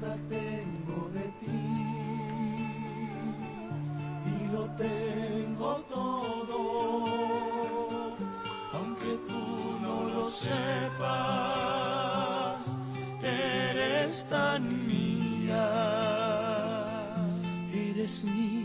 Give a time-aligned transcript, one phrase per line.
[0.00, 1.64] Tengo de ti.
[4.26, 7.34] Y lo tengo todo,
[8.74, 10.78] aunque tú no lo sepas,
[13.22, 15.66] eres tan mía,
[17.72, 18.57] eres mía.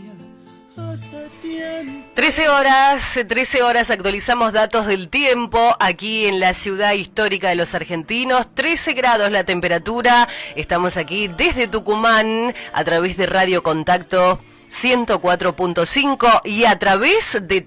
[0.94, 7.48] Hace tiempo 13 horas, 13 horas actualizamos datos del tiempo aquí en la ciudad histórica
[7.48, 8.46] de los argentinos.
[8.54, 10.28] 13 grados la temperatura.
[10.54, 14.38] Estamos aquí desde Tucumán a través de Radio Contacto
[14.70, 17.60] 104.5 y a través de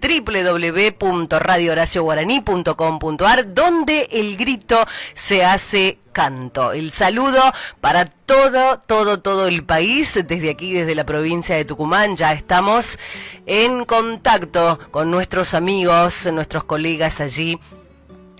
[0.99, 4.77] www.radiohoracioguaraní.com.ar donde el grito
[5.13, 6.73] se hace canto.
[6.73, 7.39] El saludo
[7.79, 10.19] para todo, todo, todo el país.
[10.25, 12.97] Desde aquí, desde la provincia de Tucumán, ya estamos
[13.45, 17.59] en contacto con nuestros amigos, nuestros colegas allí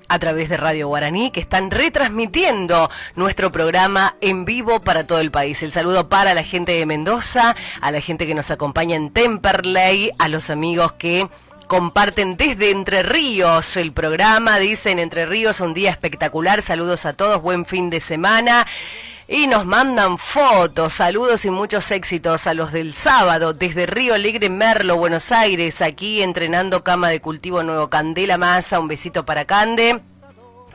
[0.07, 5.31] a través de Radio Guaraní, que están retransmitiendo nuestro programa en vivo para todo el
[5.31, 5.61] país.
[5.63, 10.11] El saludo para la gente de Mendoza, a la gente que nos acompaña en Temperley,
[10.19, 11.27] a los amigos que
[11.67, 17.41] comparten desde Entre Ríos el programa, dicen Entre Ríos, un día espectacular, saludos a todos,
[17.41, 18.65] buen fin de semana.
[19.29, 24.49] Y nos mandan fotos, saludos y muchos éxitos a los del sábado desde Río Alegre,
[24.49, 29.99] Merlo, Buenos Aires, aquí entrenando cama de cultivo Nuevo Candela Masa, un besito para Cande.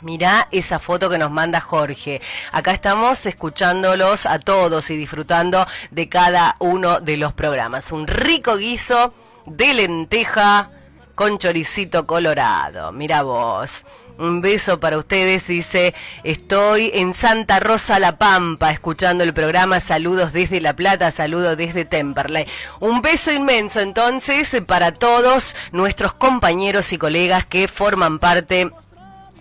[0.03, 2.21] Mirá esa foto que nos manda Jorge.
[2.51, 7.91] Acá estamos escuchándolos a todos y disfrutando de cada uno de los programas.
[7.91, 9.15] Un rico guiso
[9.47, 10.69] de lenteja
[11.15, 12.93] con choricito colorado.
[12.93, 13.87] Mira vos.
[14.19, 20.33] Un beso para ustedes, dice, estoy en Santa Rosa La Pampa escuchando el programa, saludos
[20.33, 22.47] desde La Plata, saludos desde Temperley.
[22.81, 28.71] Un beso inmenso entonces para todos nuestros compañeros y colegas que forman parte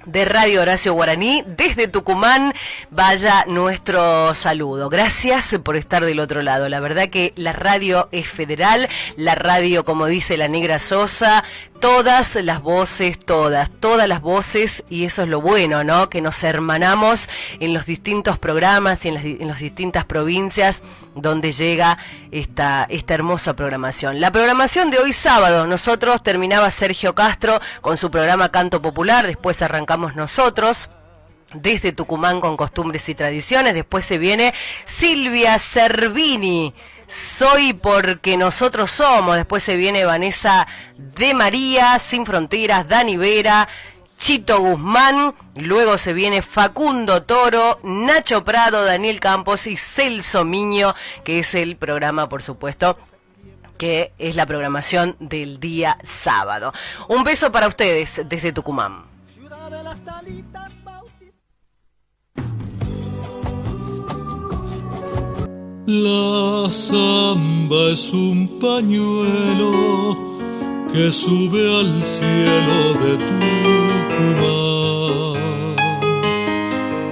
[0.06, 1.44] de Radio Horacio Guaraní.
[1.46, 2.54] Desde Tucumán,
[2.90, 4.90] vaya nuestro saludo.
[4.90, 6.70] Gracias por estar del otro lado.
[6.70, 11.44] La verdad que la radio es federal, la radio, como dice la negra Sosa,
[11.82, 16.10] todas las voces, todas, todas las voces, y eso es lo bueno, ¿no?
[16.10, 17.28] Que nos hermanamos
[17.60, 20.84] en los distintos programas y en las, distintas provincias
[21.16, 21.98] donde llega
[22.32, 24.22] esta, esta hermosa programación.
[24.22, 29.62] La programación de hoy sábado, nosotros terminaba Sergio Castro con su programa Canto Popular, después
[29.62, 30.90] arrancamos nosotros
[31.54, 33.74] desde Tucumán con costumbres y tradiciones.
[33.74, 34.54] Después se viene
[34.86, 36.74] Silvia Cervini.
[37.08, 39.36] Soy porque nosotros somos.
[39.36, 40.68] Después se viene Vanessa
[40.98, 43.68] de María, Sin Fronteras, Dani Vera,
[44.18, 45.34] Chito Guzmán.
[45.56, 51.76] Luego se viene Facundo Toro, Nacho Prado, Daniel Campos y Celso Miño, que es el
[51.76, 52.98] programa, por supuesto,
[53.78, 56.72] que es la programación del día sábado.
[57.08, 59.06] Un beso para ustedes desde Tucumán.
[59.34, 60.72] ciudad de las talitas
[65.88, 70.16] La samba es un pañuelo
[70.94, 73.18] que sube al cielo de
[73.98, 75.76] Tucumán.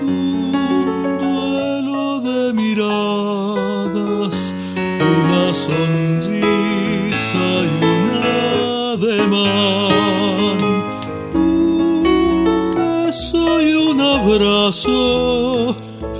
[0.03, 8.09] Un duelo de miradas, una sonrisa y un
[8.93, 10.59] ademán.
[11.33, 15.75] Un beso y un abrazo,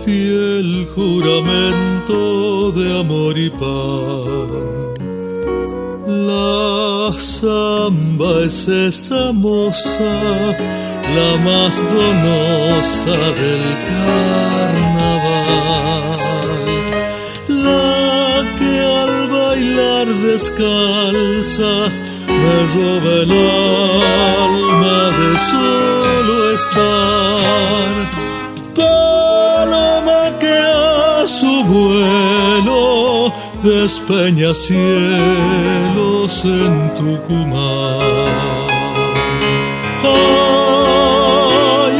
[0.09, 4.50] fiel juramento de amor y pan.
[6.08, 10.14] La samba es esa moza,
[11.18, 15.00] la más donosa del carnaval.
[17.68, 21.74] La que al bailar descalza
[22.42, 23.34] me roba el
[24.42, 27.38] alma de solo estar.
[33.64, 38.00] Despeña cielos en Tucumán.
[40.03, 41.96] Ay,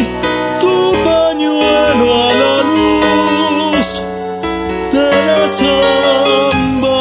[0.62, 3.88] tu pañuelo a la luz
[4.94, 7.00] de la samba.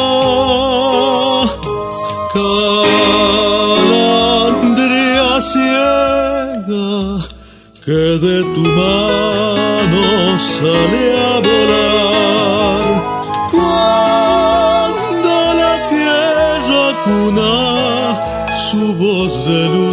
[4.39, 6.89] Calandria ciega
[7.85, 10.03] que de tu mano
[10.37, 11.08] sale
[19.29, 19.88] su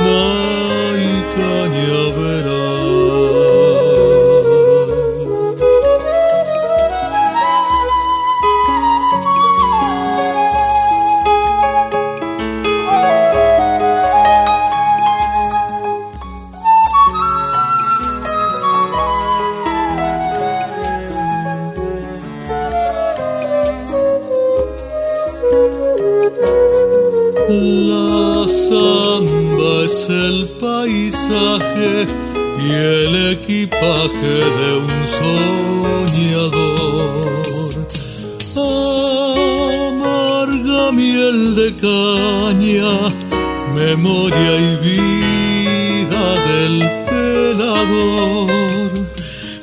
[43.97, 46.75] memoria y vida del
[47.07, 48.51] pelador.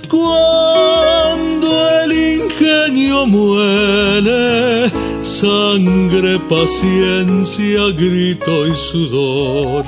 [0.09, 1.67] Cuando
[2.03, 4.91] el ingenio muere,
[5.21, 9.85] sangre, paciencia, grito y sudor.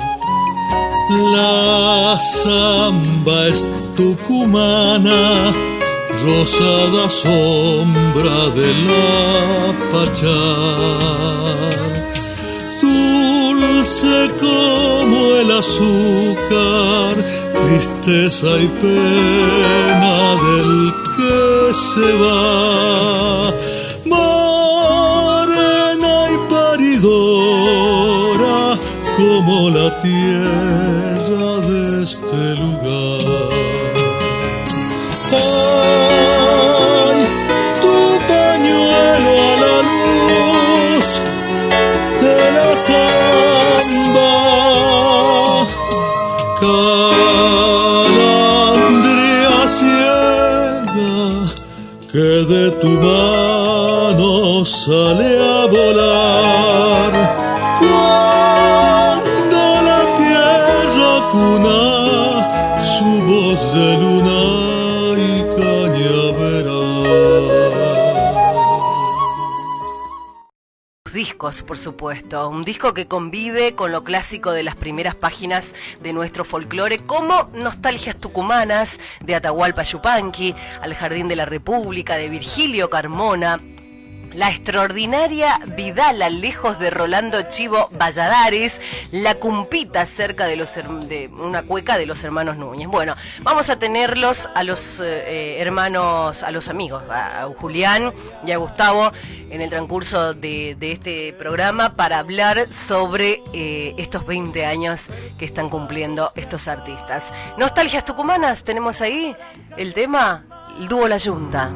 [1.34, 3.66] La samba es
[3.96, 5.52] tucumana,
[6.24, 11.45] rosada sombra de la pachar.
[14.38, 17.12] Como el azúcar,
[17.54, 20.72] tristeza y pena del
[21.16, 21.38] que
[21.74, 23.52] se va.
[24.04, 24.94] Morena
[26.32, 27.78] y paridora
[29.16, 32.85] como la tierra de este lugar.
[54.86, 57.12] Sale a volar.
[57.80, 61.80] Cuando la tierra cuna
[62.94, 64.40] su voz de luna
[65.18, 65.56] y
[71.12, 72.48] discos, por supuesto.
[72.48, 77.50] Un disco que convive con lo clásico de las primeras páginas de nuestro folclore, como
[77.54, 83.58] Nostalgias Tucumanas de Atahualpa Yupanqui, Al Jardín de la República de Virgilio Carmona.
[84.36, 90.74] La extraordinaria Vidala, lejos de Rolando Chivo Valladares, la cumpita cerca de los
[91.38, 92.86] una cueca de los hermanos Núñez.
[92.86, 98.12] Bueno, vamos a tenerlos a los eh, hermanos, a los amigos, a, Julián
[98.46, 99.10] y a Gustavo
[99.48, 105.00] en el transcurso de, de este programa para hablar sobre eh, estos 20 años
[105.38, 107.24] que están cumpliendo estos artistas.
[107.56, 109.34] Nostalgias tucumanas, tenemos ahí
[109.78, 110.44] el tema,
[110.78, 111.72] el dúo La Yunta.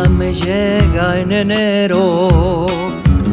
[0.00, 2.66] Me llega en enero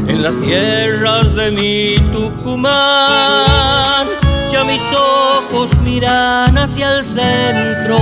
[0.08, 4.08] en las tierras de mi Tucumán.
[4.52, 7.98] Ya mis ojos miran hacia el centro,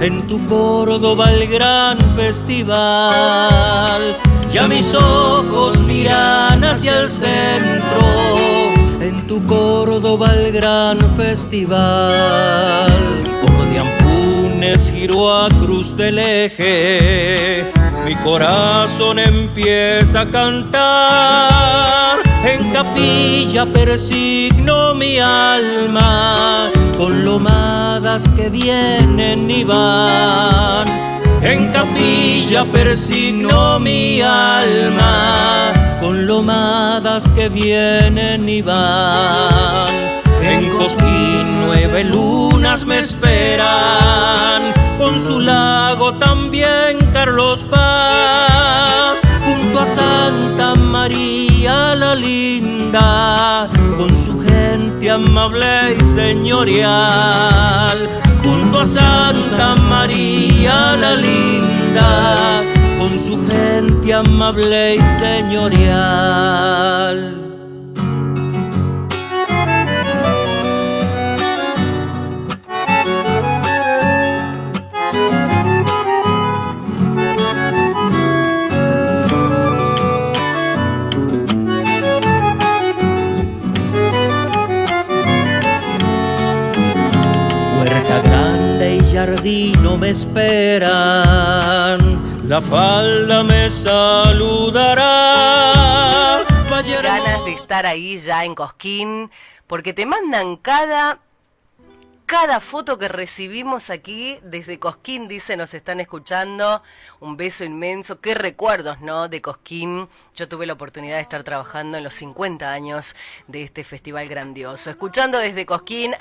[0.00, 2.72] en tu Córdoba el gran festival.
[4.50, 8.04] Ya mis ojos miran hacia el centro,
[9.00, 12.90] en tu Córdoba el gran festival.
[14.62, 17.66] Anfunes giró a Cruz del Eje,
[18.04, 22.18] mi corazón empieza a cantar.
[22.44, 30.86] En capilla persigno mi alma con lomadas que vienen y van.
[31.42, 40.21] En capilla persigno mi alma con lomadas que vienen y van.
[40.82, 44.62] Cosquín nueve lunas me esperan,
[44.98, 55.08] con su lago también Carlos Paz, junto a Santa María la linda, con su gente
[55.08, 57.96] amable y señorial,
[58.42, 62.64] junto a Santa María la linda,
[62.98, 65.92] con su gente amable y señorial.
[89.42, 90.88] Jardino me esperan,
[92.48, 95.02] la falda me saludará.
[97.02, 99.32] Ganas de estar ahí ya en Cosquín,
[99.66, 101.18] porque te mandan cada
[102.24, 106.82] cada foto que recibimos aquí desde Cosquín, dice, nos están escuchando.
[107.20, 108.20] Un beso inmenso.
[108.22, 109.28] Qué recuerdos, ¿no?
[109.28, 110.08] De Cosquín.
[110.34, 113.16] Yo tuve la oportunidad de estar trabajando en los 50 años
[113.48, 114.88] de este festival grandioso.
[114.88, 116.14] Escuchando desde Cosquín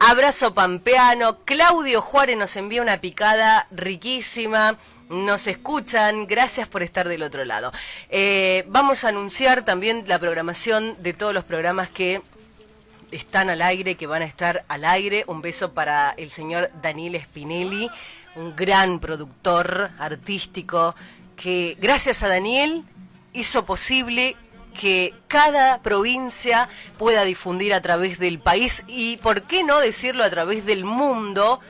[0.00, 1.38] Abrazo pampeano.
[1.44, 4.76] Claudio Juárez nos envía una picada riquísima.
[5.08, 6.26] Nos escuchan.
[6.26, 7.72] Gracias por estar del otro lado.
[8.08, 12.22] Eh, vamos a anunciar también la programación de todos los programas que
[13.10, 15.24] están al aire, que van a estar al aire.
[15.26, 17.90] Un beso para el señor Daniel Spinelli,
[18.36, 20.94] un gran productor artístico
[21.36, 22.84] que gracias a Daniel
[23.32, 24.36] hizo posible
[24.78, 26.68] que cada provincia
[26.98, 31.60] pueda difundir a través del país y, ¿por qué no decirlo, a través del mundo?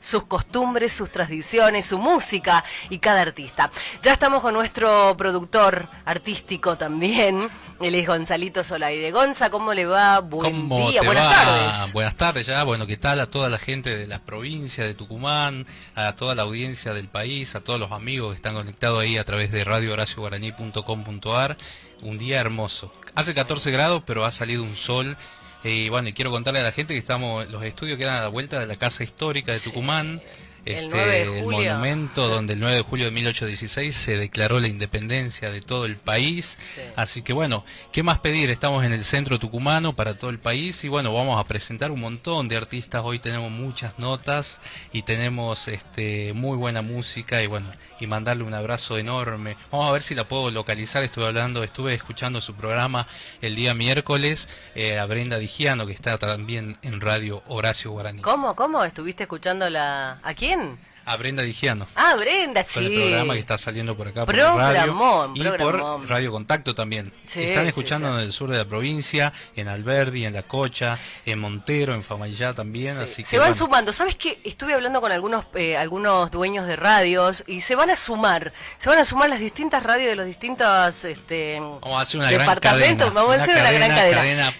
[0.00, 3.70] sus costumbres, sus tradiciones, su música y cada artista.
[4.02, 7.48] Ya estamos con nuestro productor artístico también,
[7.84, 9.10] él es Gonzalito Solaire.
[9.10, 10.20] Gonza, ¿cómo le va?
[10.20, 11.92] Buen día, buenas tardes.
[11.92, 15.66] Buenas tardes ya, bueno, ¿qué tal a toda la gente de las provincias de Tucumán,
[15.94, 19.24] a toda la audiencia del país, a todos los amigos que están conectados ahí a
[19.24, 21.56] través de radiohoracioguaraní.com.ar
[22.02, 22.92] un día hermoso.
[23.14, 25.16] Hace 14 grados, pero ha salido un sol.
[25.64, 28.28] Y bueno, y quiero contarle a la gente que estamos, los estudios quedan a la
[28.28, 30.20] vuelta de la Casa Histórica de Tucumán
[30.64, 35.60] el, este, monumento donde el 9 de julio de 1816 se declaró la independencia de
[35.60, 36.58] todo el país.
[36.96, 38.50] Así que bueno, ¿qué más pedir?
[38.50, 42.00] Estamos en el centro tucumano para todo el país y bueno, vamos a presentar un
[42.00, 43.02] montón de artistas.
[43.04, 44.60] Hoy tenemos muchas notas
[44.92, 49.56] y tenemos este muy buena música y bueno, y mandarle un abrazo enorme.
[49.70, 51.02] Vamos a ver si la puedo localizar.
[51.02, 53.06] Estuve hablando, estuve escuchando su programa
[53.40, 58.22] el día miércoles eh, a Brenda Digiano que está también en Radio Horacio Guaraní.
[58.22, 58.54] ¿Cómo?
[58.54, 58.84] ¿Cómo?
[58.84, 60.18] ¿Estuviste escuchando la...
[60.22, 60.78] ¿A quién?
[61.04, 61.88] A Brenda Digiano.
[61.96, 62.86] Ah, Brenda, sí.
[62.86, 65.32] el programa que está saliendo por acá por radio.
[65.34, 67.12] Y por Radio Contacto también.
[67.34, 71.94] Están escuchando en el sur de la provincia, en Alberdi, en La Cocha, en Montero,
[71.94, 72.98] en Famayá también.
[72.98, 73.92] Así que, se van sumando.
[73.92, 74.40] ¿Sabes qué?
[74.44, 78.52] Estuve hablando con algunos, eh, algunos dueños de radios y se van a sumar.
[78.78, 82.30] Se van a sumar las distintas radios de los distintos este, Vamos a hacer una
[82.30, 83.10] gran cadena.
[83.10, 84.54] Vamos a hacer una gran cadena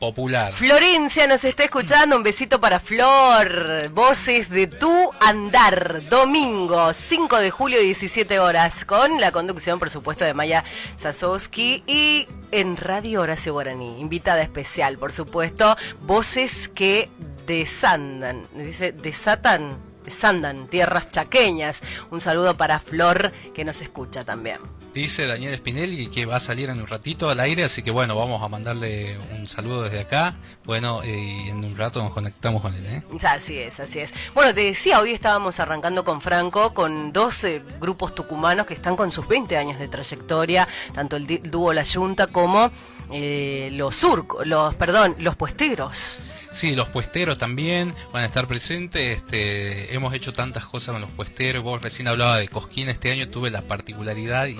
[0.00, 0.52] popular.
[0.52, 3.90] Florencia nos está escuchando, un besito para Flor.
[3.90, 10.24] Voces de tu andar, domingo 5 de julio 17 horas, con la conducción, por supuesto,
[10.24, 10.64] de Maya
[10.96, 14.00] Sasowski y en Radio Horacio Guaraní.
[14.00, 17.10] Invitada especial, por supuesto, voces que
[17.46, 21.80] desandan, dice, desatan, desandan tierras chaqueñas.
[22.10, 24.60] Un saludo para Flor que nos escucha también.
[24.94, 28.16] Dice Daniel Spinelli que va a salir en un ratito al aire, así que bueno,
[28.16, 30.34] vamos a mandarle un saludo desde acá.
[30.64, 32.84] Bueno, y en un rato nos conectamos con él.
[32.86, 33.02] ¿eh?
[33.22, 34.12] Así es, así es.
[34.34, 39.12] Bueno, te decía, hoy estábamos arrancando con Franco, con 12 grupos tucumanos que están con
[39.12, 42.70] sus 20 años de trayectoria, tanto el dúo La Junta como
[43.12, 46.18] eh, los surcos, los, perdón, los puesteros.
[46.52, 49.18] Sí, los puesteros también van a estar presentes.
[49.18, 51.62] Este, hemos hecho tantas cosas con los puesteros.
[51.62, 52.88] Vos recién hablaba de Cosquín.
[52.88, 54.56] Este año tuve la particularidad y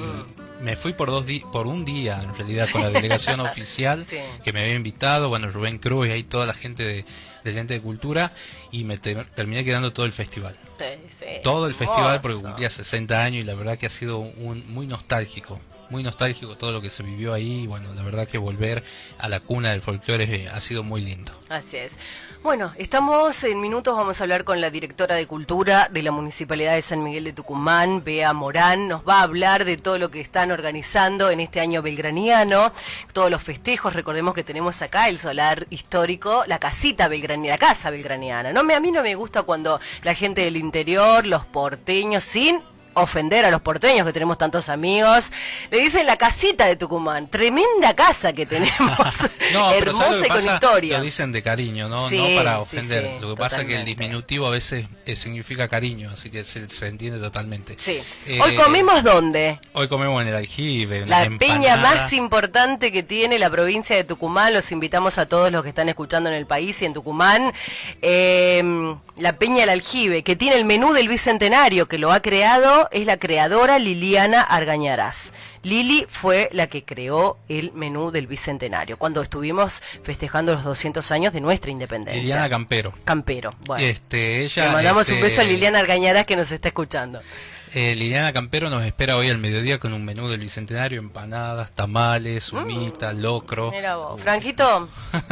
[0.61, 4.07] me fui por dos por un día en realidad con la delegación oficial
[4.45, 5.29] que me había invitado.
[5.29, 7.05] Bueno, Rubén Cruz y ahí toda la gente de,
[7.45, 8.33] del ente de cultura
[8.71, 10.57] y me terminé quedando todo el festival.
[11.43, 14.87] todo el festival porque cumplía 60 años y la verdad que ha sido un, muy
[14.87, 17.67] nostálgico muy nostálgico todo lo que se vivió ahí.
[17.67, 18.83] Bueno, la verdad que volver
[19.19, 21.33] a la cuna del folclore eh, ha sido muy lindo.
[21.49, 21.93] Así es.
[22.43, 26.75] Bueno, estamos en minutos, vamos a hablar con la directora de Cultura de la Municipalidad
[26.75, 30.23] de San Miguel de Tucumán, Bea Morán, nos va a hablar de todo lo que
[30.23, 32.73] están organizando en este año belgraniano,
[33.13, 37.91] todos los festejos, recordemos que tenemos acá el solar histórico, la casita belgraniana, la casa
[37.91, 38.55] belgraniana.
[38.55, 42.63] No a mí no me gusta cuando la gente del interior, los porteños, sin
[42.95, 45.31] ofender a los porteños que tenemos tantos amigos.
[45.71, 48.99] Le dicen la casita de Tucumán, tremenda casa que tenemos,
[49.53, 50.99] no, hermosa y con historia.
[50.99, 53.21] Lo dicen de cariño, no, para ofender.
[53.21, 56.61] lo que pasa es que el disminutivo a veces eh, significa cariño, así que se,
[56.87, 57.77] entiende totalmente.
[57.87, 59.61] Eh, hoy comemos dónde?
[59.73, 61.07] Hoy comemos en el aljibe.
[61.07, 64.53] La peña más importante que tiene la provincia de Tucumán.
[64.53, 67.53] Los invitamos a todos los que están escuchando en el país y en Tucumán.
[68.03, 68.63] Eh,
[69.17, 73.07] la peña del aljibe, que tiene el menú del bicentenario, que lo ha creado es
[73.07, 75.33] la creadora Liliana Argañarás.
[75.63, 81.33] Lili fue la que creó el menú del Bicentenario, cuando estuvimos festejando los 200 años
[81.33, 82.21] de nuestra independencia.
[82.21, 82.93] Liliana Campero.
[83.05, 83.85] Campero, bueno.
[83.85, 87.21] Este, ella, Le mandamos un este, beso a Liliana Argañarás que nos está escuchando.
[87.73, 92.53] Eh, Liliana Campero nos espera hoy al mediodía con un menú del Bicentenario, empanadas, tamales,
[92.53, 92.57] mm.
[92.57, 93.71] humita, locro.
[93.71, 94.21] Mira vos.
[94.21, 94.89] Franquito,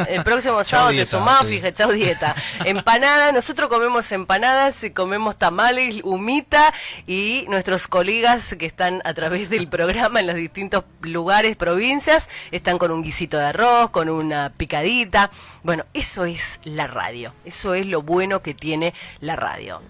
[0.07, 2.33] el próximo sábado te sumás, fíjate, chau dieta.
[2.65, 6.73] Empanada, nosotros comemos empanadas, y comemos tamales, humita
[7.05, 12.77] y nuestros colegas que están a través del programa en los distintos lugares, provincias, están
[12.77, 15.29] con un guisito de arroz, con una picadita.
[15.63, 19.81] Bueno, eso es la radio, eso es lo bueno que tiene la radio.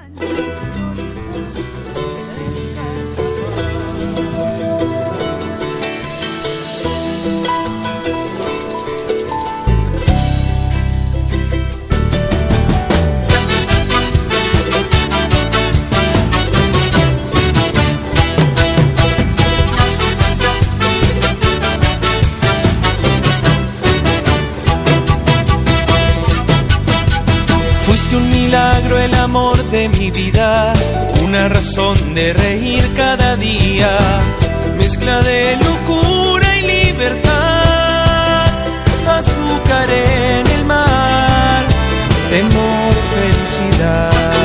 [0.00, 1.19] 看见心中
[28.52, 30.72] el amor de mi vida,
[31.22, 33.96] una razón de reír cada día,
[34.76, 38.46] mezcla de locura y libertad,
[39.06, 41.62] azúcar en el mar,
[42.30, 44.39] temor, felicidad.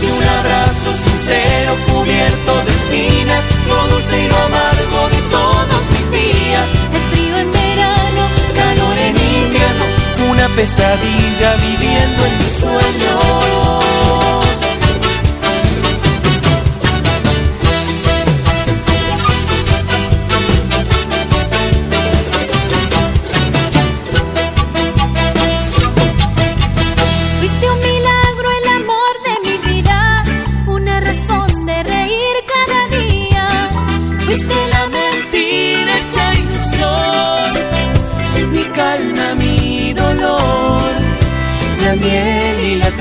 [0.00, 0.06] Mí.
[0.06, 6.10] Fuiste un abrazo sincero cubierto de espinas, lo dulce y lo amargo de todos mis
[6.10, 6.68] días.
[6.92, 9.84] el frío en verano, calor en invierno,
[10.30, 13.80] una pesadilla viviendo en mis sueños.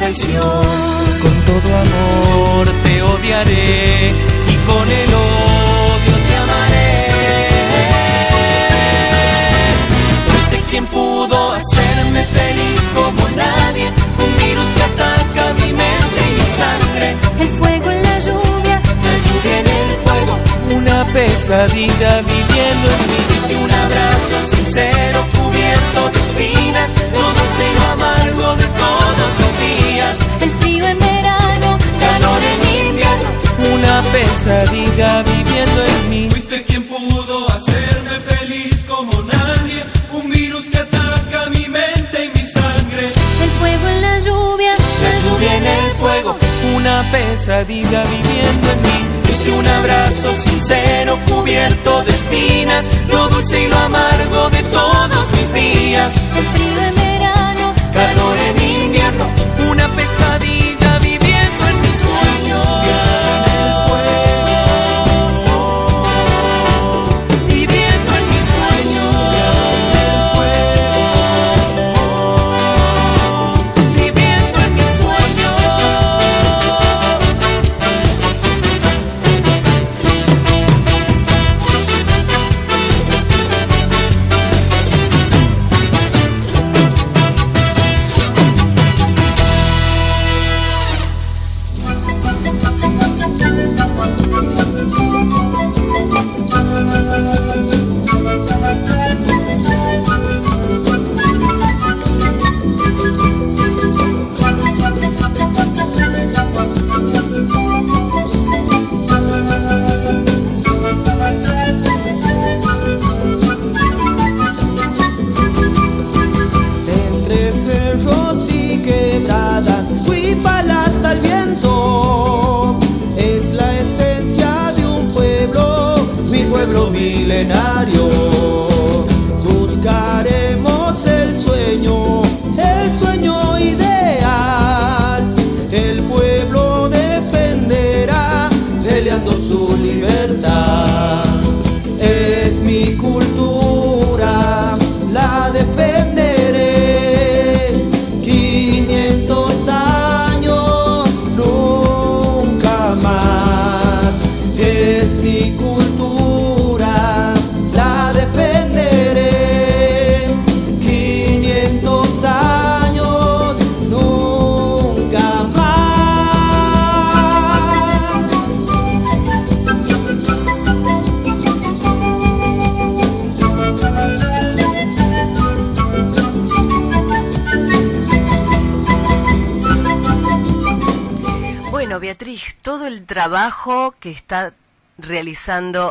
[0.10, 1.20] Traición.
[1.22, 4.14] Con todo amor te odiaré
[4.48, 7.08] y con el odio te amaré.
[10.28, 13.92] Fuiste quien pudo hacerme feliz como nadie,
[14.26, 17.08] un virus que ataca mi mente y mi sangre.
[17.40, 20.34] el fuego en la lluvia, La lluvia en el fuego,
[20.76, 23.22] una pesadilla viviendo en mí.
[23.52, 27.79] Y un abrazo sincero cubierto de espinas, lo dulce
[34.12, 36.30] pesadilla viviendo en mí.
[36.30, 42.46] Fuiste quien pudo hacerme feliz como nadie, un virus que ataca mi mente y mi
[42.46, 43.12] sangre.
[43.44, 46.38] el fuego en la lluvia, La lluvia en el fuego,
[46.76, 49.00] una pesadilla viviendo en mí.
[49.24, 51.79] Fuiste un abrazo sincero cubierto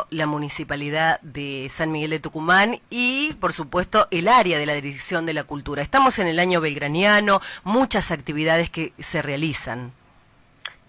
[0.09, 5.25] la Municipalidad de San Miguel de Tucumán y, por supuesto, el área de la Dirección
[5.25, 5.81] de la Cultura.
[5.81, 9.91] Estamos en el año belgraniano, muchas actividades que se realizan.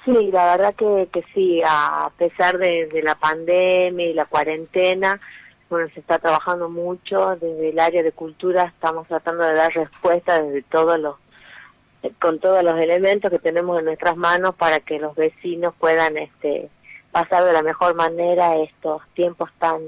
[0.04, 5.20] Sí, la verdad que, que sí, a pesar de, de la pandemia y la cuarentena,
[5.68, 10.42] bueno, se está trabajando mucho desde el área de cultura, estamos tratando de dar respuesta
[10.42, 11.16] desde todos los
[12.18, 16.70] con todos los elementos que tenemos en nuestras manos para que los vecinos puedan este
[17.12, 19.80] pasar de la mejor manera estos tiempos tan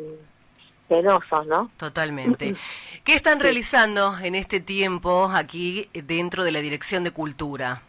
[0.89, 1.71] penosos, ¿no?
[1.77, 2.55] Totalmente.
[3.05, 7.83] ¿Qué están realizando en este tiempo aquí dentro de la Dirección de Cultura?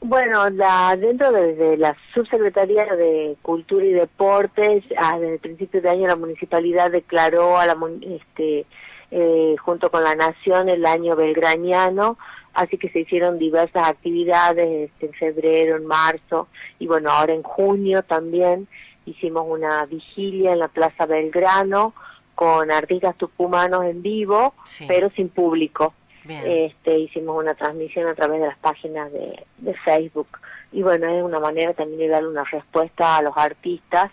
[0.00, 5.80] Bueno, la, dentro de, de la Subsecretaría de Cultura y Deportes, ah, desde el principio
[5.80, 8.66] de año la municipalidad declaró a la, este,
[9.10, 12.18] eh, junto con la Nación el año belgraniano,
[12.56, 17.42] así que se hicieron diversas actividades este, en febrero, en marzo y bueno, ahora en
[17.42, 18.66] junio también
[19.04, 21.94] hicimos una vigilia en la Plaza Belgrano
[22.34, 24.84] con artistas tucumanos en vivo, Sí.
[24.88, 25.94] pero sin público.
[26.24, 26.42] Bien.
[26.44, 30.26] Este, hicimos una transmisión a través de las páginas de, de Facebook.
[30.72, 34.10] Y bueno, es una manera también de darle una respuesta a los artistas,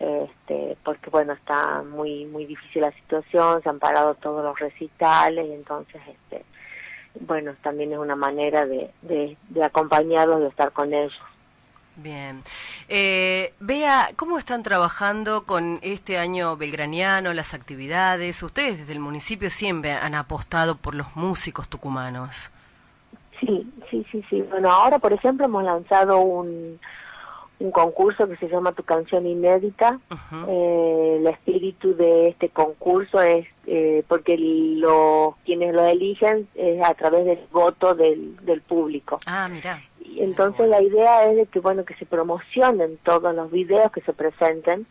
[0.00, 5.46] este, porque bueno, está muy muy difícil la situación, se han parado todos los recitales,
[5.48, 6.44] y entonces, este,
[7.20, 11.12] bueno, también es una manera de, de, de acompañarlos, de estar con ellos.
[11.96, 12.42] Bien.
[12.88, 18.42] Eh, Bea, ¿cómo están trabajando con este año belgraniano, las actividades?
[18.42, 22.50] Ustedes desde el municipio siempre han apostado por los músicos tucumanos.
[23.40, 24.42] Sí, sí, sí, sí.
[24.42, 26.80] Bueno, ahora, por ejemplo, hemos lanzado un,
[27.62, 30.00] un concurso que se llama Tu canción inédita.
[30.48, 36.94] Eh, el espíritu de este concurso es eh, porque los quienes lo eligen es a
[36.94, 39.20] través del voto del, del público.
[39.26, 39.82] Ah, mira.
[40.04, 44.00] Y entonces la idea es de que bueno que se promocionen todos los videos que
[44.00, 44.86] se presenten,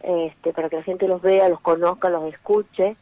[0.00, 2.96] este, para que la gente los vea, los conozca, los escuche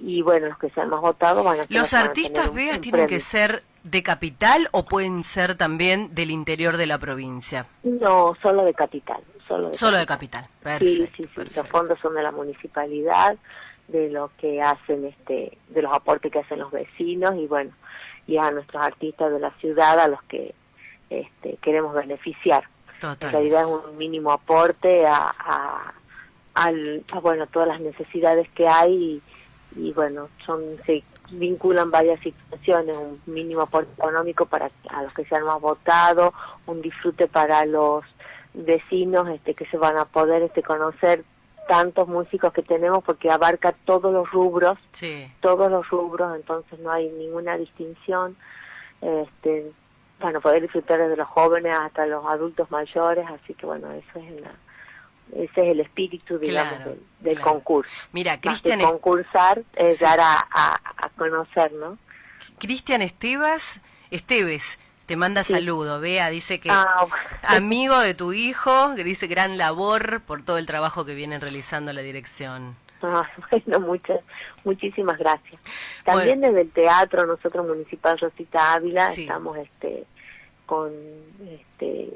[0.00, 3.62] y bueno los que sean más votados van a ¿Los artistas, un tienen que ser
[3.84, 7.66] de capital o pueden ser también del interior de la provincia?
[7.82, 10.46] No, solo de capital, solo de Solo de capital.
[10.62, 10.78] capital.
[10.88, 11.62] Sí, sí, sí, perfecto.
[11.62, 13.36] los fondos son de la municipalidad,
[13.88, 17.72] de lo que hacen, este, de los aportes que hacen los vecinos y bueno,
[18.26, 20.54] y a nuestros artistas de la ciudad a los que
[21.10, 22.62] este, queremos beneficiar.
[22.94, 23.32] En Total.
[23.32, 25.92] realidad es un mínimo aporte a, a,
[26.54, 29.20] al- a, bueno, todas las necesidades que hay
[29.76, 35.12] y, y, bueno, son se vinculan varias situaciones, un mínimo aporte económico para a los
[35.12, 36.32] que se han más votado,
[36.66, 38.02] un disfrute para los
[38.54, 41.24] vecinos este que se van a poder este conocer
[41.68, 45.30] tantos músicos que tenemos porque abarca todos los rubros Sí.
[45.40, 48.36] todos los rubros, entonces no hay ninguna distinción.
[49.00, 49.72] Este,
[50.20, 54.40] bueno, poder disfrutar desde los jóvenes hasta los adultos mayores, así que bueno, eso es
[54.40, 54.52] la,
[55.32, 57.52] ese es el espíritu, digamos, Claro, del, del claro.
[57.52, 57.90] concurso.
[58.12, 60.04] Mira, Cristian es- concursar es Sí.
[60.04, 61.98] dar a, a, a conocer, ¿no?
[62.58, 65.54] Cristian Estebas, Esteves, te manda Sí.
[65.54, 66.00] saludo.
[66.00, 67.06] Bea dice que Ah,
[67.44, 71.92] amigo de tu hijo, que dice gran labor por todo el trabajo que vienen realizando
[71.92, 72.76] la dirección.
[73.02, 74.20] Ah, bueno, muchas,
[74.64, 75.60] muchísimas gracias.
[76.04, 79.22] También desde el teatro, nosotros Municipal Rosita Ávila, Sí.
[79.22, 80.04] estamos este
[80.66, 80.92] con,
[81.50, 82.10] este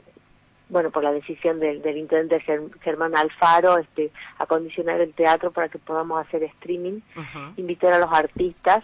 [0.68, 5.68] bueno, por la decisión del, del intendente Ger- Germán Alfaro, este acondicionar el teatro para
[5.68, 7.00] que podamos hacer streaming,
[7.57, 8.83] invitar a los artistas,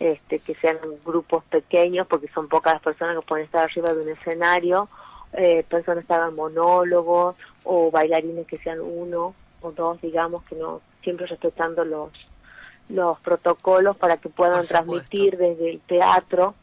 [0.00, 4.02] este que sean grupos pequeños, porque son pocas las personas que pueden estar arriba de
[4.02, 4.88] un escenario,
[5.32, 10.80] eh, personas que hagan monólogos o bailarines que sean uno o dos, digamos, que no
[11.02, 12.10] siempre respetando los
[12.88, 16.54] los protocolos para que puedan transmitir desde el teatro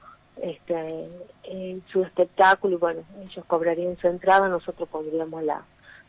[0.41, 1.07] este
[1.87, 5.61] su espectáculo y bueno, ellos cobrarían su entrada, nosotros pondríamos la,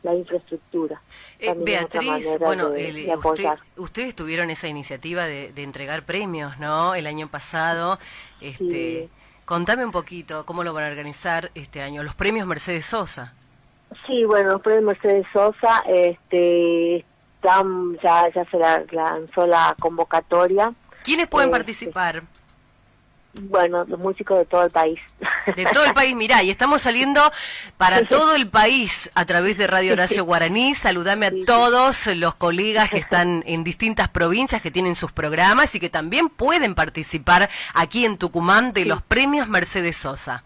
[0.03, 1.01] la infraestructura.
[1.39, 6.59] Eh, Beatriz, bueno, de- el- de usted- ustedes tuvieron esa iniciativa de, de entregar premios,
[6.59, 6.95] ¿no?
[6.95, 7.99] El año pasado.
[8.41, 9.09] Este, Sí.
[9.45, 12.05] Contame un poquito cómo lo van a organizar este año.
[12.05, 13.35] Los premios Mercedes Sosa.
[14.07, 20.73] Sí, bueno, después de Mercedes Sosa, este, están, ya, ya se la- lanzó la convocatoria.
[21.03, 22.23] ¿Quiénes pueden Eh, participar?
[23.33, 24.99] Bueno, los músicos de todo el país.
[25.57, 27.21] De todo el país, mirá, y estamos saliendo
[27.77, 30.75] para todo el país a través de Radio Horacio Guaraní.
[30.75, 35.81] Saludame a todos los colegas que están en distintas provincias que tienen sus programas y
[35.81, 40.43] que también pueden participar aquí en Tucumán de los premios Mercedes Sosa.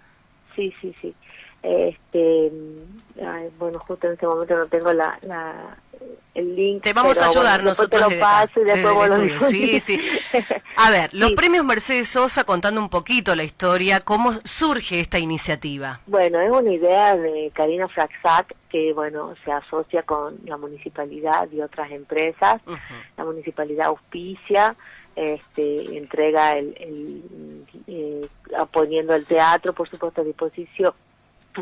[0.54, 1.14] Sí, sí, sí.
[1.62, 2.52] Este,
[3.24, 5.76] ay, bueno, justo en este momento no tengo la, la
[6.34, 6.82] el link.
[6.82, 9.40] Te vamos a ayudar bueno, nosotros te lo paso y después vos el lo.
[9.42, 10.00] Sí, sí.
[10.76, 11.36] A ver, los Sí.
[11.36, 16.00] premios Mercedes Sosa, contando un poquito la historia, ¿cómo surge esta iniciativa?
[16.06, 21.60] Bueno, es una idea de Karina Fraxac que, bueno, se asocia con la municipalidad y
[21.60, 22.60] otras empresas.
[23.16, 24.74] La municipalidad auspicia,
[25.14, 28.26] este, entrega el, el, eh,
[28.72, 30.92] poniendo el teatro, por supuesto, a disposición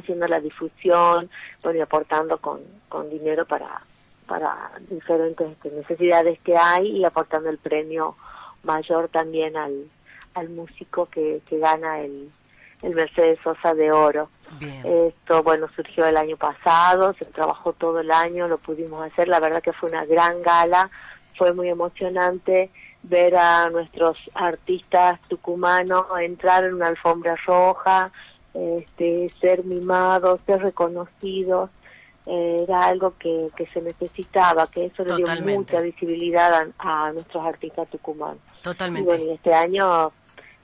[0.01, 1.31] haciendo la difusión,
[1.63, 3.83] bueno, y aportando con, con dinero para,
[4.27, 8.17] para diferentes este, necesidades que hay y aportando el premio
[8.63, 9.87] mayor también al,
[10.35, 12.31] al músico que, que gana el,
[12.83, 14.29] el Mercedes Sosa de Oro.
[14.59, 14.83] Bien.
[14.85, 19.41] Esto, bueno, surgió el año pasado, se trabajó todo el año, lo pudimos hacer, la
[19.41, 20.91] verdad que fue una gran gala,
[21.37, 22.71] fue muy emocionante
[23.03, 28.13] ver a nuestros artistas tucumanos entrar en una alfombra roja,
[28.55, 31.71] este, ser mimados, ser reconocidos,
[32.27, 37.13] eh, era algo que, que se necesitaba, que eso le dio mucha visibilidad a, a
[37.13, 38.39] nuestros artistas tucumanos.
[38.61, 39.09] Y Totalmente.
[39.09, 40.13] bueno, y este año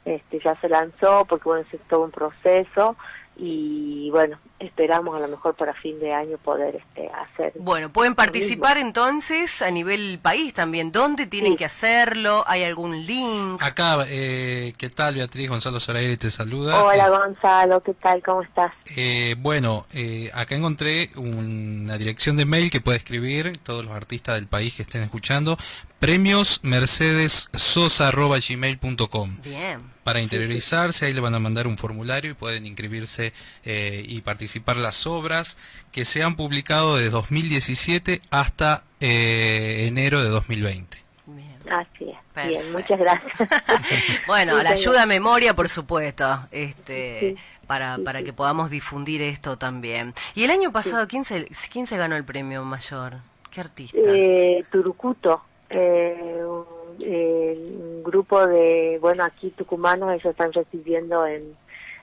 [0.05, 2.97] este, ya se lanzó porque bueno, es todo un proceso
[3.37, 7.53] y bueno, esperamos a lo mejor para fin de año poder este, hacer.
[7.59, 10.91] Bueno, pueden participar entonces a nivel país también.
[10.93, 11.59] ¿Dónde tienen Sí.
[11.59, 12.45] que hacerlo?
[12.47, 13.63] ¿Hay algún link?
[13.63, 15.49] Acá, eh, ¿qué tal Beatriz?
[15.49, 16.83] Gonzalo Zoraire te saluda.
[16.83, 18.23] Hola Eh, Gonzalo, ¿qué tal?
[18.23, 18.73] ¿Cómo estás?
[18.97, 24.35] Eh, bueno, eh, acá encontré una dirección de mail que puede escribir todos los artistas
[24.37, 25.57] del país que estén escuchando.
[26.01, 29.99] Premios mercedessosa.gmail.com Bien.
[30.05, 33.33] Para interiorizarse, ahí le van a mandar un formulario y pueden inscribirse
[33.65, 35.59] eh, y participar las obras
[35.93, 40.99] que se han publicado de 2017 hasta eh, enero de 2020.
[41.27, 41.57] Bien.
[41.71, 42.17] Así es.
[42.35, 42.61] Perfecto.
[42.61, 43.49] Bien, muchas gracias.
[44.27, 48.25] Bueno, la ayuda a memoria, por supuesto, este, Sí, para, sí, para sí.
[48.27, 50.15] que podamos difundir esto también.
[50.35, 53.15] Y el año pasado, ¿quién se, quién se ganó el premio mayor?
[53.51, 53.99] ¿Qué artista?
[54.03, 56.65] Eh, Turucuto, eh, un,
[57.01, 61.57] eh, un grupo de, bueno, aquí tucumanos, ellos están recibiendo en,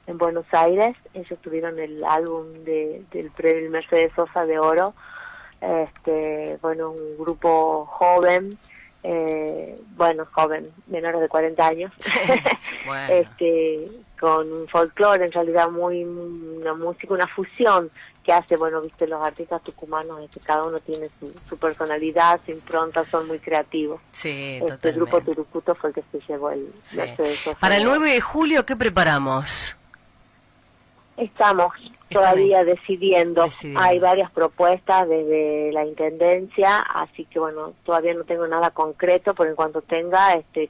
[0.07, 4.93] en Buenos Aires, ellos tuvieron el álbum de, del premio Mercedes Sosa de Oro,
[5.61, 8.57] este, bueno, un grupo joven,
[9.03, 11.91] eh, bueno, joven, menores de 40 años,
[12.85, 13.13] Bueno.
[13.13, 13.87] este,
[14.19, 17.89] con un folclore, en realidad muy una música, una fusión
[18.23, 22.51] que hace, bueno, viste, los artistas tucumanos, este, cada uno tiene su, su personalidad, su
[22.51, 24.01] impronta, son muy creativos.
[24.11, 25.31] Sí, Este grupo totalmente.
[25.35, 26.97] Turucuto fue el que se llevó el Sí.
[27.59, 27.99] Para el de Oro.
[27.99, 29.77] 9 de julio, ¿qué preparamos?
[31.17, 31.73] Estamos
[32.09, 33.43] todavía decidiendo.
[33.43, 33.79] Decidiendo.
[33.79, 39.49] Hay varias propuestas desde la intendencia, así que bueno, todavía no tengo nada concreto, pero
[39.49, 40.69] en cuanto tenga, este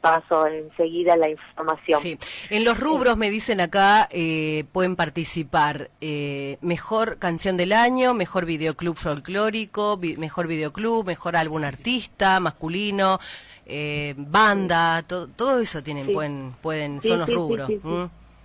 [0.00, 2.00] paso enseguida la información.
[2.00, 2.18] Sí.
[2.48, 8.46] En los rubros me dicen acá, eh, pueden participar eh, mejor canción del año, mejor
[8.46, 13.20] videoclub folclórico, vi- mejor videoclub, mejor álbum artista, masculino,
[13.66, 16.12] eh, banda, to- todo eso tienen, Sí.
[16.14, 17.70] pueden, pueden, Sí, son los sí, rubros.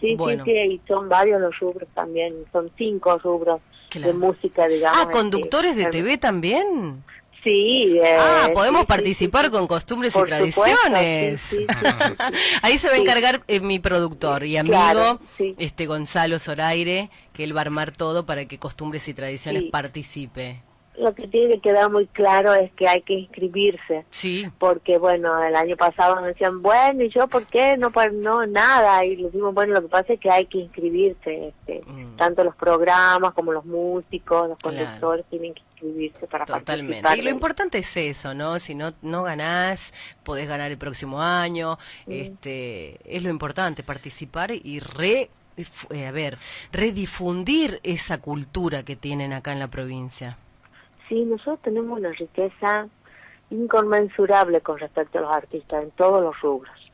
[0.01, 0.43] Sí, bueno.
[0.45, 4.07] sí, sí, y son varios los rubros también, son cinco rubros Claro.
[4.07, 4.97] de música, digamos.
[4.97, 7.03] Ah, este, conductores de em, TV también.
[7.43, 7.97] Sí.
[8.03, 11.41] eh, Ah, podemos sí, participar sí, con costumbres Por y tradiciones.
[11.41, 11.65] supuesto, sí.
[12.63, 15.55] Ahí se va a encargar eh, mi productor y amigo, Claro, sí.
[15.59, 19.69] este Gonzalo Zoraire, que él va a armar todo para que costumbres y tradiciones Sí.
[19.69, 20.61] participe.
[20.97, 24.05] Lo que tiene que quedar muy claro es que hay que inscribirse.
[24.11, 27.75] Sí, porque bueno, el año pasado nos decían, bueno, ¿y yo por qué?
[27.77, 30.59] No, pa- no nada, y le dijimos, bueno, lo que pasa es que hay que
[30.59, 32.15] inscribirse, este, Mm.
[32.17, 34.77] tanto los programas como los músicos, los Claro.
[34.77, 37.01] conductores tienen que inscribirse para totalmente.
[37.01, 37.17] participar.
[37.17, 38.57] Y lo importante es eso, ¿no?
[38.59, 41.77] Si no no ganás, podés ganar el próximo año.
[42.07, 42.11] Mm.
[42.11, 45.29] Este, es lo importante, participar y re
[45.91, 46.37] eh, a ver,
[46.73, 50.37] redifundir esa cultura que tienen acá en la provincia.
[51.07, 52.87] Sí, nosotros tenemos una riqueza
[53.49, 56.91] inconmensurable con respecto a los artistas en todos los rubros.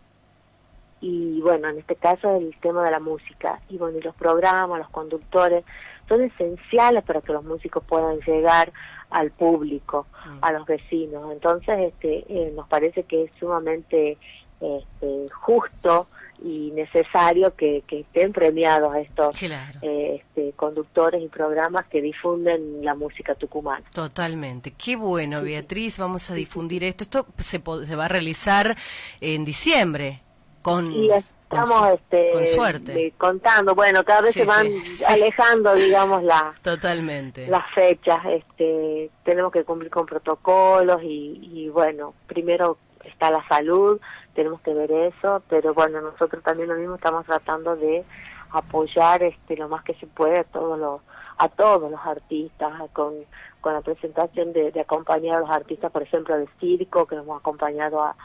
[1.00, 3.60] Y bueno, en este caso el tema de la música.
[3.70, 5.64] Y bueno, y los programas, los conductores,
[6.08, 8.72] son esenciales para que los músicos puedan llegar
[9.10, 10.38] al público, Mm.
[10.42, 11.32] a los vecinos.
[11.32, 14.18] Entonces, este, eh, nos parece que es sumamente
[14.60, 16.08] este, justo
[16.44, 19.80] y necesario que, que estén premiados estos Claro.
[19.82, 23.84] eh, este, conductores y programas que difunden la música tucumana.
[23.94, 24.72] Totalmente.
[24.72, 26.00] Qué bueno, Beatriz.
[26.00, 27.04] Vamos a difundir esto.
[27.04, 28.76] Esto se, se va a realizar
[29.20, 30.22] en diciembre.
[30.62, 33.08] Con, Y con estamos su- este, con suerte.
[33.08, 35.04] eh, contando, bueno, cada vez Sí, se van sí, sí.
[35.08, 37.48] alejando, digamos, la, Totalmente.
[37.48, 38.20] las fechas.
[38.26, 44.00] Este, tenemos que cumplir con protocolos y, y, bueno, primero está la salud,
[44.34, 48.04] tenemos que ver eso, pero bueno, nosotros también lo mismo estamos tratando de
[48.52, 51.02] apoyar este lo más que se puede a todos los
[51.38, 53.14] a todos los artistas con,
[53.62, 57.26] con la presentación de, de acompañar a los artistas por ejemplo del circo que nos
[57.26, 58.16] hemos acompañado a,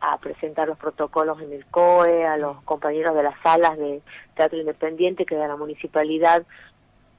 [0.00, 4.02] a presentar los protocolos en el COE a los compañeros de las salas de
[4.34, 6.44] teatro independiente que de la municipalidad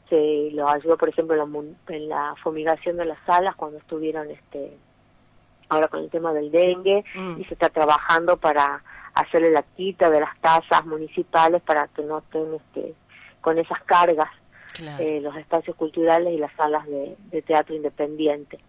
[0.09, 4.29] se los ayudó por ejemplo en la, en la fumigación de las salas cuando estuvieron
[4.29, 4.77] este
[5.69, 7.41] ahora con el tema del dengue Mm.
[7.41, 12.19] y se está trabajando para hacerle la quita de las tasas municipales para que no
[12.19, 12.93] estén este
[13.41, 14.29] con esas cargas
[14.73, 18.59] Claro, eh, los espacios culturales y las salas de, de teatro independiente.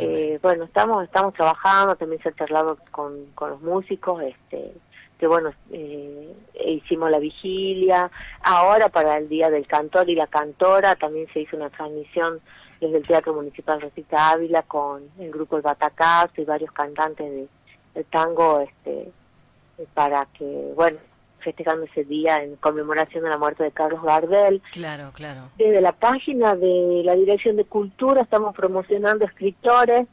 [0.00, 4.74] Eh, bueno, estamos estamos trabajando, también se ha charlado con, con los músicos, este
[5.18, 8.10] que bueno, eh, hicimos la vigilia,
[8.42, 12.40] ahora para el Día del Cantor y la Cantora también se hizo una transmisión
[12.80, 17.48] desde el Teatro Municipal Rosita Ávila con el grupo El Batacazo y varios cantantes de,
[17.94, 19.10] de tango este
[19.94, 20.98] para que, bueno,
[21.40, 24.60] festejando ese día en conmemoración de la muerte de Carlos Gardel.
[24.72, 25.42] Claro, claro.
[25.56, 30.06] Desde la página de la Dirección de Cultura estamos promocionando escritores,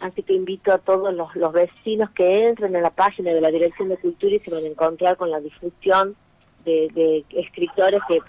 [0.00, 3.50] así que invito a todos los, los vecinos que entren en la página de la
[3.50, 6.16] Dirección de Cultura y se van a encontrar con la difusión
[6.64, 8.20] de, de escritores que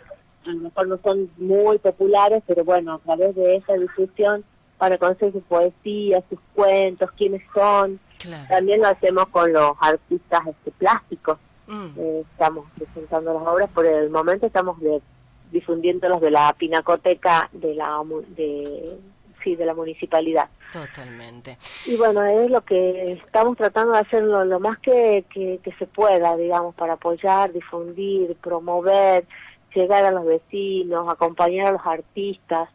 [0.49, 4.43] a lo mejor no son muy populares, pero bueno, a través de esa difusión
[4.77, 7.99] van a conocer su poesía, sus cuentos, quiénes son.
[8.17, 8.45] Claro.
[8.49, 11.37] También lo hacemos con los artistas este, plásticos
[11.69, 15.03] Mm, eh, estamos presentando las obras, por el momento estamos de,
[15.51, 18.97] difundiéndolos de la pinacoteca de la de
[19.43, 20.49] sí de la municipalidad.
[20.73, 21.59] totalmente.
[21.85, 25.71] Y bueno, es lo que estamos tratando de hacer lo, lo más que, que, que
[25.73, 29.27] se pueda, digamos, para apoyar, difundir, promover,
[29.73, 32.69] llegar a los vecinos, acompañar a los artistas.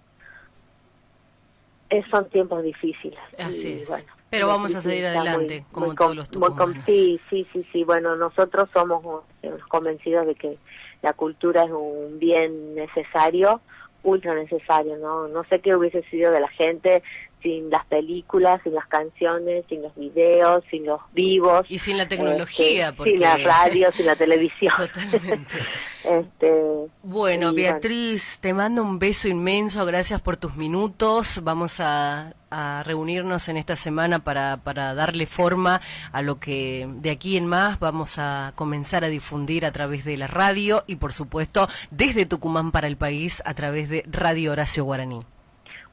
[1.91, 3.19] Es, son tiempos difíciles.
[3.39, 3.89] Así y es.
[3.89, 6.85] bueno, Pero vamos a está adelante, como com- todos los muy tucumanos.
[6.87, 7.85] Sí, sí, sí, sí.
[7.85, 10.59] Bueno, nosotros somos eh, convencidos de que
[11.03, 13.61] la cultura es un bien necesario,
[14.03, 15.29] ultra necesario, ¿no?
[15.29, 17.03] No sé qué hubiese sido de la gente
[17.45, 21.67] sin las películas, sin las canciones, sin los videos, sin los vivos.
[21.69, 23.13] Y sin la tecnología, este, porque...
[23.13, 24.73] Sin la radio, sin la televisión.
[24.75, 25.59] Totalmente.
[26.05, 26.53] este,
[27.03, 31.41] Bueno, Beatriz, te mando un beso inmenso, gracias por tus minutos.
[31.45, 37.11] Vamos a, a reunirnos en esta semana para, para darle forma a lo que de
[37.11, 41.13] aquí en más vamos a comenzar a difundir a través de la radio y por
[41.13, 45.21] supuesto desde Tucumán para el país a través de Radio Horacio Guaraní.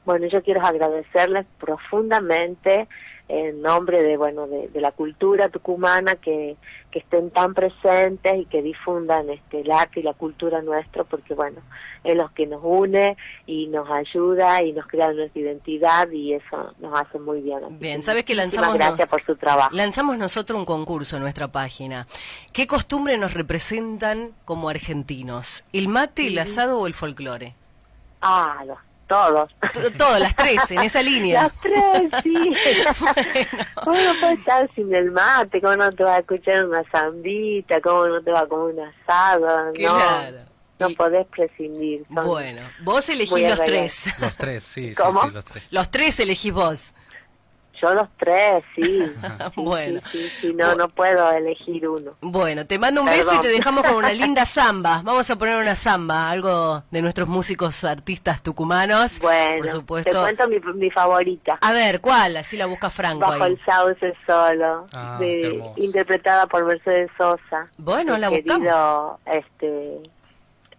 [0.04, 2.88] Bueno, yo quiero agradecerles profundamente
[3.28, 6.56] en nombre de bueno de, de la cultura tucumana que,
[6.90, 11.34] que estén tan presentes y que difundan este el arte y la cultura nuestro porque
[11.34, 11.60] bueno
[12.04, 16.74] es lo que nos une y nos ayuda y nos crea nuestra identidad y eso
[16.80, 17.64] nos hace muy bien.
[17.64, 19.70] Así Bien, sabes que lanzamos gracias por su trabajo.
[19.72, 22.06] Lanzamos nosotros un concurso en nuestra página.
[22.52, 25.64] ¿Qué costumbre nos representan como argentinos?
[25.72, 27.54] ¿El mate, el asado o el folclore?
[28.20, 28.78] Ah, los,
[29.12, 29.50] todos.
[29.72, 31.42] T- Todas las tres, en esa línea.
[31.44, 32.34] Las tres, sí.
[33.74, 35.60] ¿Cómo no puedes estar sin el mate?
[35.60, 37.80] ¿Cómo no te vas a escuchar una zambita?
[37.80, 39.72] ¿Cómo no te va a comer un asado?
[39.74, 40.36] Claro.
[40.38, 42.04] No, no Y- podés prescindir.
[42.14, 44.04] son Bueno, vos elegís los tres.
[44.18, 45.22] Los tres, sí, sí, ¿Cómo?
[45.24, 45.64] sí, los tres.
[45.70, 46.94] Los tres elegís vos.
[47.82, 49.12] Yo los tres, sí.
[49.56, 50.00] Bueno.
[50.12, 52.12] Sí, sí, sí, no, no puedo elegir uno.
[52.20, 55.02] Bueno, te mando un beso y te dejamos con una linda samba.
[55.04, 59.18] Vamos a poner una samba, algo de nuestros músicos artistas tucumanos.
[59.20, 61.58] Bueno, por te cuento mi, mi favorita.
[61.60, 62.36] A ver, ¿cuál?
[62.36, 63.52] Así la busca Franco Bajo ahí.
[63.52, 67.68] el sauce solo, Ah, de- interpretada por Mercedes Sosa.
[67.78, 68.58] Bueno, la buscamos.
[68.58, 70.02] querido, este,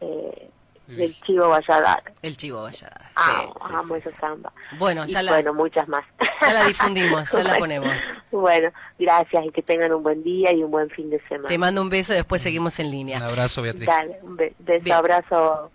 [0.01, 0.49] eh.
[0.87, 2.03] Del Chivo Valladar.
[2.21, 2.89] El chivo vaya.
[3.15, 4.51] Amo, amo esa samba.
[4.77, 6.03] Bueno, Y ya la, bueno, muchas más.
[6.41, 7.95] ya la difundimos, ya la ponemos.
[8.31, 8.69] Bueno,
[8.99, 11.47] gracias y que tengan un buen día y un buen fin de semana.
[11.47, 13.25] Te mando un beso y después seguimos en Un línea.
[13.25, 13.85] abrazo, Beatriz.
[13.87, 14.95] Dale, un be- beso, Bien.
[14.97, 15.71] abrazo.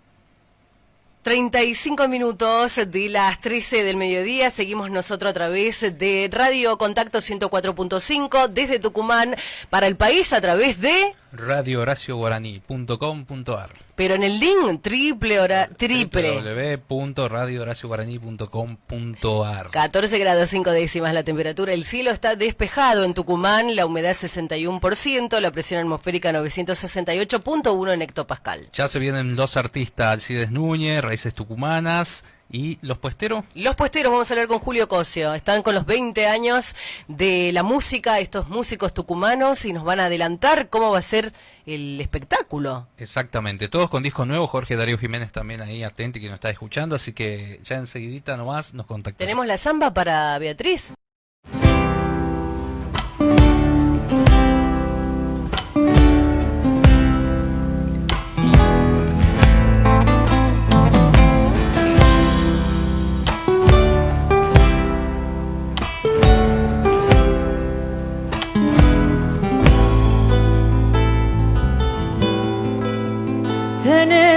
[1.23, 4.49] 35 minutos de las 13 del mediodía.
[4.51, 9.35] Seguimos nosotros a través de Radio Contacto 104.5 desde Tucumán
[9.69, 11.13] para el país a través de...
[11.31, 16.77] radiohoracioguaraní.com.ar Pero en el link triple hora, triple.
[16.87, 21.73] www.radiohoracioguaraní.com.ar 14 grados 5 décimas la temperatura.
[21.73, 28.67] El cielo está despejado en Tucumán, la humedad 61%, la presión atmosférica 968.1 en hectopascal.
[28.73, 33.45] Ya se vienen los artistas Alcides Núñez, Raíces Tucumanas y los puesteros.
[33.55, 35.33] Los puesteros, vamos a hablar con Julio Cosio.
[35.33, 36.75] Están con los 20 años
[37.07, 41.33] de la música, estos músicos tucumanos, y nos van a adelantar cómo va a ser
[41.65, 42.87] el espectáculo.
[42.97, 44.47] Exactamente, todos con disco nuevo.
[44.47, 48.73] Jorge Darío Jiménez también ahí atento que nos está escuchando, así que ya enseguidita nomás
[48.73, 49.19] nos contactamos.
[49.19, 50.93] Tenemos la samba para Beatriz.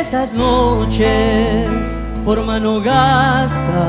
[0.03, 3.84] esas noches por mano gasta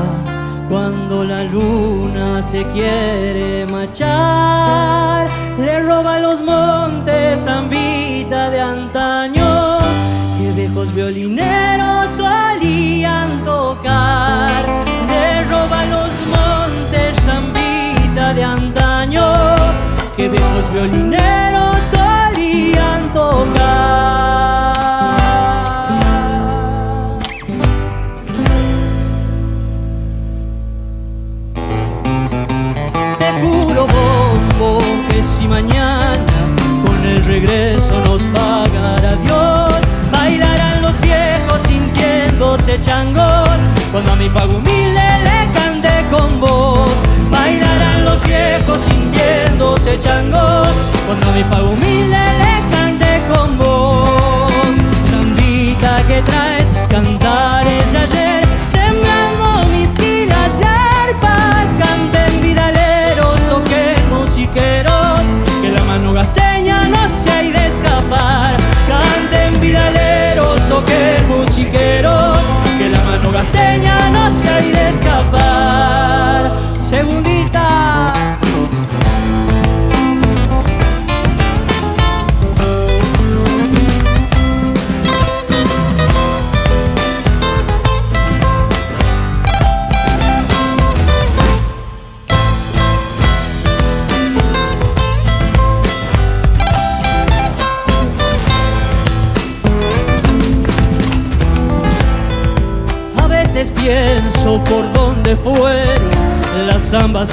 [0.68, 5.26] cuando la luna se quiere machar
[5.58, 9.78] le roba los montes ambita de antaño
[10.38, 14.62] que viejos violineros solían tocar.
[15.10, 19.26] Le roba los montes ambita de antaño
[20.16, 24.63] que viejos violineros solían tocar.
[35.44, 36.24] Si mañana
[36.86, 39.74] con el regreso nos pagará Dios,
[40.10, 43.58] bailarán los viejos sintiéndose changos,
[43.92, 46.94] cuando a mi pago humilde le cante con vos.
[47.30, 50.74] Bailarán los viejos sintiéndose changos,
[51.06, 52.33] cuando a mi pago humilde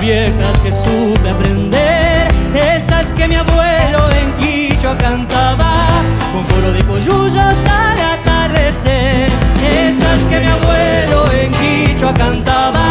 [0.01, 5.85] viejas que supe aprender, esas que mi abuelo en Quichua cantaba
[6.33, 9.29] con coro de coyullos al atardecer,
[9.61, 12.87] esas que mi abuelo en Quichua cantaba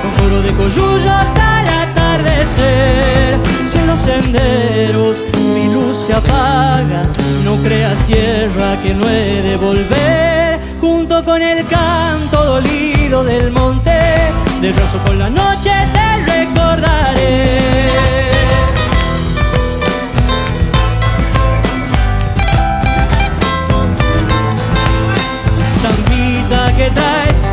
[0.00, 3.36] con coro de coyullos al atardecer.
[3.66, 5.22] Si en los senderos
[5.54, 7.02] mi luz se apaga,
[7.44, 14.30] no creas tierra que no he de volver, junto con el canto dolido del monte,
[14.60, 16.03] del brazo con la noche te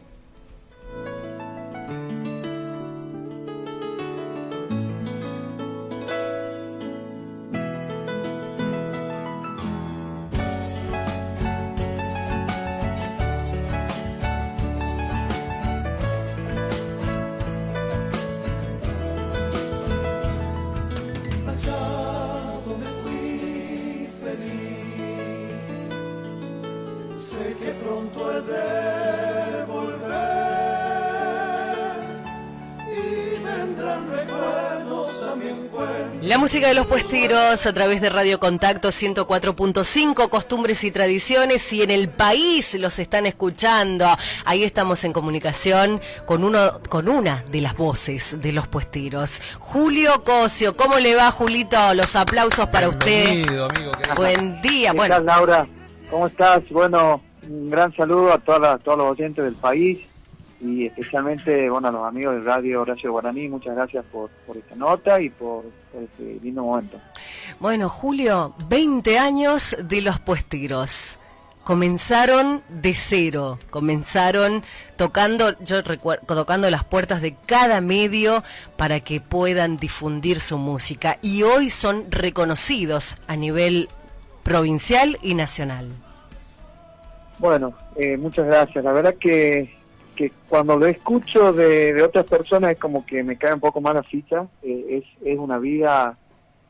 [36.28, 41.82] La música de los puesteros a través de Radio Contacto 104.5, costumbres y tradiciones, y
[41.82, 44.06] en el país los están escuchando.
[44.44, 49.40] Ahí estamos en comunicación con uno, con una de las voces de los puesteros.
[49.58, 51.78] Julio Cosio, ¿cómo le va, Julito?
[51.94, 53.46] Los aplausos para usted.
[53.48, 53.68] Amigo.
[54.16, 54.90] Buen día.
[54.90, 55.66] ¿Qué Bueno, tal, Laura?
[56.10, 56.60] ¿Cómo estás?
[56.68, 59.98] Bueno, un gran saludo a todas las- todos los oyentes del país
[60.60, 63.48] y especialmente bueno, a los amigos de Radio Horacio Guaraní.
[63.48, 66.98] Muchas gracias por, por esta nota y por, por este lindo momento.
[67.60, 71.18] bueno, Julio, 20 años de los puesteros.
[71.64, 74.62] comenzaron de cero, comenzaron
[74.96, 78.42] tocando, yo recuerdo, tocando las puertas de cada medio
[78.76, 83.88] para que puedan difundir su música y hoy son reconocidos a nivel
[84.42, 85.88] provincial y nacional.
[87.38, 88.82] Bueno, eh, muchas gracias.
[88.82, 89.77] La verdad que,
[90.18, 93.94] que cuando lo escucho de, otras personas es como que me cae un poco más
[93.94, 94.48] la ficha.
[94.64, 96.18] Eh, es, es una vida,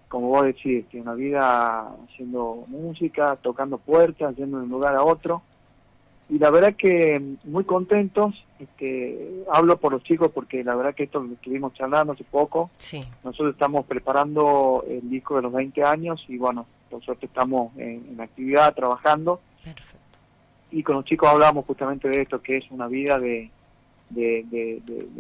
[0.09, 5.41] como vos decís, una vida haciendo música, tocando puertas, yendo de un lugar a otro.
[6.29, 8.35] Y la verdad que muy contentos.
[8.59, 12.71] Este, hablo por los chicos porque la verdad que esto lo estuvimos charlando hace poco.
[12.77, 13.03] Sí.
[13.25, 18.09] Nosotros estamos preparando el disco de los 20 años y bueno, por suerte estamos en,
[18.11, 19.41] en actividad, trabajando.
[19.65, 20.08] Perfecto
[20.71, 23.51] y con los chicos hablábamos justamente de esto, que es una vida de,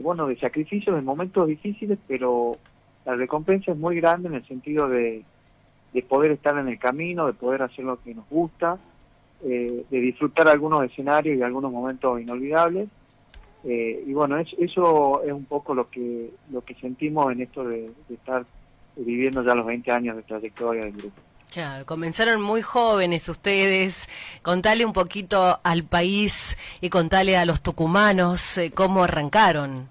[0.03, 2.57] bueno, de sacrificios, de momentos difíciles, pero
[3.05, 5.24] la recompensa es muy grande en el sentido de,
[5.92, 8.78] de poder estar en el camino, de poder hacer lo que nos gusta,
[9.44, 12.88] eh, de disfrutar algunos escenarios y algunos momentos inolvidables.
[13.64, 17.90] Eh, y bueno, eso es un poco lo que lo que sentimos en esto de,
[18.09, 18.44] de estar
[18.96, 21.20] viviendo ya los 20 años de trayectoria del grupo.
[21.53, 24.07] Claro, comenzaron muy jóvenes ustedes.
[24.42, 29.88] Contale un poquito al país y contale a los tucumanos eh, cómo arrancaron.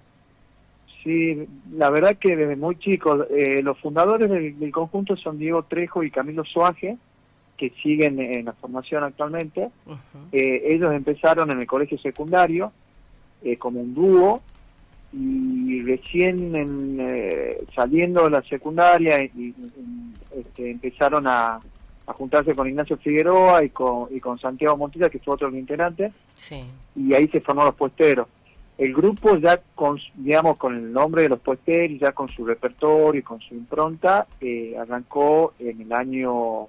[1.02, 6.02] Sí, la verdad que desde muy chicos, eh, los fundadores del, conjunto son Diego Trejo
[6.04, 6.96] y Camilo Suaje,
[7.56, 9.70] que siguen en la formación actualmente.
[10.30, 12.72] Eh, ellos empezaron en el colegio secundario
[13.58, 14.42] como un dúo
[15.12, 19.54] y recién en, saliendo de la secundaria y,
[20.36, 21.60] este, empezaron a,
[22.06, 26.10] juntarse con Ignacio Figueroa y con, y con Santiago Montilla, que fue otro integrante,
[26.96, 28.26] y ahí se formó los puesteros.
[28.78, 33.18] El grupo ya con, digamos, con el nombre de los puesteros, ya con su repertorio
[33.18, 36.68] y con su impronta, eh, arrancó en el año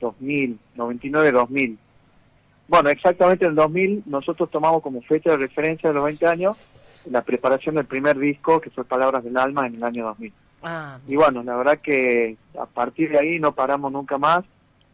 [0.00, 1.76] 2000, 99-2000.
[2.66, 6.56] Bueno, exactamente en el 2000 nosotros tomamos como fecha de referencia de los 20 años
[7.06, 10.32] la preparación del primer disco, que fue Palabras del Alma, en el año 2000.
[10.62, 14.44] Ah, y bueno, la verdad que a partir de ahí no paramos nunca más.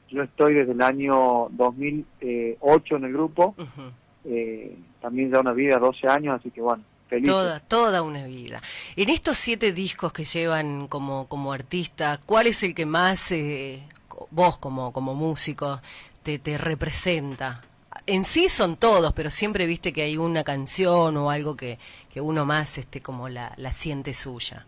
[0.09, 3.57] Yo estoy desde el año 2008 en el grupo,
[4.25, 7.29] eh, también ya una vida, 12 años, así que bueno, feliz.
[7.29, 8.63] Toda, toda una vida.
[8.95, 13.83] En estos siete discos que llevan como, como artista, ¿cuál es el que más eh,
[14.31, 15.81] vos como, como músico
[16.23, 17.63] te, te representa?
[18.07, 21.79] En sí son todos, pero siempre viste que hay una canción o algo que,
[22.13, 24.67] que uno más este, como la, la siente suya.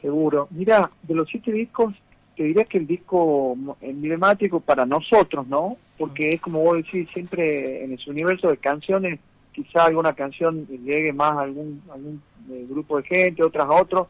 [0.00, 0.48] Seguro.
[0.50, 1.94] Mira, de los siete discos,
[2.36, 5.76] te diría que el disco emblemático para nosotros, ¿no?
[5.96, 9.20] Porque es como vos decís, siempre en ese universo de canciones,
[9.52, 14.08] quizá alguna canción llegue más a algún, algún eh, grupo de gente, otras a otros,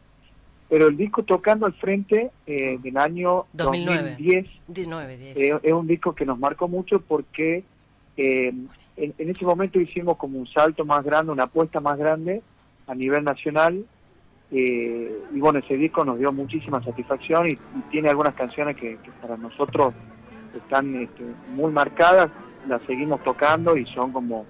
[0.68, 6.24] pero el disco Tocando al Frente eh, del año 2010 eh, es un disco que
[6.24, 7.64] nos marcó mucho porque
[8.16, 8.52] eh,
[8.96, 12.42] en, en, ese momento hicimos como un salto más grande, una apuesta más grande
[12.86, 13.86] a nivel nacional
[14.54, 17.58] eh, y bueno, ese disco nos dio muchísima satisfacción y,
[17.90, 19.94] tiene algunas canciones que, para nosotros
[20.54, 22.30] están este, muy marcadas,
[22.68, 24.44] las seguimos tocando y son como,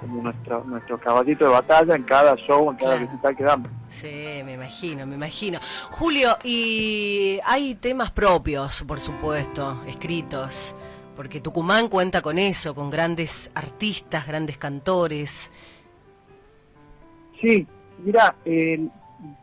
[0.00, 3.70] como nuestro, nuestro caballito de batalla en cada show, en cada recital que damos.
[3.90, 5.58] Sí, me imagino, me imagino.
[5.90, 10.74] Julio, y hay temas propios, por supuesto, escritos,
[11.14, 15.50] porque Tucumán cuenta con eso, con grandes artistas, grandes cantores.
[17.40, 17.66] Sí,
[18.04, 18.88] mira, eh,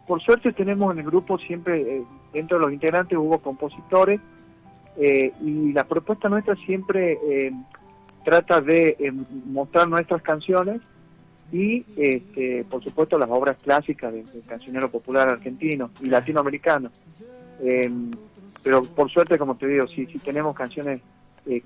[0.07, 2.03] por suerte tenemos en el grupo siempre, eh,
[2.33, 4.19] dentro de los integrantes hubo compositores
[4.97, 7.51] eh, y la propuesta nuestra siempre eh,
[8.25, 9.13] trata de
[9.45, 10.81] mostrar nuestras canciones
[11.51, 16.91] y este, por supuesto las obras clásicas del, cancionero popular argentino y latinoamericano.
[18.63, 21.01] Pero por suerte, como te digo, sí, sí tenemos canciones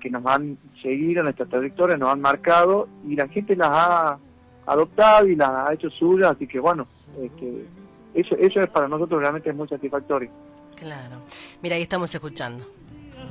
[0.00, 4.18] que nos han seguido en nuestra trayectoria, nos han marcado y la gente las ha
[4.66, 6.86] adoptado y las ha hecho suyas, así que bueno,
[7.22, 7.66] este,
[8.14, 10.30] eso, eso es para nosotros realmente es muy satisfactorio.
[10.76, 11.16] Claro.
[11.62, 12.66] Mira, ahí estamos escuchando.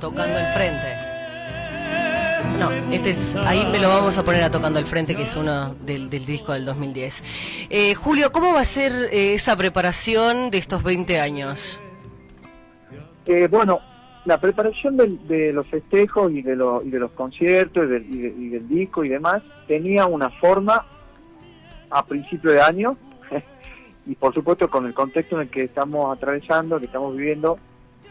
[0.00, 1.14] Tocando el frente.
[2.58, 5.34] No, este es, ahí me lo vamos a poner a Tocando el Frente, que es
[5.34, 7.24] uno del, disco del 2010.
[7.68, 11.80] Eh, Julio, ¿cómo va a ser eh, esa preparación de estos 20 años?
[13.26, 13.80] Eh, bueno,
[14.24, 16.52] la preparación de, los festejos y de,
[16.84, 20.86] y de los conciertos y del, y del disco y demás tenía una forma
[21.90, 22.96] a principio de año
[24.06, 27.58] y por supuesto con el contexto en el que estamos atravesando, que estamos viviendo,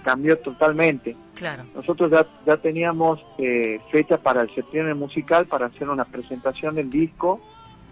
[0.04, 1.16] cambió totalmente.
[1.36, 1.64] Claro.
[1.76, 6.90] Nosotros ya, ya teníamos eh, fecha para el septiembre musical, para hacer una presentación del
[6.90, 7.42] disco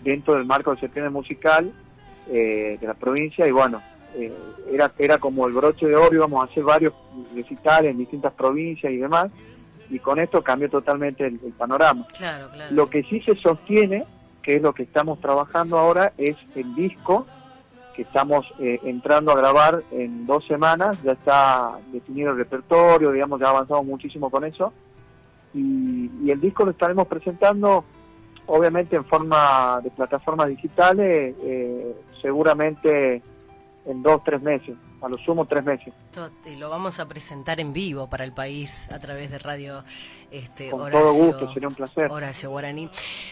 [0.04, 1.72] dentro del marco del septiembre musical
[2.30, 3.82] eh, de la provincia y bueno,
[4.16, 4.34] eh,
[4.72, 6.94] era, era como el broche de oro, íbamos a hacer varios
[7.36, 9.30] recitales en distintas provincias y demás.
[9.92, 12.08] y con esto cambió totalmente el, el panorama.
[12.18, 12.74] Claro, claro.
[12.74, 14.06] Lo que sí se sostiene,
[14.42, 17.28] que es lo que estamos trabajando ahora, es el disco
[17.94, 23.42] que estamos eh, entrando a grabar en dos semanas, ya está definido el repertorio, digamos,
[23.42, 24.72] ya avanzamos muchísimo con eso,
[25.54, 27.84] y, y el disco lo estaremos presentando
[28.46, 33.22] obviamente en forma de plataformas digitales, eh, seguramente
[33.86, 35.94] en dos, tres meses, a lo sumo tres meses.
[36.46, 39.84] Y lo vamos a presentar en vivo para el país a través de radio
[40.30, 42.12] este, Con Horacio, todo gusto, sería un placer.
[42.12, 42.90] Horacio Guaraní.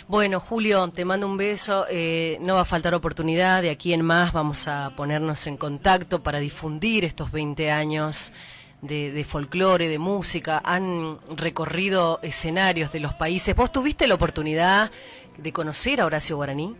[0.07, 1.85] Bueno, Julio, te mando un beso.
[1.89, 3.61] Eh, no va a faltar oportunidad.
[3.61, 8.33] De aquí en más vamos a ponernos en contacto para difundir estos 20 años
[8.81, 10.61] de, de folclore, de música.
[10.65, 13.55] Han recorrido escenarios de los países.
[13.55, 14.91] ¿Vos tuviste la oportunidad
[15.37, 16.75] de conocer a Horacio Guaraní?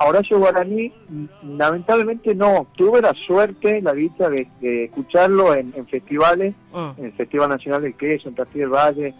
[0.00, 0.90] A Horacio Guaraní,
[1.44, 2.66] lamentablemente no.
[2.74, 6.90] Tuve la suerte, la dicha de, de escucharlo en, en festivales, Mm.
[6.98, 9.14] en el Festival Nacional del Queso, en Castillo del Valle,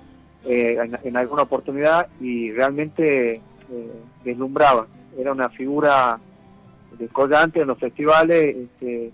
[0.47, 3.43] eh, en, en alguna oportunidad, y realmente eh,
[4.25, 4.87] deslumbraba.
[5.19, 6.19] Era una figura
[6.99, 8.57] descollante en los festivales.
[8.57, 9.11] Este,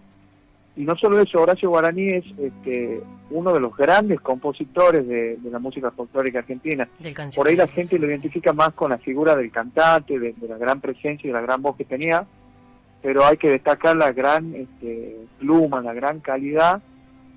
[0.76, 3.00] y no solo eso, Horacio Guaraní es este,
[3.30, 6.88] uno de los grandes compositores de, de la música folclórica argentina.
[7.34, 10.48] Por ahí la gente sí, lo identifica más con la figura del cantante, de, de
[10.48, 12.26] la gran presencia y de la gran voz que tenía,
[13.02, 16.82] pero hay que destacar la gran este, pluma, la gran calidad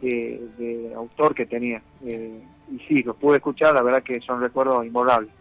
[0.01, 1.81] de, de autor que tenía.
[2.05, 2.39] Eh,
[2.71, 5.31] y sí, lo pude escuchar, la verdad que son recuerdos imborrables.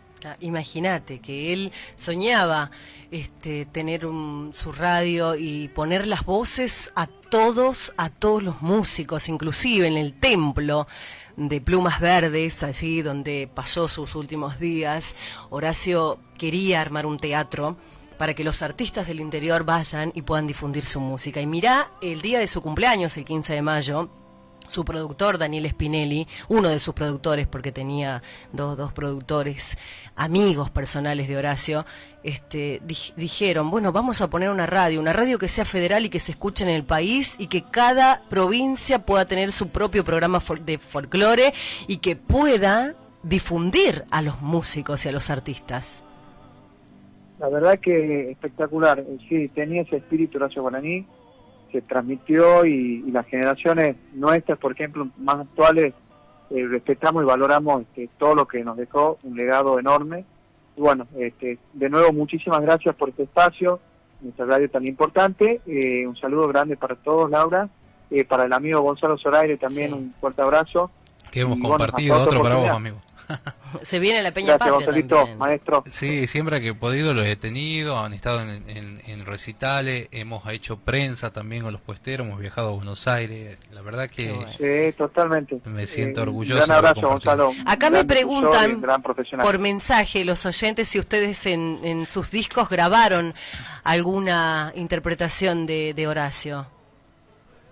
[0.40, 2.70] Imagínate que él soñaba
[3.10, 4.02] este, tener
[4.52, 10.14] su radio y poner las voces a todos, a todos los músicos, inclusive en el
[10.14, 10.86] templo
[11.36, 15.14] de Plumas Verdes, allí donde pasó sus últimos días.
[15.50, 17.76] Horacio quería armar un teatro
[18.18, 21.40] para que los artistas del interior vayan y puedan difundir su música.
[21.40, 24.10] Y mirá, el día de su cumpleaños, el 15 de mayo,
[24.68, 29.76] su productor Daniel Spinelli, uno de sus productores, porque tenía dos, dos productores,
[30.16, 31.84] amigos personales de Horacio,
[32.22, 36.10] este, dij- dijeron, bueno, vamos a poner una radio, una radio que sea federal y
[36.10, 40.40] que se escuche en el país y que cada provincia pueda tener su propio programa
[40.64, 41.52] de folclore
[41.86, 46.04] y que pueda difundir a los músicos y a los artistas.
[47.38, 49.04] La verdad que espectacular.
[49.28, 51.06] Sí, tenía ese espíritu Horacio Guaraní,
[51.72, 55.94] se transmitió y, y las generaciones nuestras, por ejemplo, más actuales,
[56.50, 60.24] eh, respetamos y valoramos este, todo lo que nos dejó, un legado enorme.
[60.76, 63.80] Y bueno, este, de nuevo muchísimas gracias por este espacio,
[64.20, 65.60] nuestra radio tan importante.
[65.66, 67.68] Eh, un saludo grande para todos, Laura.
[68.10, 69.94] Eh, para el amigo Gonzalo Zoraire también Sí.
[69.94, 70.90] un fuerte abrazo.
[71.30, 72.96] Que hemos Y bueno, compartido otra otro para vos, amigo.
[73.82, 75.84] Se viene la Peña Gracias, Patria Gonzalito, maestro.
[75.90, 80.46] Sí, siempre que he podido lo he tenido, han estado en, en- en recitales, hemos
[80.50, 84.28] hecho prensa también con los puesteros, hemos viajado a Buenos Aires, la verdad que.
[84.58, 85.60] Sí, totalmente.
[85.66, 87.08] Me siento Eh, orgulloso haber abrazo.
[87.08, 87.52] Gonzalo.
[87.66, 92.68] Acá me Gran preguntan un por mensaje los oyentes si ustedes en, en sus discos
[92.68, 93.34] grabaron
[93.84, 96.66] alguna interpretación de, de Horacio.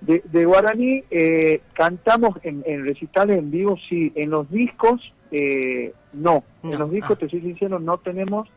[0.00, 4.12] De, de Guaraní eh, cantamos en, en recitales en vivo, sí.
[4.14, 5.00] En los discos,
[5.36, 6.44] eh, no.
[6.62, 7.20] No, En los discos, ah.
[7.20, 8.48] te soy sincero, no tenemos,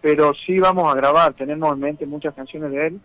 [0.00, 1.34] pero sí vamos a grabar.
[1.34, 3.00] Tenemos en mente muchas canciones de él.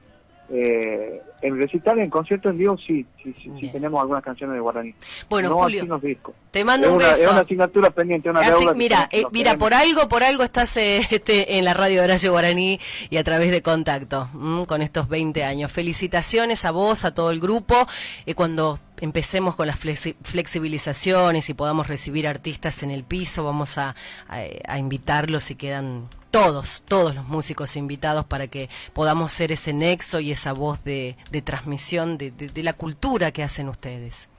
[0.54, 3.06] Eh, en recitales, en conciertos en vivo, sí.
[3.24, 4.94] Sí, sí, tenemos algunas canciones de Guaraní.
[5.30, 6.36] Bueno, no Julio, así discos.
[6.52, 7.22] te mando es un una, beso.
[7.22, 8.74] Es una asignatura pendiente, una Así, deuda.
[8.74, 9.70] mira, eh, mira, tenemos.
[9.70, 13.50] por algo, por algo estás eh, este, en la radio Horacio Guaraní y a través
[13.52, 15.72] de contacto mm, con estos 20 años.
[15.72, 17.88] Felicitaciones a vos, a todo el grupo.
[18.26, 23.78] Eh, cuando empecemos con las flexi- flexibilizaciones y podamos recibir artistas en el piso, vamos
[23.78, 23.96] a,
[24.30, 29.74] a- a invitarlos y quedan todos, todos los músicos invitados para que podamos ser ese
[29.74, 34.30] nexo y esa voz de, de transmisión de, de- de la cultura que hacen ustedes.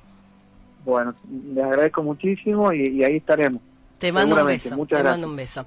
[0.85, 1.15] Bueno,
[1.55, 3.61] les agradezco muchísimo y, y ahí estaremos.
[3.99, 4.77] Te mando un beso.
[4.77, 5.13] Muchas te gracias.
[5.13, 5.67] mando un beso.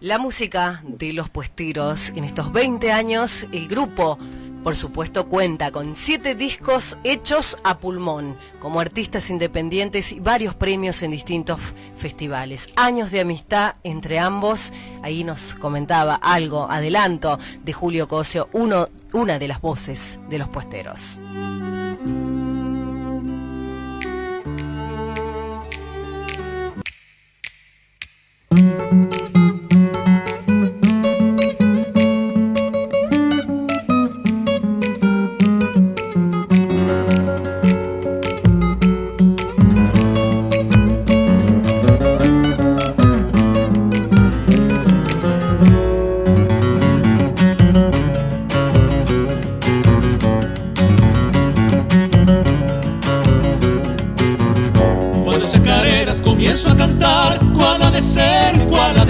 [0.00, 4.16] La música de los puestiros en estos 20 años, el grupo,
[4.62, 11.02] por supuesto, cuenta con siete discos hechos a pulmón, como artistas independientes y varios premios
[11.02, 11.60] en distintos
[11.96, 12.68] festivales.
[12.76, 14.72] Años de amistad entre ambos.
[15.02, 20.48] Ahí nos comentaba algo, adelanto, de Julio Cosio, uno, una de las voces de los
[20.48, 21.20] puesteros.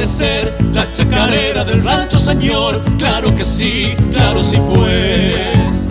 [0.08, 2.82] Ser la chacarera del rancho, señor.
[2.96, 5.88] Claro que sí, claro sí pues.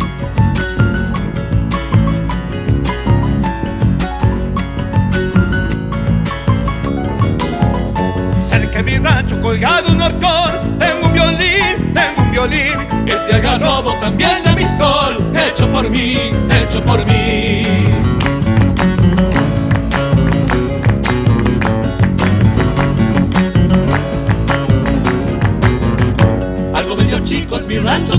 [8.49, 12.87] Cerca de mi rancho colgado un horcón, tengo un violín, tengo un violín.
[13.05, 16.17] Este agarrobo también de mistol, hecho por mí,
[16.63, 17.46] hecho por mí.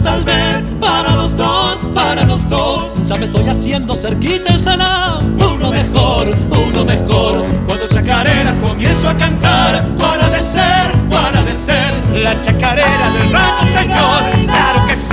[0.02, 5.20] Tal vez Para los dos, para los dos Ya me estoy haciendo cerquita el salado
[5.20, 6.36] Uno mejor,
[6.68, 10.98] uno mejor Cuando chacareras comienzo a cantar ¿Cuál ha de ser,
[11.38, 11.92] ha de ser?
[12.22, 14.46] La chacarera del rancho, señor.
[14.46, 15.07] Claro que sí,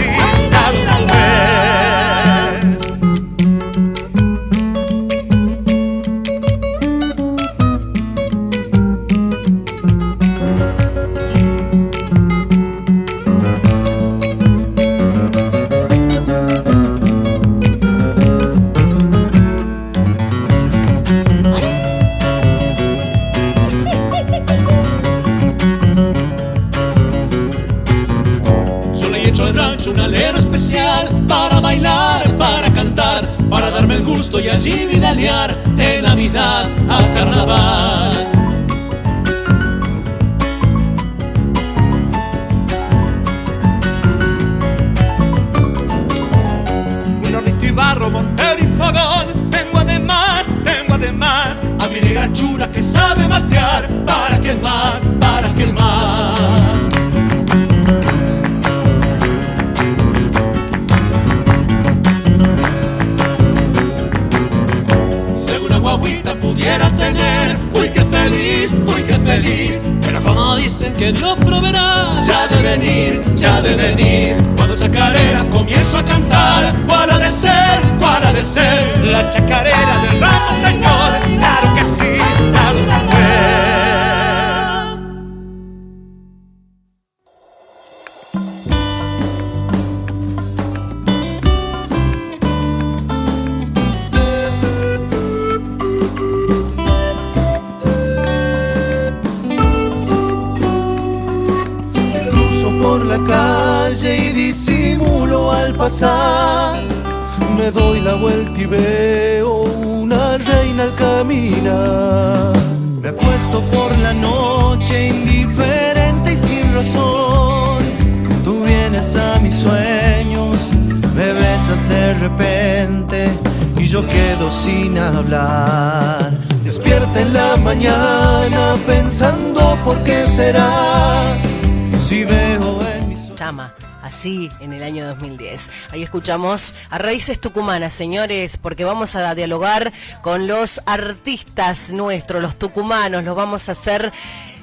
[136.15, 139.91] escuchamos a Raíces Tucumanas, señores, porque vamos a dialogar
[140.21, 144.13] con los artistas nuestros, los tucumanos, los vamos a hacer,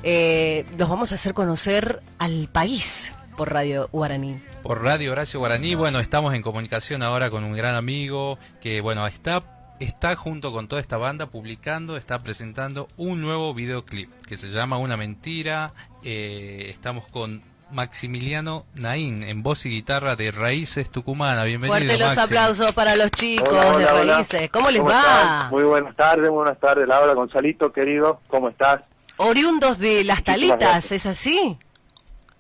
[0.02, 4.40] eh, vamos a hacer conocer al país por Radio Guaraní.
[4.62, 9.06] Por Radio Horacio Guaraní, bueno, estamos en comunicación ahora con un gran amigo que, bueno,
[9.06, 9.44] está,
[9.78, 14.78] está junto con toda esta banda publicando, está presentando un nuevo videoclip que se llama
[14.78, 15.74] Una Mentira.
[16.02, 17.42] Eh, estamos con
[17.72, 21.44] Maximiliano Naín en voz y guitarra de Raíces Tucumana.
[21.44, 21.76] Bienvenido.
[21.78, 22.20] Fuerte los Maxi.
[22.34, 24.14] aplausos para los chicos Hola, de hola.
[24.16, 24.50] Raíces.
[24.50, 25.48] ¿Cómo les va?
[25.50, 28.80] Muy buenas tardes, buenas tardes, Laura Gonzalito, querido, ¿cómo estás?
[29.16, 30.92] Oriundos de las Muchísimas talitas, gracias.
[30.92, 31.58] ¿es así?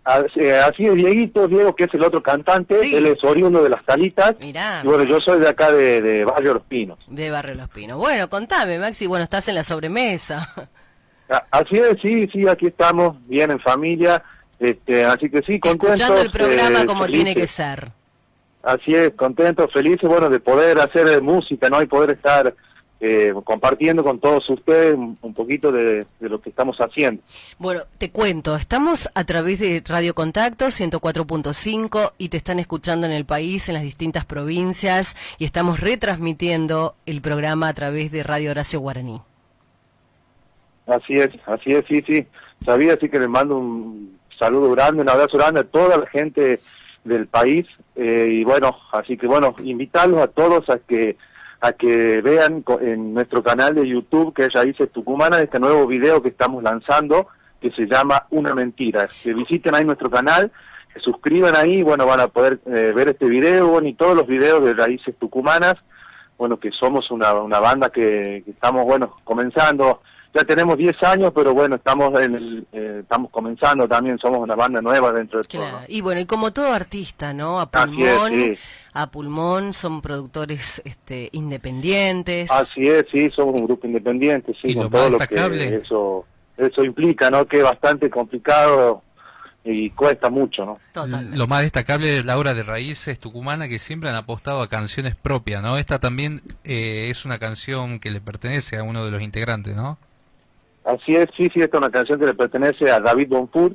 [0.04, 2.92] Así, eh, así es Dieguito, Diego, que es el otro cantante, Sí.
[2.94, 4.80] él es oriundo de Las Talitas, Mirá.
[4.82, 6.98] y bueno, yo soy de acá de, de Barrio Los Pinos.
[7.06, 7.98] De Barrio Los Pinos.
[7.98, 9.06] Bueno, contame, Maxi.
[9.06, 10.52] Bueno, estás en la sobremesa.
[11.30, 14.24] A- Así es, sí, sí, aquí estamos, bien en familia,
[14.62, 16.00] este, así que sí, contentos.
[16.00, 17.90] Escuchando el programa eh, como tiene que ser.
[18.62, 21.82] Así es, contentos, felices, bueno, de poder hacer eh, música, ¿no?
[21.82, 22.54] Y poder estar
[23.00, 27.20] eh, compartiendo con todos ustedes un, un poquito de, de lo que estamos haciendo.
[27.58, 33.12] Bueno, te cuento, estamos a través de Radio Contacto 104.5 y te están escuchando en
[33.12, 38.52] el país, en las distintas provincias y estamos retransmitiendo el programa a través de Radio
[38.52, 39.20] Horacio Guaraní.
[40.86, 42.26] Así es, así es, sí, sí.
[42.64, 46.60] Sabía, así que le mando un saludo grande, un abrazo grande a toda la gente
[47.04, 47.64] del país
[47.94, 51.16] eh, y bueno, así que bueno, invitarlos a todos a que
[51.60, 56.20] a que vean en nuestro canal de YouTube que es Raíces Tucumana este nuevo video
[56.20, 57.28] que estamos lanzando
[57.60, 59.06] que se llama Una Mentira.
[59.22, 60.50] Que visiten ahí nuestro canal,
[60.92, 64.64] se suscriban ahí, bueno, van a poder eh, ver este video y todos los videos
[64.64, 65.76] de Raíces Tucumanas,
[66.36, 70.02] bueno, que somos una, una banda que estamos, bueno, comenzando
[70.34, 74.54] ya tenemos 10 años, pero bueno, estamos en el, eh, estamos comenzando también, somos una
[74.54, 75.70] banda nueva dentro de todo.
[75.70, 75.80] ¿no?
[75.88, 77.60] Y bueno, y como todo artista, ¿no?
[77.60, 78.58] A es, pulmón, sí.
[78.94, 82.50] a pulmón son productores este, independientes.
[82.50, 85.68] Así es, sí, somos un grupo independiente, sí, Y con lo todo más lo destacable-
[85.68, 86.24] que eso,
[86.56, 87.46] eso implica, ¿no?
[87.46, 89.02] Que es bastante complicado
[89.64, 90.78] y cuesta mucho, ¿no?
[91.34, 95.14] Lo más destacable de la obra de Raíces Tucumana que siempre han apostado a canciones
[95.14, 95.76] propias, ¿no?
[95.78, 99.98] Esta también eh, es una canción que le pertenece a uno de los integrantes, ¿no?
[100.84, 103.74] Así es, sí, sí, esta es una canción que le pertenece a David Bonfur.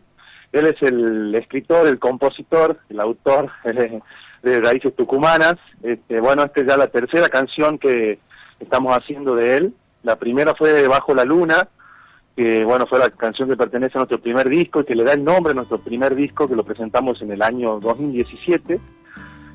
[0.52, 3.50] Él es el escritor, el compositor, el autor
[4.44, 5.56] de Raíces Tucumanas.
[5.84, 8.20] Este, bueno, esta es ya la tercera canción que
[8.60, 9.74] estamos haciendo de él.
[10.04, 11.70] La primera fue Bajo la Luna,
[12.36, 15.14] que bueno, fue la canción que pertenece a nuestro primer disco y que le da
[15.14, 18.80] el nombre a nuestro primer disco que lo presentamos en el año 2017.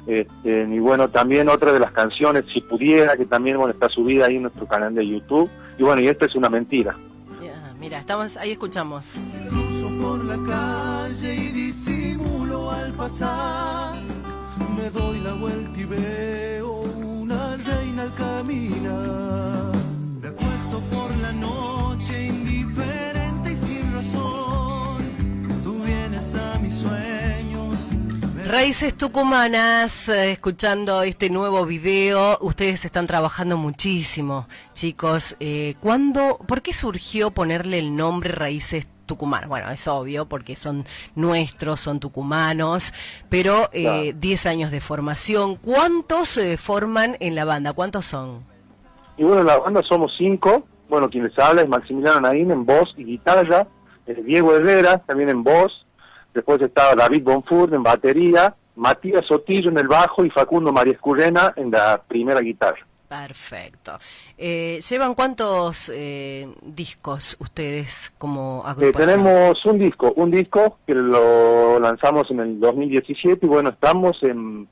[0.06, 4.26] Este, y bueno, también otra de las canciones, Si Pudiera, que también bueno, está subida
[4.26, 5.50] ahí en nuestro canal de YouTube.
[5.78, 6.96] Y bueno, y esta es una mentira.
[7.82, 9.16] Mira, estamos ahí escuchamos.
[9.48, 14.00] Cruzo por la calle y disimulo al pasar.
[14.76, 19.72] Me doy la vuelta y veo una reina al caminar.
[20.20, 25.02] Me acuesto por la noche indiferente y sin razón.
[25.64, 27.21] Tú vienes a mis sueños.
[28.52, 35.36] Raíces Tucumanas, eh, escuchando este nuevo video, ustedes están trabajando muchísimo, chicos.
[35.40, 39.48] Eh, ¿cuándo, ¿Por qué surgió ponerle el nombre Raíces Tucumanas?
[39.48, 40.84] Bueno, es obvio, porque son
[41.14, 42.92] nuestros, son tucumanos,
[43.30, 45.56] pero eh, 10 años de formación.
[45.56, 47.72] ¿Cuántos eh, forman en la banda?
[47.72, 48.40] ¿Cuántos son?
[49.16, 50.66] Y bueno, en la banda somos cinco.
[50.90, 53.66] Bueno, quien les habla es Maximiliano Naín en voz y guitarra,
[54.04, 55.86] es Diego Herrera también en voz,
[56.34, 61.52] después está David Bonfurt en batería, Matías Sotillo en el bajo y Facundo María Escurrena
[61.56, 62.78] en la primera guitarra.
[63.08, 63.98] Perfecto.
[64.38, 69.10] Eh, ¿Llevan cuántos eh, discos ustedes como Eh, agrupación?
[69.22, 74.66] tenemos un disco, un disco que lo lanzamos en el 2017 y bueno, estamos en,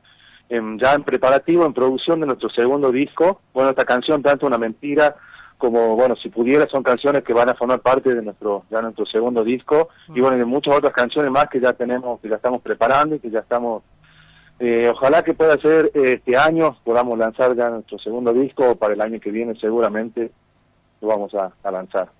[0.48, 3.42] en- ya en preparativo, en producción de nuestro segundo disco.
[3.52, 5.14] Bueno, esta canción, tanto una mentira
[5.60, 9.06] como, bueno, si pudiera, son canciones que van a formar parte de nuestro ya nuestro
[9.06, 12.36] segundo disco y bueno, y de muchas otras canciones más que ya tenemos, que ya
[12.36, 13.82] estamos preparando y que ya estamos
[14.58, 18.94] eh, ojalá que pueda ser eh, este año, podamos lanzar ya nuestro segundo disco, para
[18.94, 20.30] el año que viene seguramente
[21.00, 22.10] lo vamos a, a lanzar.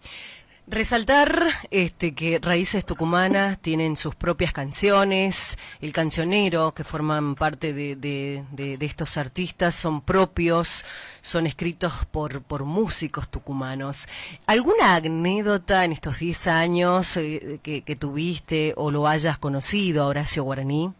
[0.67, 7.97] Resaltar este, que Raíces Tucumanas tienen sus propias canciones, el cancionero que forman parte de,
[7.97, 10.85] de- de- de estos artistas son propios,
[11.23, 14.07] son escritos por, por músicos tucumanos.
[14.47, 20.07] ¿Alguna anécdota en estos 10 años eh, que, que tuviste o lo hayas conocido a
[20.07, 20.93] Horacio Guaraní?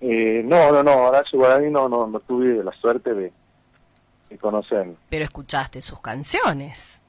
[0.00, 3.32] Eh, no, no, no, Horacio Guaraní no, no, no tuve la suerte de,
[4.30, 4.96] de conocerlo.
[5.10, 7.00] Pero escuchaste sus canciones.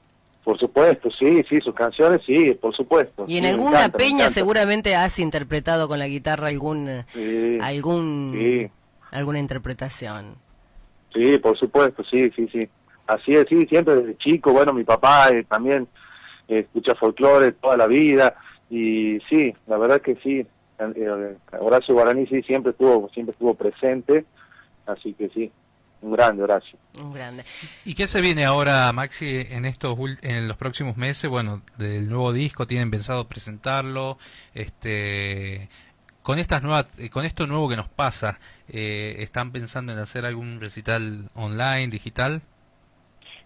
[0.46, 3.24] Por supuesto, sí, sí, sus canciones, sí, por supuesto.
[3.26, 7.58] Y en sí, alguna encanta, peña seguramente has interpretado con la guitarra algún, eh, Sí,
[7.60, 8.70] algún sí.
[9.10, 10.36] alguna interpretación.
[11.12, 12.68] Sí, por supuesto, sí, sí, sí.
[13.08, 15.88] Así es, sí, siempre desde chico, bueno, mi papá eh, también
[16.46, 18.36] eh, escucha folclore toda la vida
[18.70, 20.46] y sí, la verdad que sí,
[21.58, 24.24] Horacio Guaraní sí siempre estuvo, siempre estuvo presente,
[24.86, 25.50] así que sí,
[26.06, 26.78] un grande Horacio.
[27.00, 27.44] Un grande.
[27.84, 31.28] ¿Y qué se viene ahora, Maxi, en estos en los próximos meses?
[31.28, 34.18] Bueno, del nuevo disco tienen pensado presentarlo,
[34.54, 35.68] este
[36.22, 38.38] con estas nuevas eh, con esto nuevo que nos pasa,
[38.68, 42.42] eh, están pensando en hacer algún recital online, digital?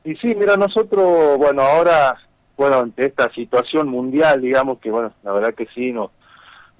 [0.04, 2.18] Y sí, mira, nosotros, bueno, ahora,
[2.56, 6.10] bueno, ante esta situación mundial, digamos que, bueno, la verdad que sí, nos,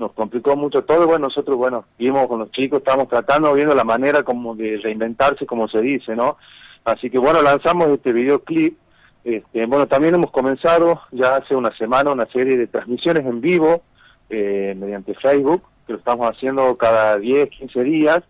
[0.00, 1.06] nos complicó mucho todo.
[1.06, 5.46] Bueno, nosotros, bueno, vimos con los chicos, estábamos tratando, viendo la manera como de reinventarse,
[5.46, 6.38] como se dice, ¿no?
[6.84, 8.78] Así que, bueno, lanzamos este videoclip.
[9.22, 13.82] Este, bueno, también hemos comenzado ya hace una semana una serie de transmisiones en vivo
[14.30, 18.22] eh, mediante Facebook, que lo estamos haciendo cada 10, 15 días.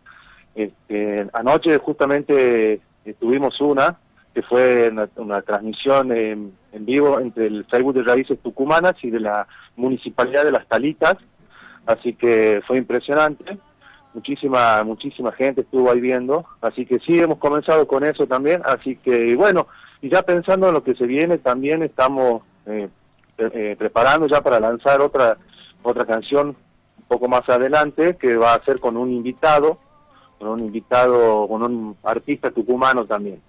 [0.56, 4.00] Este, anoche justamente eh, tuvimos una,
[4.34, 9.46] que fue una, transmisión en vivo entre el Facebook de Raíces Tucumanas y de la
[9.76, 11.16] Municipalidad de Las Talitas,
[11.92, 13.58] así que fue impresionante,
[14.14, 18.96] muchísima muchísima gente estuvo ahí viendo, así que sí, hemos comenzado con eso también, así
[18.96, 19.66] que bueno,
[20.02, 22.88] y ya pensando en lo que se viene, también estamos eh,
[23.38, 25.36] eh, preparando ya para lanzar otra,
[25.82, 29.78] otra canción un poco más adelante, que va a ser con un invitado,
[30.38, 33.42] con un invitado, con un artista tucumano también.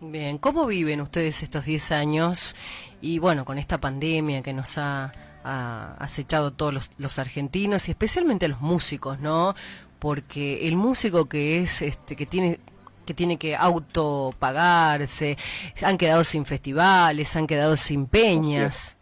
[0.00, 2.54] Bien, ¿cómo viven ustedes estos 10 años?
[3.00, 5.12] Y bueno, con esta pandemia que nos ha,
[5.44, 9.54] ha acechado todos los, los argentinos y especialmente a los músicos, ¿no?
[9.98, 12.58] Porque el músico que es, este, que tiene
[13.04, 15.36] que tiene que autopagarse,
[15.82, 18.96] han quedado sin festivales, han quedado sin peñas.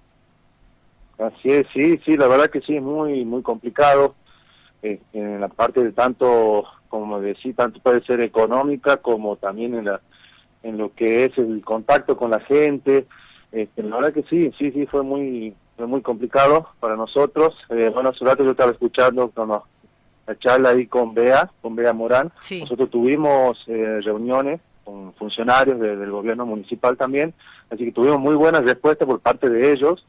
[1.19, 4.17] Así es, sí, sí, la verdad que sí, es muy, muy complicado.
[4.83, 9.85] Eh, en la parte de tanto, como decía, tanto puede ser económica como también en,
[9.85, 10.01] la,
[10.65, 13.07] en lo que es el contacto con la gente.
[13.53, 17.55] Este, la verdad que sí, sí, sí, fue muy, fue muy complicado para nosotros.
[17.71, 19.63] Eh, bueno, hace rato yo estaba escuchando con la
[20.39, 22.33] charla ahí con Bea, con Bea Morán.
[22.61, 27.33] Nosotros tuvimos eh, reuniones con funcionarios del gobierno municipal también,
[27.71, 30.05] así que tuvimos muy buenas respuestas por parte de ellos.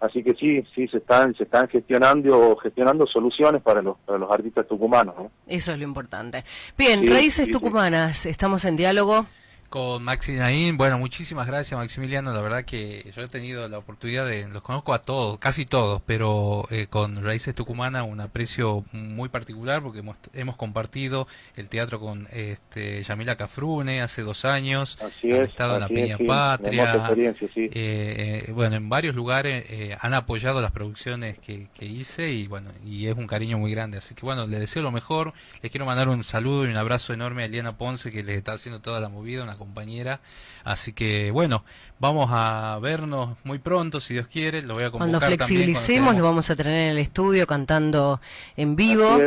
[0.00, 4.30] Así que sí, sí se están se están gestionando gestionando soluciones para los para los
[4.30, 5.14] artistas tucumanos.
[5.46, 6.44] Eso es lo importante.
[6.76, 9.26] Bien, Raíces Tucumanas, estamos en diálogo
[9.68, 10.76] con Maxi Naín.
[10.76, 12.32] Bueno, muchísimas gracias Maximiliano.
[12.32, 16.02] La verdad que yo he tenido la oportunidad de, los conozco a todos, casi todos,
[16.04, 22.00] pero eh, con Raíces Tucumana un aprecio muy particular porque hemos, hemos compartido el teatro
[22.00, 24.98] con este, Yamila Cafrune hace dos años.
[25.02, 27.14] Así es, estado en la Peña Patria.
[27.56, 29.66] Eh, eh, bueno, en varios lugares
[30.00, 33.98] han apoyado las producciones que, que hice y bueno, y es un cariño muy grande.
[33.98, 35.32] Así que bueno, le deseo lo mejor.
[35.62, 38.52] Les quiero mandar un saludo y un abrazo enorme a Eliana Ponce que les está
[38.52, 40.20] haciendo toda la movida, una compañera.
[40.64, 41.64] Así que bueno,
[41.98, 44.62] vamos a vernos muy pronto, si Dios quiere.
[44.62, 48.20] Lo voy a Cuando flexibilicemos, lo vamos a tener en el estudio cantando
[48.56, 49.18] en vivo.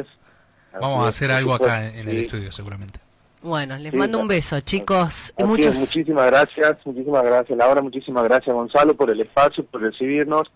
[0.79, 2.99] vamos a hacer algo acá en, el estudio, seguramente.
[3.41, 5.33] Bueno, les mando un beso, chicos.
[5.37, 5.79] muchos...
[5.79, 10.51] muchísimas gracias, muchísimas gracias, Laura, muchísimas gracias, Gonzalo, por el espacio, por recibirnos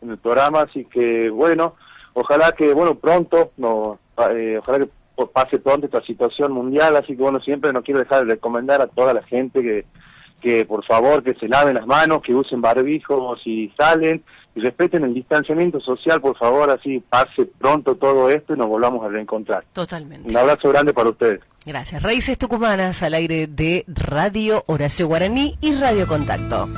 [0.00, 0.62] en el programa.
[0.62, 1.76] Así que, bueno,
[2.14, 3.98] ojalá que, bueno, pronto, no,
[4.30, 4.88] eh, ojalá que
[5.32, 8.86] pase pronto esta situación mundial, así que bueno, siempre no quiero dejar de recomendar a
[8.86, 9.84] toda la gente que,
[10.40, 14.22] que por favor que se laven las manos, que usen barbijos si salen,
[14.54, 19.04] y respeten el distanciamiento social, por favor, así pase pronto todo esto y nos volvamos
[19.04, 19.64] a reencontrar.
[19.72, 20.28] Totalmente.
[20.28, 21.40] Un abrazo grande para ustedes.
[21.64, 22.02] Gracias.
[22.02, 26.68] Raíces Tucumanas al aire de Radio Horacio Guaraní y Radio Contacto.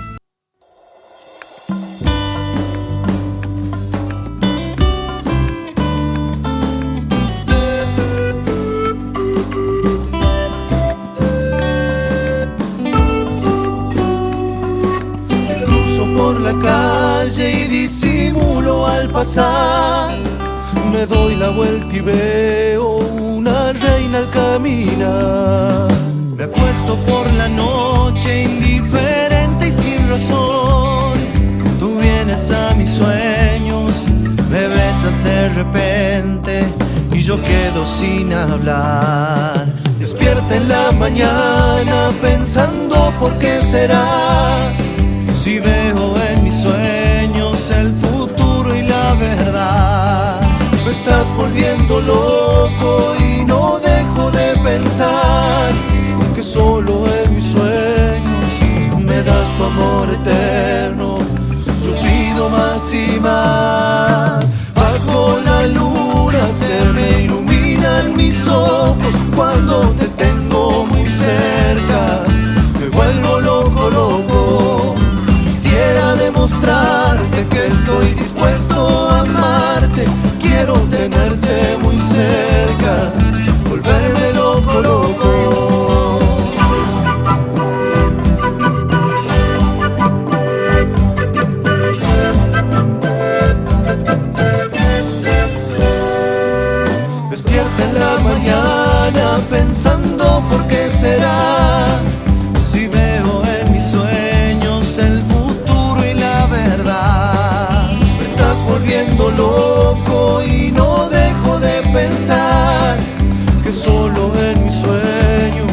[16.45, 20.18] La calle y disimulo al pasar.
[20.92, 22.97] Me doy la vuelta y veo
[23.36, 25.88] una reina al caminar.
[26.36, 31.14] Me acuesto por la noche indiferente y sin razón.
[31.80, 33.95] Tú vienes a mis sueños,
[34.51, 36.64] me besas de repente
[37.11, 39.66] y yo quedo sin hablar.
[39.99, 44.74] Despierta en la mañana pensando por qué será
[45.45, 46.14] si veo
[46.65, 50.41] sueños el futuro y la verdad,
[50.85, 55.73] me estás volviendo loco y no dejo de pensar
[56.35, 58.51] que solo en mis sueños
[59.09, 61.19] me das tu amor eterno.
[61.85, 64.55] Yo más y más.
[64.75, 72.34] Bajo la luna se me iluminan mis ojos cuando te tengo muy cerca.
[76.45, 80.05] Demostrarte que estoy dispuesto a amarte.
[80.40, 83.12] Quiero tenerte muy cerca,
[83.68, 86.18] volverme loco, loco.
[97.30, 100.64] Despierta en la mañana pensando por
[113.75, 115.72] solo en mis sueños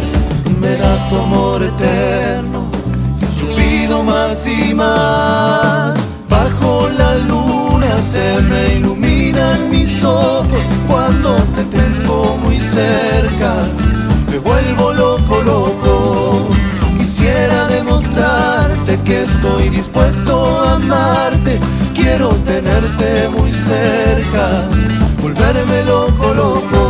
[0.60, 2.64] me das tu amor eterno.
[3.40, 5.96] Yo pido más y más.
[6.30, 13.52] Bajo la luna se me iluminan mis ojos cuando te tengo muy cerca.
[14.30, 16.48] Me vuelvo loco, loco.
[16.98, 21.60] Quisiera demostrarte que estoy dispuesto a amarte
[22.12, 24.68] quiero tenerte muy cerca,
[25.22, 26.81] volverme loco, loco.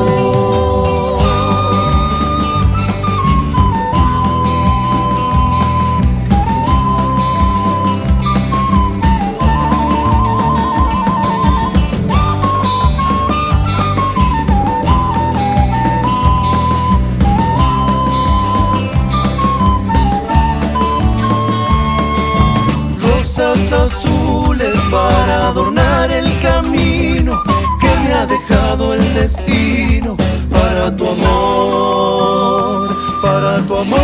[28.89, 30.17] El destino
[30.49, 32.89] para tu amor.
[33.21, 34.01] para tu amor.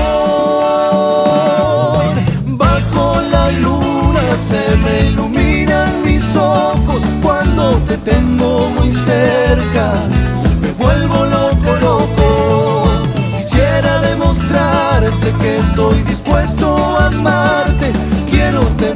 [2.63, 9.86] Bajo la luna se me iluminan mis ojos cuando te tengo muy cerca.
[10.61, 12.28] Me vuelvo loco, loco.
[13.36, 16.65] Quisiera demostrarte que estoy dispuesto
[16.97, 17.88] a amarte.
[18.30, 18.87] Quiero tenerte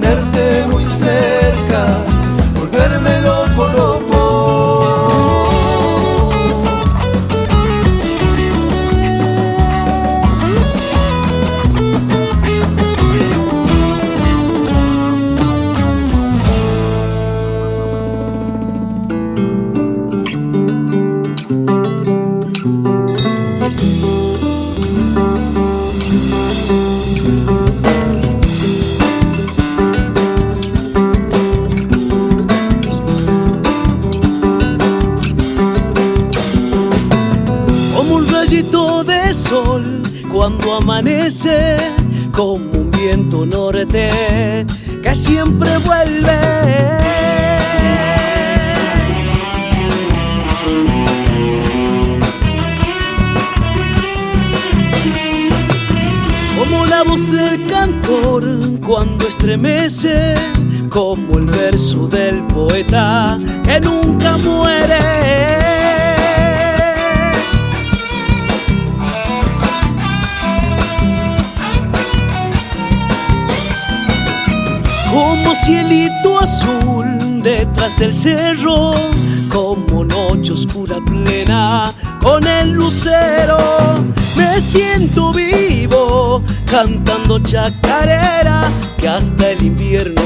[43.92, 46.39] que siempre vuelve.
[56.58, 58.46] Como la voz del cantor
[58.80, 60.36] cuando estremece,
[60.89, 65.61] como el verso del poeta que nunca muere.
[75.66, 78.91] Cielito azul detrás del cerro,
[79.49, 81.91] como noche oscura plena
[82.22, 83.57] con el lucero.
[84.38, 90.20] Me siento vivo cantando chacarera, que hasta el invierno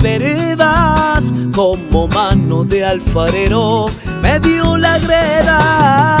[0.00, 3.86] veredas, como mano de alfarero
[4.22, 6.16] me dio la greda.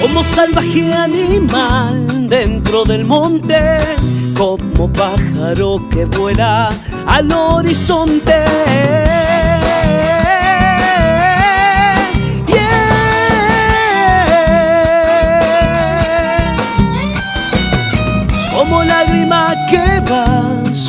[0.00, 3.78] Como salvaje animal dentro del monte,
[4.36, 6.70] como pájaro que vuela
[7.06, 8.44] al horizonte.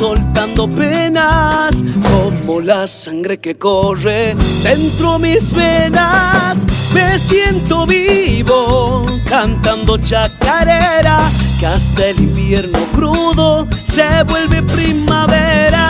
[0.00, 6.66] Soltando penas, como la sangre que corre dentro mis venas.
[6.94, 11.18] Me siento vivo cantando chacarera,
[11.58, 15.89] que hasta el invierno crudo se vuelve primavera.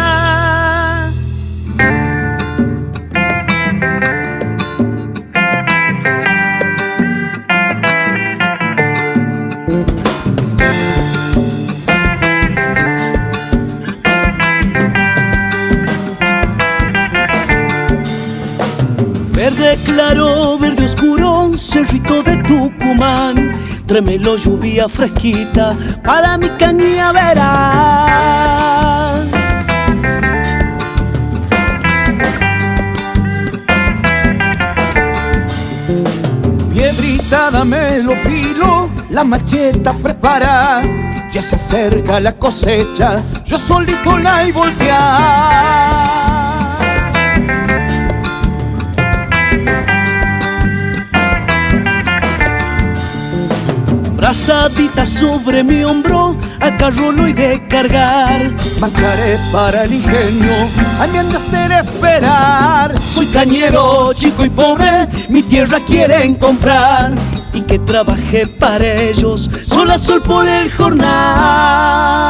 [19.94, 23.52] Claro, verde oscuro, cerrito de Tucumán.
[23.86, 27.40] Trémelo lluvia fresquita para mi cañaveral.
[36.72, 40.82] Piebrita, dame lo filo, la macheta prepara.
[41.32, 46.19] Ya se acerca la cosecha, yo solito la y voltear.
[54.30, 58.54] Brazadita sobre mi hombro, al carro lo de cargar.
[58.80, 60.52] Marcharé para el ingenio,
[61.00, 62.96] a mí han de hacer esperar.
[63.00, 67.12] Soy cañero, chico y pobre, mi tierra quieren comprar.
[67.52, 72.20] Y que trabajé para ellos, sol a sol por el jornal.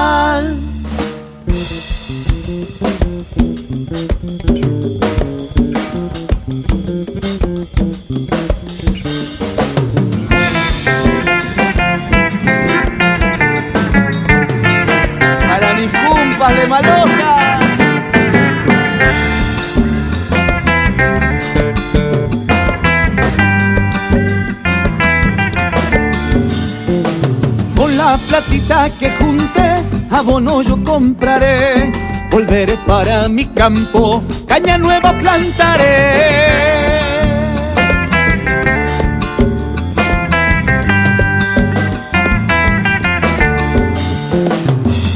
[28.99, 31.93] que junte, abono yo compraré.
[32.31, 36.51] Volveré para mi campo, caña nueva plantaré.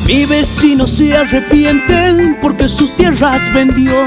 [0.07, 4.07] Mi vecino se arrepiente porque sus tierras vendió,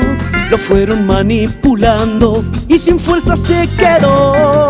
[0.49, 4.67] lo fueron manipulando y sin fuerza se quedó.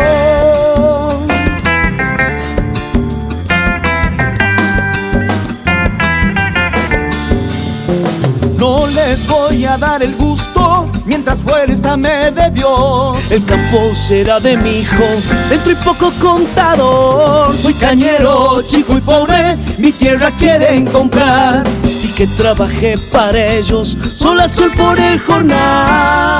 [9.78, 13.30] Dar el gusto mientras fuérzame de Dios.
[13.30, 15.04] El campo será de mi hijo,
[15.48, 17.54] dentro y poco contador.
[17.54, 21.64] Soy cañero, chico y pobre, mi tierra quieren comprar.
[21.84, 26.37] Y que trabajé para ellos, sol a sol por el jornal.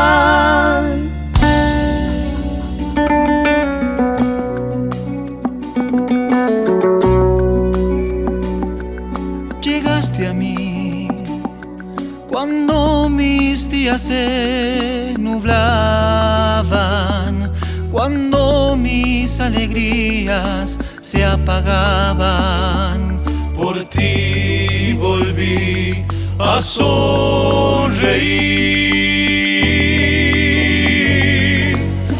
[19.40, 23.18] Alegrías se apagaban.
[23.56, 26.04] Por ti volví
[26.38, 26.98] a sonreír.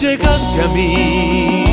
[0.01, 1.65] Llegaste a mí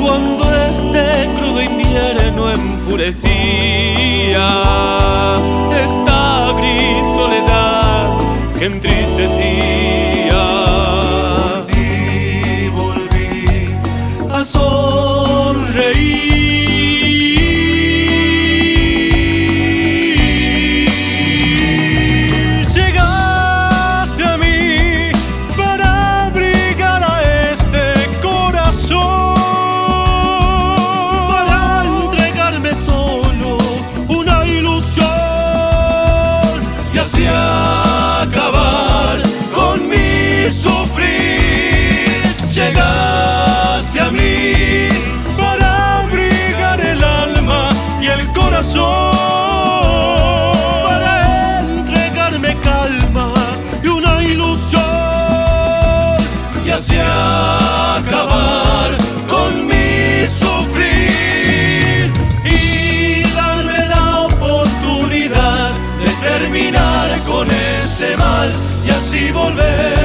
[0.00, 4.46] cuando este crudo invierno enfurecía
[5.84, 8.18] esta gris soledad
[8.58, 10.13] que entristecía.
[60.28, 62.10] Sufrir
[62.44, 68.52] y darme la oportunidad de terminar con este mal
[68.86, 70.03] y así volver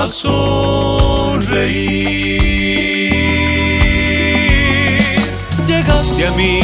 [0.00, 1.58] a sonreír.
[5.66, 6.60] Llegaste a mí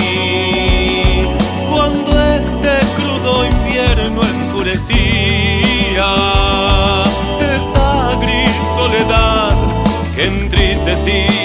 [1.68, 6.10] cuando este crudo invierno enfurecía
[7.40, 9.56] esta gris soledad
[10.14, 11.43] que entristecía.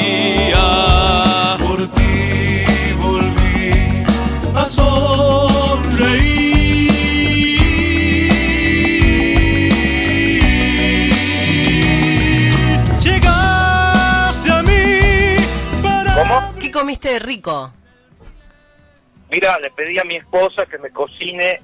[17.00, 17.72] Comiste de rico?
[19.32, 21.62] Mira, le pedí a mi esposa que me cocine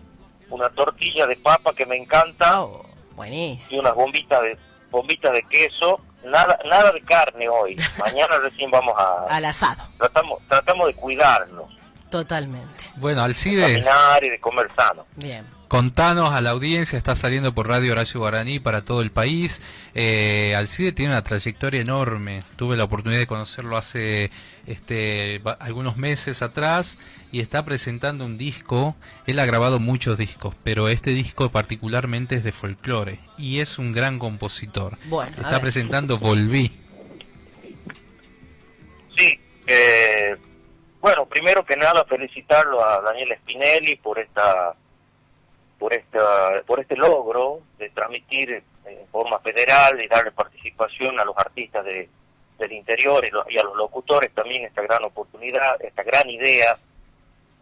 [0.50, 2.86] una tortilla de papa que me encanta Oh,
[3.16, 3.68] buenísimo.
[3.72, 4.58] y unas bombitas de
[4.92, 6.00] bombitas de queso.
[6.24, 7.76] Nada nada de carne hoy.
[8.00, 11.66] Mañana recién vamos a Al asado, tratamos tratamos de cuidarnos,
[12.10, 12.86] totalmente.
[12.96, 15.06] Bueno, de Alcides, caminar y de comer sano.
[15.16, 15.46] Bien.
[15.68, 19.62] Contanos a la audiencia, está saliendo por Radio Horacio Guaraní para todo el país.
[19.94, 22.44] Eh, Alcide tiene una trayectoria enorme.
[22.56, 24.32] Tuve la oportunidad de conocerlo hace
[24.66, 26.98] este, algunos meses atrás
[27.32, 28.96] y está presentando un disco.
[29.28, 33.92] Él ha grabado muchos discos, pero este disco particularmente es de folclore y es un
[33.92, 34.98] gran compositor.
[35.06, 36.72] Bueno, está presentando Volví.
[39.18, 40.36] Sí, eh,
[41.02, 44.76] bueno, primero que nada felicitarlo a Daniel Spinelli por esta
[45.80, 51.36] por esta por este logro de transmitir en forma federal y darle participación a los
[51.38, 52.08] artistas de,
[52.58, 56.78] del interior y, lo- y a los locutores también esta gran oportunidad, esta gran idea.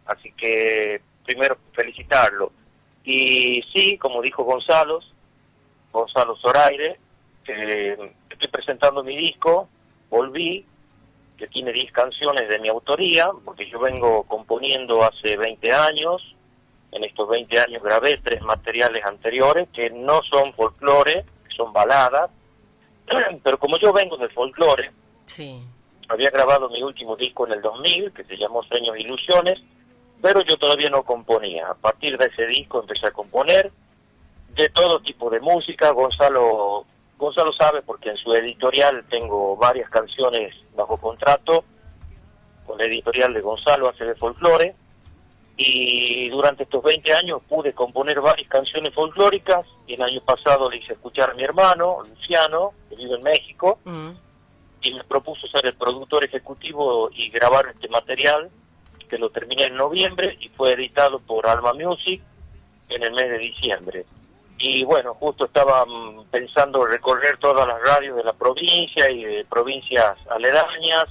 [0.06, 2.52] Así que primero felicitarlo.
[3.04, 5.00] Y sí, como dijo Gonzalo,
[5.92, 6.98] Gonzalo Zoraire,
[8.30, 9.68] estoy presentando mi disco,
[10.10, 10.64] Volví,
[11.36, 16.33] que tiene 10 canciones de mi autoría, porque yo vengo componiendo hace 20 años.
[16.94, 21.24] En estos 20 años grabé tres materiales anteriores que no son folclore,
[21.56, 22.30] son baladas,
[23.42, 24.90] pero como yo vengo del folclore,
[25.26, 25.60] Sí.
[26.08, 29.60] había grabado mi último disco en el 2000, que se llamó Sueños e Ilusiones,
[30.22, 31.68] pero yo todavía no componía.
[31.68, 33.70] A partir de ese disco empecé a componer
[34.54, 35.90] de todo tipo de música.
[35.90, 36.86] Gonzalo,
[37.18, 41.64] Gonzalo sabe porque en su editorial tengo varias canciones bajo contrato
[42.66, 44.74] con la editorial de Gonzalo hace de folclore.
[45.56, 50.78] Y durante estos 20 años pude componer varias canciones folclóricas y el año pasado le
[50.78, 54.10] hice escuchar a mi hermano, Luciano, que vive en México, Mm.
[54.82, 58.50] y me propuso ser el productor ejecutivo y grabar este material,
[59.08, 62.20] que lo terminé en noviembre y fue editado por Alma Music
[62.88, 64.04] en el mes de diciembre.
[64.58, 69.44] Y bueno, justo estaba mm, pensando recorrer todas las radios de la provincia y de
[69.44, 71.06] provincias aledañas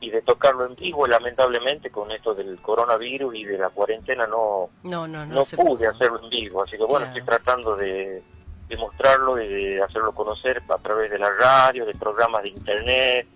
[0.00, 4.70] y de tocarlo en vivo, lamentablemente con esto del coronavirus y de la cuarentena no,
[4.82, 7.18] No, no, no, no se pude hacerlo en vivo, así que bueno, Claro.
[7.18, 8.22] estoy tratando de,
[8.68, 13.26] de mostrarlo y de hacerlo conocer a través de la radio, de programas de internet,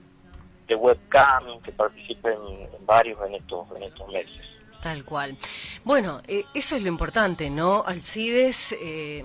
[0.66, 2.38] de webcam, que participen
[2.72, 4.40] en varios en estos, en estos meses.
[4.80, 5.36] Tal cual.
[5.82, 7.84] Bueno, eh, eso es lo importante, ¿no?
[7.86, 9.24] Alcides, eh,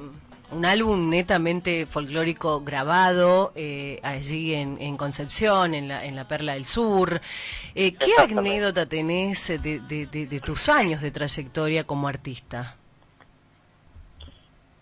[0.52, 6.54] un álbum netamente folclórico grabado eh, allí en, en Concepción, en la, en la Perla
[6.54, 7.22] del Sur.
[7.76, 12.76] Eh, ¿Qué anécdota tenés de, de- de- de tus años de trayectoria como artista?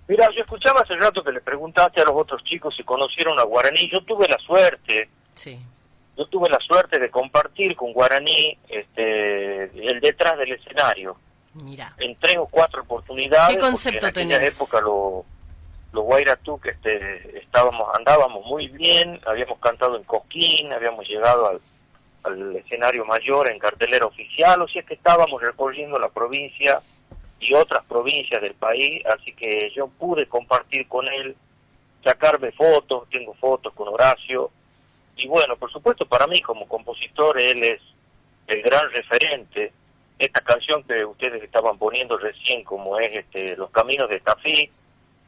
[0.07, 3.43] Mira, yo escuchaba hace rato que le preguntaste a los otros chicos si conocieron a
[3.43, 3.89] Guaraní.
[3.91, 5.59] Yo tuve la suerte, Sí.
[6.17, 11.17] yo tuve la suerte de compartir con Guaraní este, el detrás del escenario.
[11.63, 11.95] Mira.
[11.97, 13.55] en tres o cuatro oportunidades.
[13.55, 14.55] ¿Qué concepto en tenés?
[14.55, 15.25] época lo-
[15.91, 21.61] los Guairatú que este, estábamos, andábamos muy bien, habíamos cantado en Cosquín, habíamos llegado al,
[22.23, 26.81] al escenario mayor en cartelera oficial, o sea que estábamos recorriendo la provincia
[27.39, 31.35] y otras provincias del país, así que yo pude compartir con él,
[32.03, 34.51] sacarme fotos, tengo fotos con Horacio,
[35.15, 37.81] y bueno, por supuesto para mí como compositor él es
[38.47, 39.73] el gran referente.
[40.19, 44.71] Esta canción que ustedes estaban poniendo recién, como es este, Los Caminos de Tafí,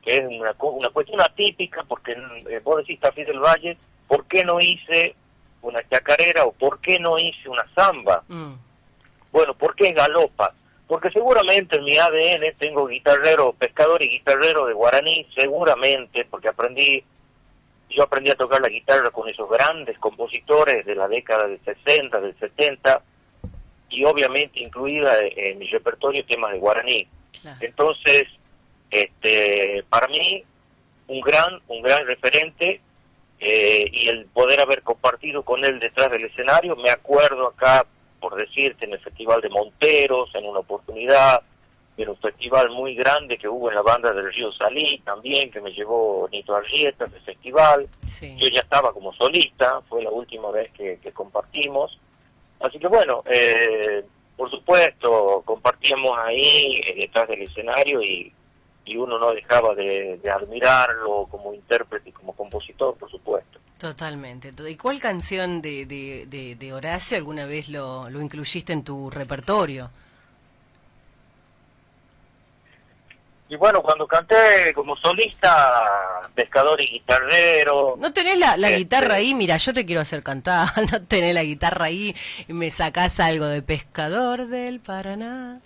[0.03, 2.15] que es una, una cuestión atípica, porque
[2.49, 3.77] eh, vos decís Tafí del Valle,
[4.07, 5.15] ¿por qué no hice
[5.61, 8.23] una chacarera o por qué no hice una samba?
[8.27, 8.53] Mm.
[9.31, 10.53] Bueno, ¿por qué galopa?
[10.87, 17.03] Porque seguramente en mi ADN tengo guitarrero, pescador y guitarrero de guaraní, seguramente, porque aprendí,
[17.91, 22.19] yo aprendí a tocar la guitarra con esos grandes compositores de la década del 60,
[22.21, 23.03] del 70,
[23.91, 27.07] y obviamente incluida en mi repertorio temas de guaraní.
[27.59, 28.25] Entonces,
[28.91, 30.43] este, para mí,
[31.07, 32.81] un gran, un gran referente
[33.39, 37.85] eh, y el poder haber compartido con él detrás del escenario, me acuerdo acá,
[38.19, 41.41] por decirte, en el Festival de Monteros, en una oportunidad,
[41.97, 45.59] en un festival muy grande que hubo en la banda del Río Salí también, que
[45.59, 47.87] me llevó Nito Arrieta ese festival.
[48.21, 51.99] Yo ya estaba como solista, fue la última vez que, que compartimos.
[52.59, 54.03] Así que bueno, eh,
[54.37, 58.31] por supuesto, compartíamos ahí eh, detrás del escenario y,
[58.89, 63.59] y uno no dejaba de, de admirarlo como intérprete y como compositor, por supuesto.
[63.77, 64.51] Totalmente.
[64.67, 69.09] ¿Y cuál canción de, de, de, de Horacio alguna vez lo, lo incluiste en tu
[69.09, 69.91] repertorio?
[73.47, 75.81] Y bueno, cuando canté como solista,
[76.35, 77.95] pescador y guitarrero.
[77.97, 79.33] ¿No tenés la, la este, guitarra ahí?
[79.33, 80.69] Mira, yo te quiero hacer cantar.
[80.91, 82.15] ¿No tenés la guitarra ahí
[82.47, 85.61] y me sacás algo de Pescador del Paraná?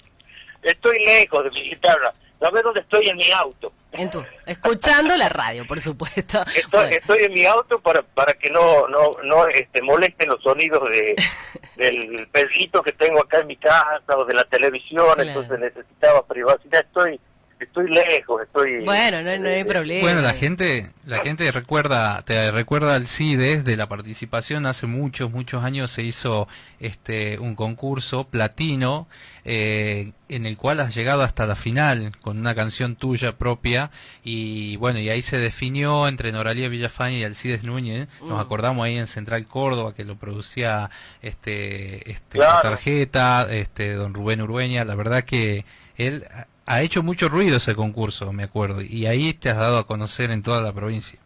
[0.62, 2.14] Estoy lejos de mi guitarra.
[2.44, 3.08] ¿Sabes dónde estoy?
[3.08, 3.72] En mi auto.
[3.94, 6.44] En tu, escuchando la radio, por supuesto.
[6.54, 10.90] Estoy, estoy en mi auto para para que no no no este molesten los sonidos
[10.90, 11.16] de
[11.78, 16.82] del perrito que tengo acá en mi casa o de la televisión, entonces necesitaba privacidad.
[16.82, 17.18] Estoy
[17.60, 20.02] estoy lejos, estoy Bueno, no, no hay problema.
[20.02, 25.32] Bueno, la gente, la gente recuerda, te recuerda al CIDES de la participación hace muchos,
[25.32, 26.48] muchos años se hizo
[26.80, 29.08] este un concurso platino
[29.46, 33.92] eh, en el cual has llegado hasta la final con una canción tuya propia
[34.24, 38.08] y bueno y ahí se definió entre Noralía Villafán y Alcides Núñez.
[38.22, 38.40] Nos Mm.
[38.42, 40.90] acordamos ahí en Central Córdoba que lo producía
[41.22, 42.56] este este Claro.
[42.56, 44.86] la tarjeta, este don Rubén Urueña.
[44.86, 45.66] La verdad que
[45.96, 46.26] él
[46.66, 50.32] ha- hecho mucho ruido ese concurso, me acuerdo, y ahí te has dado a conocer
[50.32, 51.20] en toda la provincia.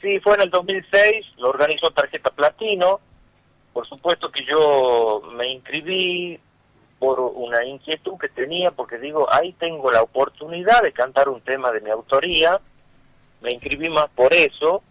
[0.00, 3.00] Sí, fue en el 2006, lo organizó Tarjeta Platino.
[3.72, 6.40] Por supuesto que yo me inscribí
[6.98, 11.70] por una inquietud que tenía, porque digo, ahí tengo la oportunidad de cantar un tema
[11.70, 12.60] de mi autoría.
[13.42, 14.82] Me inscribí más por eso,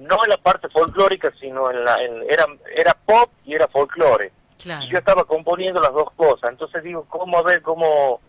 [0.00, 2.02] no en la parte folclórica, sino en la...
[2.02, 4.32] En, era, era pop y era folclore.
[4.62, 4.84] Claro.
[4.84, 8.20] Y yo estaba componiendo las dos cosas, entonces digo, ¿cómo a ver cómo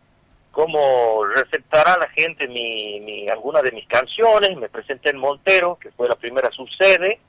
[0.51, 4.57] cómo receptará la gente mi, mi, alguna de mis canciones.
[4.57, 7.19] Me presenté en Montero, que fue la primera subsede,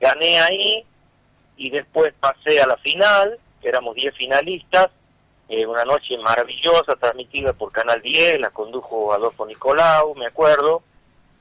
[0.00, 0.84] gané ahí
[1.56, 4.90] y después pasé a la final, éramos 10 finalistas,
[5.48, 10.82] eh, una noche maravillosa transmitida por Canal 10, la condujo Adolfo Nicolau, me acuerdo,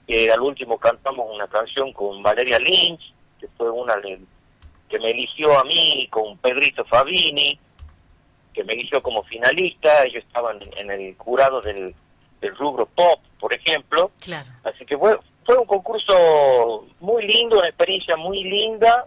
[0.06, 3.96] que al último cantamos una canción con Valeria Lynch, que fue una
[4.90, 7.58] que me eligió a mí, con Pedrito Fabini,
[8.54, 11.96] que me eligió como finalista, ellos estaban en el jurado del,
[12.58, 14.12] rubro pop, por ejemplo.
[14.20, 14.50] Claro.
[14.64, 19.06] Así que fue, fue un concurso muy lindo, una experiencia muy linda,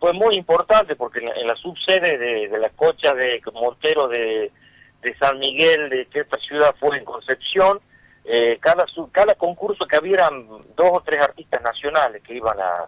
[0.00, 4.50] fue muy importante porque en la, subsede de, de, la cocha de Montero de,
[5.02, 7.80] de San Miguel, de esta ciudad fue en Concepción,
[8.24, 10.46] eh, cada, cada concurso que habían
[10.76, 12.86] dos o tres artistas nacionales que iban a,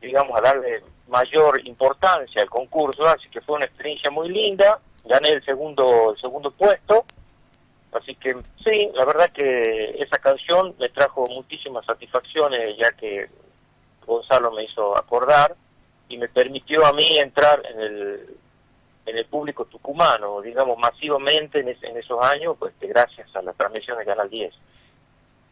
[0.00, 5.30] digamos, a darle mayor importancia al concurso, así que fue una experiencia muy linda, gané
[5.30, 7.04] el segundo, el segundo puesto,
[7.92, 13.28] así que sí, la verdad que esa canción me trajo muchísimas satisfacciones ya que
[14.06, 15.54] Gonzalo me hizo acordar
[16.08, 18.36] y me permitió a mí entrar en el,
[19.06, 23.98] en el público tucumano, digamos, masivamente en, en esos años, pues gracias a la transmisión
[23.98, 24.54] de Canal 10.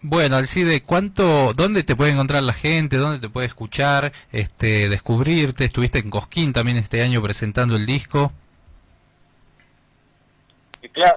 [0.02, 5.66] Bueno, Alcide, ¿cuánto, dónde te puede encontrar la gente, dónde te puede escuchar, este, descubrirte?
[5.66, 8.32] Estuviste en Cosquín también este año presentando el disco.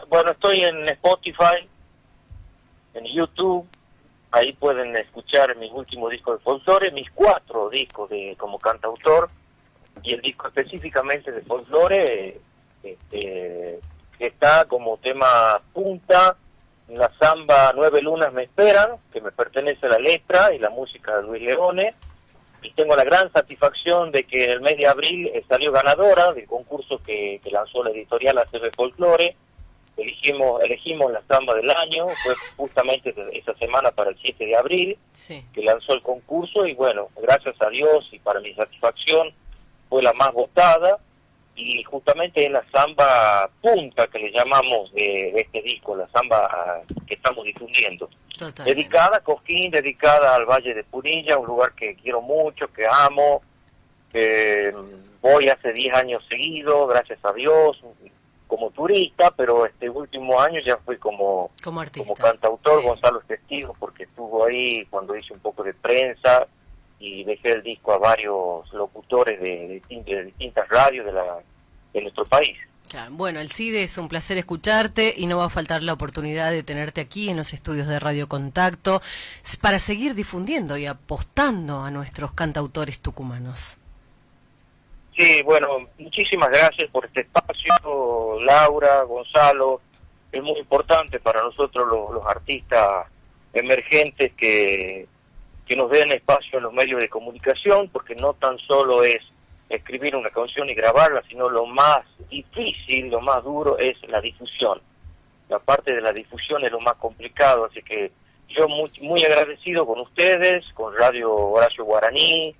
[0.10, 1.65] bueno, estoy en Spotify,
[2.93, 3.65] en YouTube,
[4.31, 9.30] ahí pueden escuchar mis últimos discos de folclore, mis cuatro discos de como cantautor
[10.03, 12.41] y el disco específicamente de folclore
[12.84, 13.80] este,
[14.18, 16.35] que está como tema punta
[16.98, 21.18] la samba Nueve Lunas Me Esperan, que me pertenece a la letra y la música
[21.18, 21.95] de Luis Leone.
[22.61, 26.32] Y tengo la gran satisfacción de que en el mes de abril eh, salió ganadora
[26.32, 29.36] del concurso que, lanzó la editorial ACB Folklore.
[29.98, 34.98] Elegimos, elegimos la samba del año, fue justamente esa semana para el 7 de abril
[35.28, 39.32] que lanzó el concurso y bueno, gracias a Dios y para mi satisfacción
[39.90, 40.98] fue la más votada
[41.56, 46.82] y justamente es la samba punta que le llamamos de, este disco, la samba ah,
[47.06, 48.10] que estamos difundiendo.
[48.66, 53.44] Dedicada a Cosquín, dedicada al Valle de Punilla, un lugar que quiero mucho, que amo,
[54.12, 57.80] que mm, voy hace 10 años seguidos, gracias a Dios,
[58.48, 64.04] como turista, pero este último año ya fui como, como, como cantautor, Gonzalo Testigo, porque
[64.04, 66.48] estuvo ahí cuando hice un poco de prensa,
[67.04, 71.40] y dejé el disco a varios locutores de, distintas radios de, la,
[71.94, 72.58] de nuestro país.
[73.10, 77.02] Bueno, Alcide, es un placer escucharte y no va a faltar la oportunidad de tenerte
[77.02, 79.02] aquí en los estudios de Radio Contacto
[79.60, 83.78] para seguir difundiendo y apostando a nuestros cantautores tucumanos.
[85.18, 89.82] Sí, bueno, muchísimas gracias por este espacio, Laura, Gonzalo.
[90.32, 93.08] Es muy importante para nosotros los artistas
[93.54, 95.08] emergentes que
[95.65, 99.22] que nos den espacio en los medios de comunicación, porque no tan solo es
[99.69, 104.81] escribir una canción y grabarla, sino lo más difícil, lo más duro es la difusión.
[105.49, 108.11] La parte de la difusión es lo más complicado, así que
[108.49, 112.56] yo muy, muy agradecido con ustedes, con Radio Horacio Guaraní,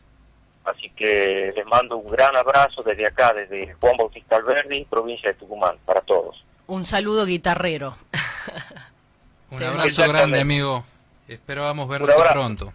[0.66, 5.36] así que les mando un gran abrazo desde acá, desde Juan Bautista Alberdi, provincia de
[5.36, 6.40] Tucumán, para todos.
[6.68, 7.96] Un saludo guitarrero.
[9.52, 10.84] un abrazo grande, amigo.
[11.28, 12.74] Espero vamos verlo pronto.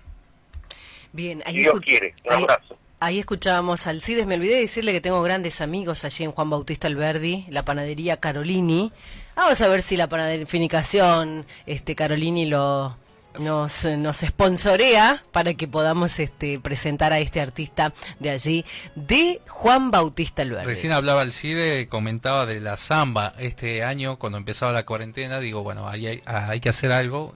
[1.18, 2.14] Bien, ahí, Dios quiere.
[2.26, 2.78] Un abrazo.
[3.00, 4.24] Ahí escuchábamos al Cides.
[4.24, 8.18] Me olvidé de decirle que tengo grandes amigos allí en Juan Bautista Alberdi, la panadería
[8.18, 8.92] Carolini.
[9.34, 12.96] Vamos a ver si la panaderificación, este Carolini lo
[13.40, 18.64] nos, nos sponsorea para que podamos este, presentar a este artista de allí,
[18.94, 20.66] de Juan Bautista Alberdi.
[20.66, 25.64] Recién hablaba el CIDE, comentaba de la samba este año, cuando empezaba la cuarentena, digo,
[25.64, 27.34] bueno, ahí hay, hay que hacer algo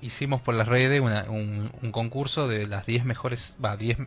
[0.00, 3.98] hicimos por las redes un, concurso de las 10 mejores, va, 10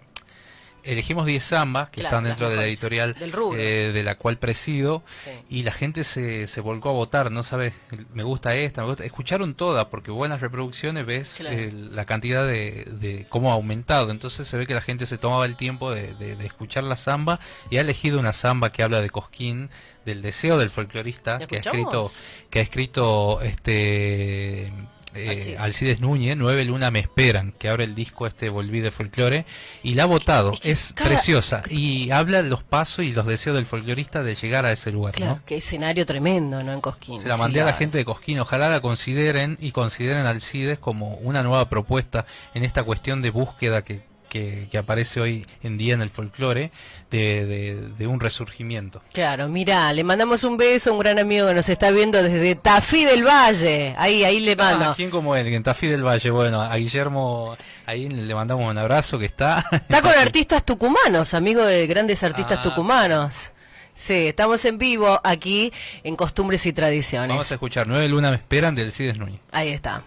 [0.84, 3.16] elegimos 10 zambas que están dentro de la editorial
[3.56, 5.04] eh, de la cual presido
[5.50, 7.74] y la gente se, se volcó a votar, no sabes,
[8.14, 12.86] me gusta esta, me gusta, escucharon todas porque buenas reproducciones ves eh, la cantidad de,
[12.86, 16.14] de, cómo ha aumentado, entonces se ve que la gente se tomaba el tiempo de,
[16.16, 17.40] de, escuchar la zamba
[17.70, 19.70] y ha elegido una zamba que habla de Cosquín,
[20.06, 22.12] del deseo del folclorista que ha escrito
[22.50, 24.74] que ha escrito este
[25.16, 29.46] eh, Alcides Núñez, Nueve Luna Me Esperan, que abre el disco este Volví de Folclore,
[29.84, 33.66] y la ha votado, es, preciosa, y habla de los pasos y los deseos del
[33.66, 35.16] folclorista de llegar a ese lugar.
[35.16, 36.74] Claro, qué escenario tremendo, ¿no?
[36.74, 37.20] En Cosquín.
[37.20, 41.16] Se la mandé a la gente de Cosquín, ojalá la consideren y consideren Alcides como
[41.16, 45.94] una nueva propuesta en esta cuestión de búsqueda que que, que aparece hoy en día
[45.94, 46.72] en el folclore
[47.12, 49.02] de, de- de un resurgimiento.
[49.12, 52.56] Claro, mira, le mandamos un beso a un gran amigo que nos está viendo desde
[52.56, 53.94] Tafí del Valle.
[53.98, 54.86] Ahí, ahí le mando.
[54.92, 55.48] Ah, ¿Quién como él?
[55.48, 56.30] En Tafí del Valle.
[56.32, 59.66] Bueno, a Guillermo ahí le mandamos un abrazo que está.
[59.70, 62.64] Está con artistas tucumanos, amigo de grandes artistas Ah.
[62.64, 63.52] tucumanos.
[63.94, 67.28] Sí, estamos en vivo aquí en Costumbres y Tradiciones.
[67.30, 69.42] Vamos a escuchar Nueve Luna me esperan del Cides Núñez.
[69.52, 70.02] Ahí está.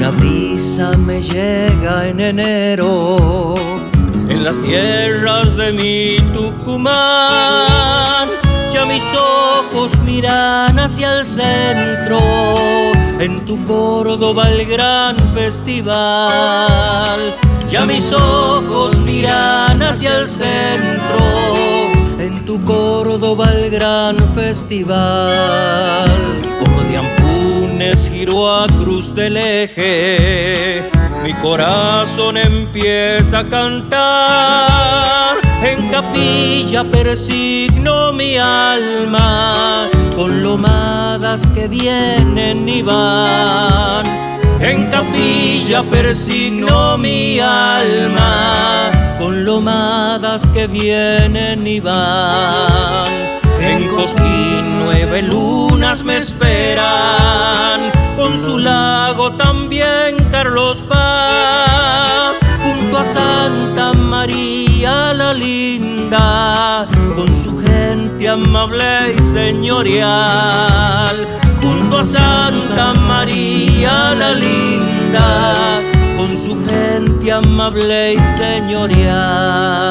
[0.00, 3.54] Una brisa me llega en enero
[4.30, 8.26] en las tierras de mi Tucumán.
[8.72, 12.18] Ya mis ojos miran hacia el centro,
[13.18, 17.36] en tu Córdoba el gran festival.
[17.68, 21.20] Ya mis ojos miran hacia el centro,
[22.18, 26.08] en tu Córdoba el gran festival.
[27.80, 30.90] Anfunes giró a Cruz del Eje,
[31.24, 35.38] mi corazón empieza a cantar.
[35.62, 44.04] En capilla persigno mi alma con lomadas que vienen y van.
[44.60, 53.39] En capilla persigno mi alma con lomadas que vienen y van.
[53.60, 57.80] En Cosquín nueve lunas me esperan,
[58.16, 68.26] con su lago también Carlos Paz, junto a Santa María la linda, con su gente
[68.28, 71.26] amable y señorial,
[71.60, 75.54] junto a Santa María la linda,
[76.16, 79.90] con su gente amable y señorial.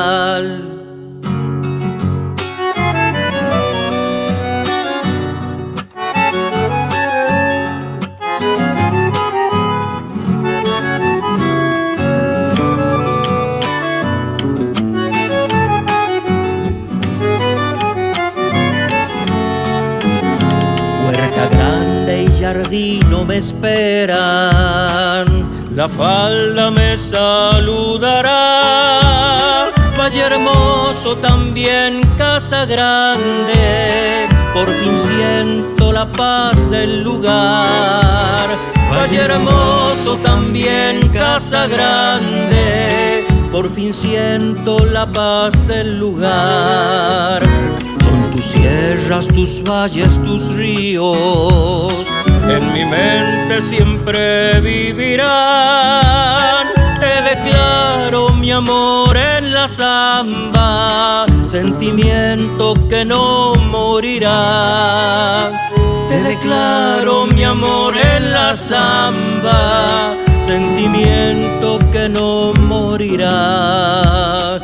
[22.79, 24.07] Y jardino me esperan,
[25.75, 28.31] la falda me saludará.
[29.97, 38.47] Valle hermoso también casa grande, por fin siento la paz del lugar.
[38.91, 47.43] Valle hermoso también casa grande, por fin siento la paz del lugar.
[48.31, 52.07] Tus sierras, tus valles, tus ríos,
[52.47, 56.67] en mi mente siempre vivirán.
[56.99, 65.51] Te declaro mi amor en la samba, sentimiento que no morirá.
[66.07, 70.13] Te declaro mi amor en la samba,
[70.45, 74.59] sentimiento que no morirá.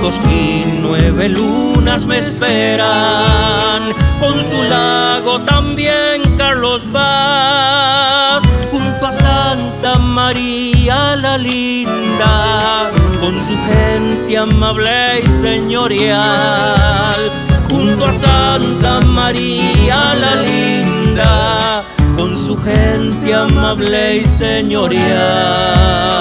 [0.00, 11.16] Cosquín nueve lunas me esperan, con su lago también Carlos Paz, junto a Santa María
[11.16, 12.90] la linda,
[13.20, 17.20] con su gente amable y señorial,
[17.68, 21.84] junto a Santa María la linda,
[22.16, 26.20] con su gente amable y señorial.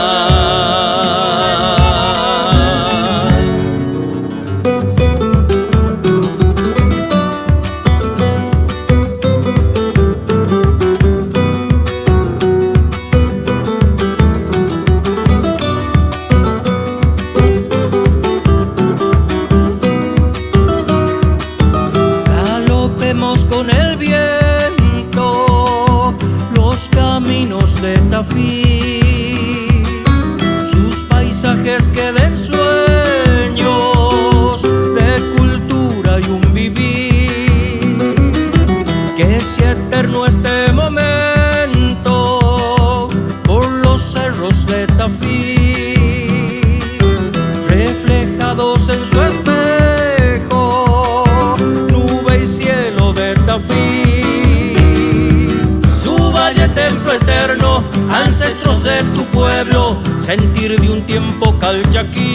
[60.30, 62.28] Sentir de un tiempo calchaquí.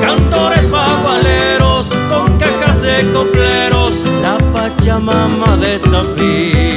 [0.00, 6.71] Cantores bagualeros, con cajas de copleros, la Pachamama de Tafí.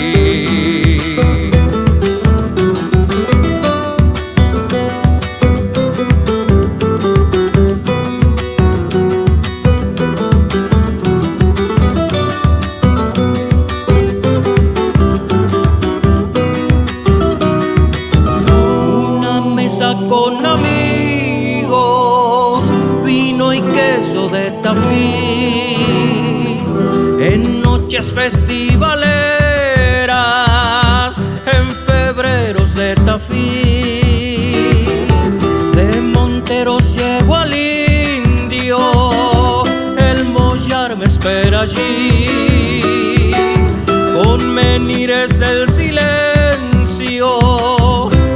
[41.65, 43.31] Allí.
[44.13, 47.29] Con menires del silencio,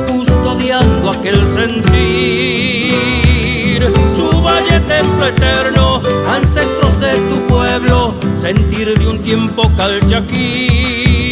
[0.08, 2.00] custodiando aquel sentir.
[4.16, 11.30] Su valle es templo eterno, ancestros de tu pueblo, sentir de un tiempo calchaquí.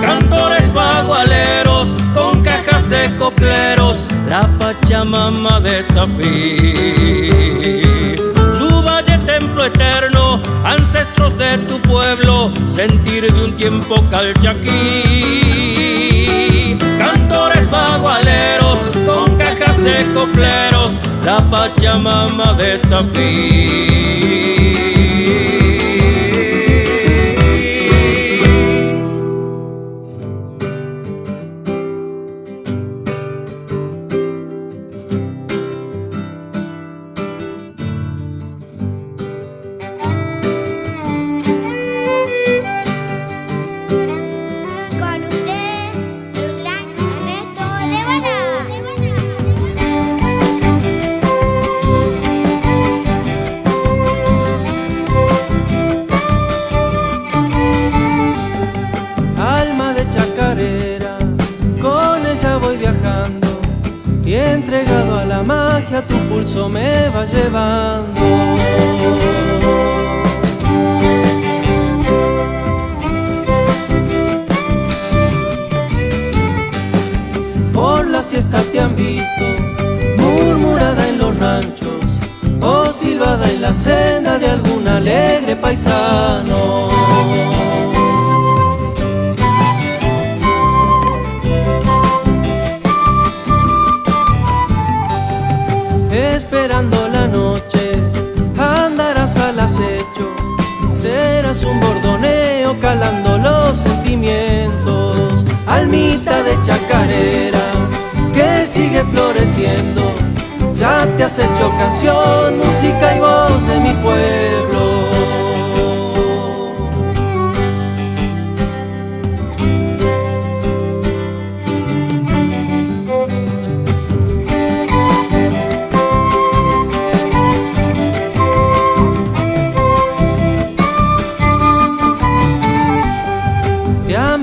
[0.00, 7.89] Cantores bagualeros con cajas de copleros, la Pachamama de Tafí.
[9.64, 14.68] Eterno, ancestros de tu pueblo, sentir de un tiempo calchaquí.
[16.98, 24.39] Cantores bagualeros con cajas de copleros, la Pachamama de Tafí.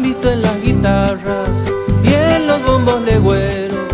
[0.01, 1.65] Visto en las guitarras
[2.03, 3.93] y en los bombos legüeros,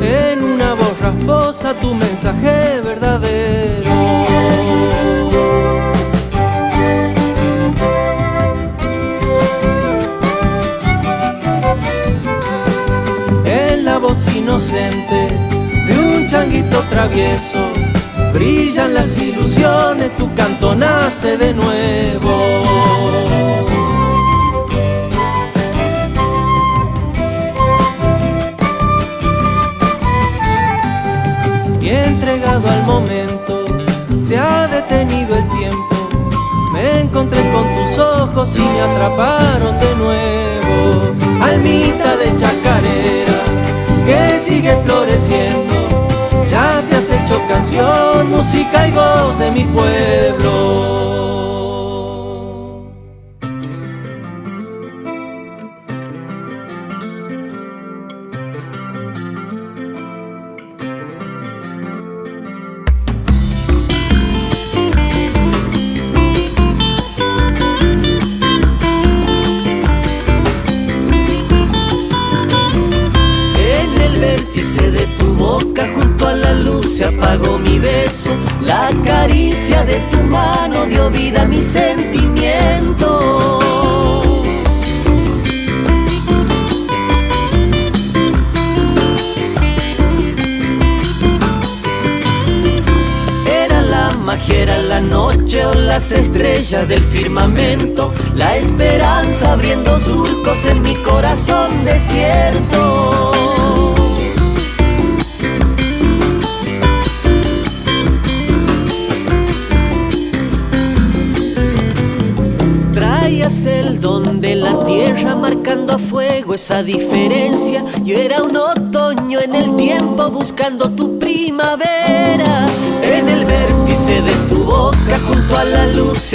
[0.00, 4.24] en una voz rasposa tu mensaje verdadero.
[13.44, 15.28] En la voz inocente
[15.86, 17.68] de un changuito travieso,
[18.32, 23.63] brillan las ilusiones, tu canto nace de nuevo.
[32.46, 33.64] Al momento,
[34.22, 36.08] se ha detenido el tiempo.
[36.72, 41.14] Me encontré con tus ojos y me atraparon de nuevo.
[41.42, 43.40] Almita de chacarera
[44.06, 45.74] que sigue floreciendo,
[46.50, 51.43] ya te has hecho canción, música y voz de mi pueblo.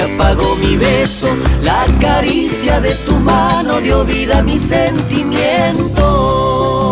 [0.01, 6.88] Apagó mi beso, la caricia de tu mano dio vida a mi sentimiento.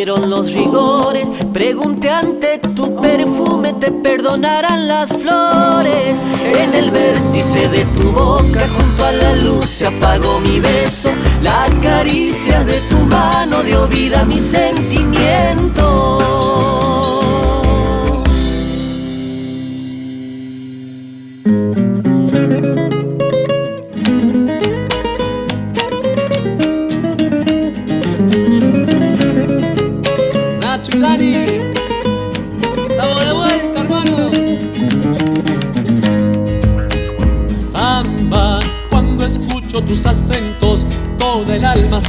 [0.00, 1.28] Sintieron los rigores.
[1.52, 6.16] Pregunté ante tu perfume, te perdonarán las flores.
[6.42, 11.10] En el vértice de tu boca, junto a la luz, se apagó mi beso.
[11.42, 16.19] La caricia de tu mano dio vida a mi sentimiento.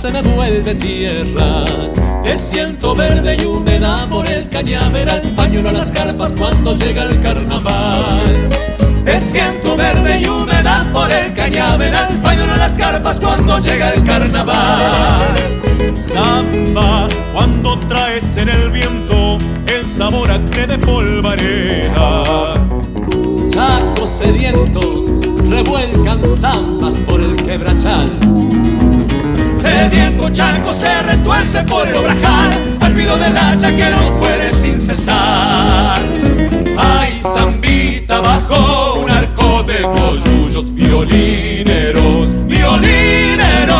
[0.02, 1.64] Se me vuelve tierra.
[2.24, 7.20] Te siento verde y húmeda por el cañaveral, pañuelo a las carpas cuando llega el
[7.20, 8.50] carnaval.
[9.06, 14.04] Te siento verde y húmeda por el cañaveral, pañuelo a las carpas cuando llega el
[14.04, 15.36] carnaval.
[16.00, 19.38] Samba, cuando traes en el viento
[19.68, 22.56] el sabor a que de polvareda.
[23.50, 25.06] Chaco sediento,
[25.48, 28.10] revuelcan zambas por el quebrachal.
[29.82, 32.52] Sediento charco se retuerce por el obrajal,
[32.82, 36.00] al filo del hacha que los puede sin cesar.
[36.78, 43.76] Ay, zambita bajo un arco de coyullos violineros, violineros.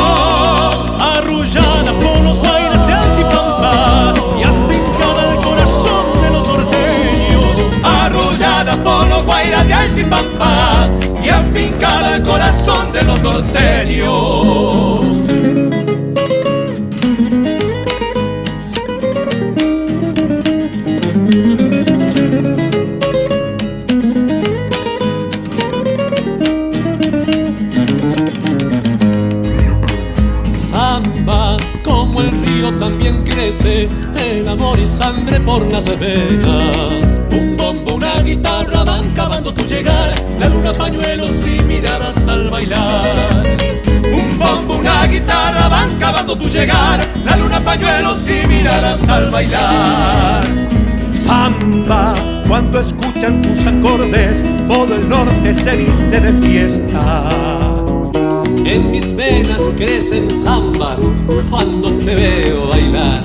[1.00, 7.56] Arrullada por los guairas de Altipampa y afincada al corazón de los norteños.
[7.84, 10.90] Arrullada por los guairas de Altipampa
[11.24, 14.91] y afincada al corazón de los norteños.
[33.52, 37.22] El amor y sangre por las venas.
[37.32, 43.44] Un bombo, una guitarra van cavando tu llegar, la luna pañuelos y miradas al bailar.
[44.06, 50.46] Un bombo, una guitarra van cavando tu llegar, la luna pañuelos y miradas al bailar.
[51.26, 52.14] Samba,
[52.48, 57.71] cuando escuchan tus acordes, todo el norte se viste de fiesta.
[58.66, 61.10] En mis venas crecen zambas
[61.50, 63.24] cuando te veo bailar.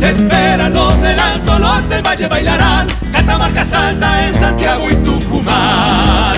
[0.00, 6.36] Te esperan los del alto, los del valle bailarán, Catamarca salta en Santiago y Tucumán.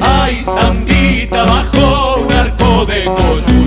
[0.00, 3.57] Ay, zambita bajo un arco de coyullos,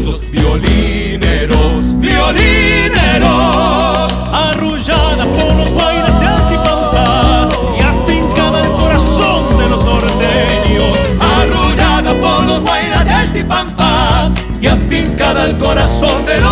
[15.74, 16.51] corazón de los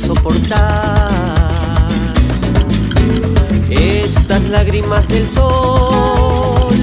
[0.00, 1.10] soportar.
[3.68, 6.74] Estas lágrimas del sol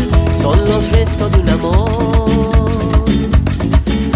[0.41, 3.05] son los restos de un amor.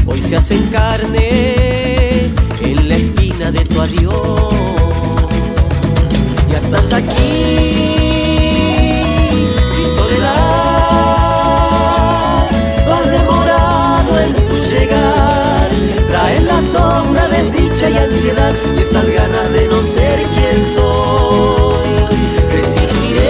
[0.05, 2.29] Hoy se hacen carne
[2.61, 4.53] en la esquina de tu adiós.
[6.51, 7.33] Ya estás aquí
[9.77, 10.31] mi soledad.
[12.93, 15.69] Has demorado en tu llegar.
[16.07, 17.60] Trae la sombra de ti
[17.91, 21.89] y ansiedad y estas ganas de no ser quien soy.
[22.51, 23.21] Resistiré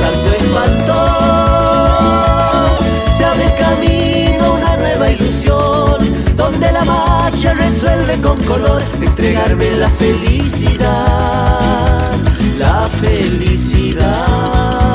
[0.00, 0.94] tanto espanto.
[3.16, 5.98] Se abre el camino, una nueva ilusión,
[6.36, 10.90] donde la magia resuelve con color entregarme la felicidad,
[12.58, 14.89] la felicidad.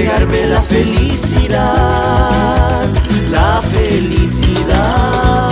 [0.00, 1.68] Entregarme la felicidad,
[3.30, 5.49] la felicidad.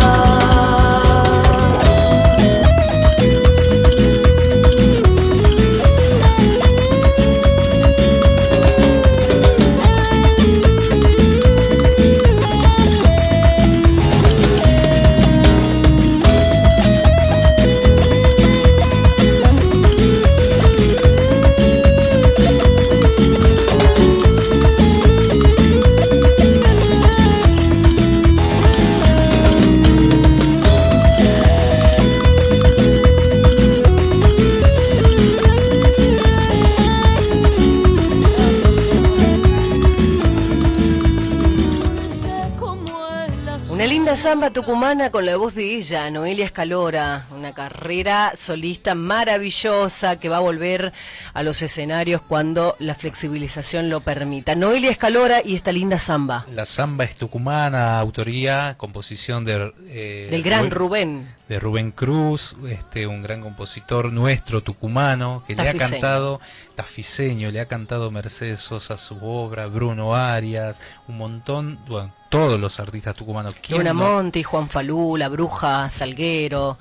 [44.29, 50.37] Samba tucumana con la voz de ella, Noelia Escalora, una carrera solista maravillosa que va
[50.37, 50.93] a volver
[51.33, 54.55] a los escenarios cuando la flexibilización lo permita.
[54.55, 60.43] Noelia Escalora y esta linda samba La samba es tucumana, autoría, composición de, eh, del
[60.43, 66.41] gran Rubén- de Rubén Cruz, este un gran compositor nuestro tucumano que le ha cantado
[66.75, 72.81] tafiseño, le ha cantado Mercedes Sosa su obra, Bruno Arias, un montón, bueno, todos los
[72.81, 73.55] artistas tucumanos.
[73.63, 74.01] ¿Quién Luna no?
[74.15, 76.77] Monti, Juan Falú, La Bruja, Salguero.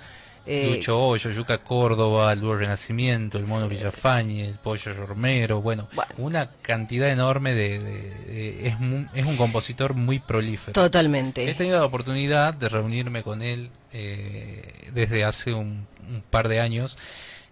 [0.48, 5.88] Eh, Lucho Hoyo, Yuca Córdoba, el Dúo Renacimiento, el Mono Villafañe, el Pollo Romero, bueno,
[6.18, 7.80] una cantidad enorme de...
[7.80, 8.76] de- de- es,
[9.14, 10.74] es un compositor muy prolífero.
[10.74, 11.50] Totalmente.
[11.50, 16.60] He tenido la oportunidad de reunirme con él eh, desde hace un, un par de
[16.62, 16.98] años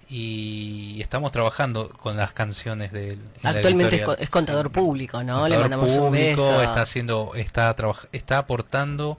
[0.10, 3.20] y estamos trabajando con las canciones de él.
[3.44, 5.48] Actualmente es, es contador público, ¿no?
[5.48, 6.62] Le Contador mandamos un público, beso.
[6.62, 7.76] Está haciendo, está
[8.12, 9.18] está aportando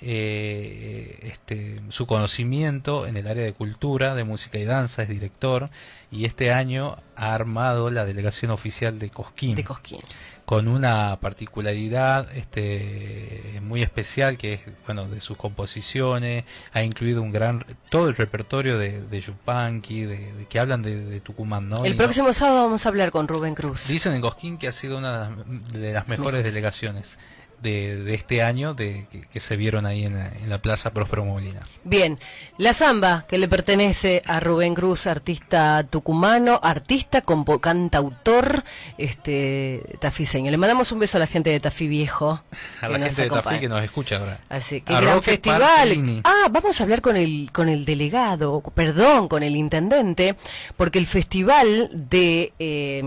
[0.00, 5.70] eh, este, su conocimiento en el área de cultura, de música y danza, es director
[6.10, 9.54] y este año ha armado la delegación oficial de Cosquín.
[9.56, 10.00] De Cosquín.
[10.44, 17.32] Con una particularidad este, muy especial que es, bueno, de sus composiciones, ha incluido un
[17.32, 21.84] gran, todo el repertorio de, de Yupanqui, de, de- que hablan de, de Tucumán, ¿no?
[21.84, 23.88] El Y no- próximo sábado vamos a hablar con Rubén Cruz.
[23.88, 27.18] Dicen en Cosquín que ha sido una de las- de las mejores delegaciones
[27.62, 30.92] de, de este año de, que, que se vieron ahí en la, en la Plaza
[30.92, 31.60] Próspero Molina.
[31.84, 32.18] Bien,
[32.58, 38.62] la samba que le pertenece a Rubén Cruz, artista tucumano, artista, compo- cantautor,
[38.98, 40.50] este tafiseño.
[40.50, 42.42] Le mandamos un beso a la gente de Tafí Viejo.
[42.80, 44.38] A la gente de Tafí que nos escucha ahora.
[44.48, 45.60] Así que A gran Roque festival.
[45.62, 46.20] Partini.
[46.24, 50.36] Ah, vamos a hablar con el con el delegado, perdón, con el intendente,
[50.76, 53.02] porque el festival de eh,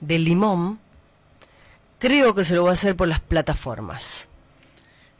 [0.00, 0.78] del limón
[2.02, 4.26] Creo que se lo va a hacer por las plataformas.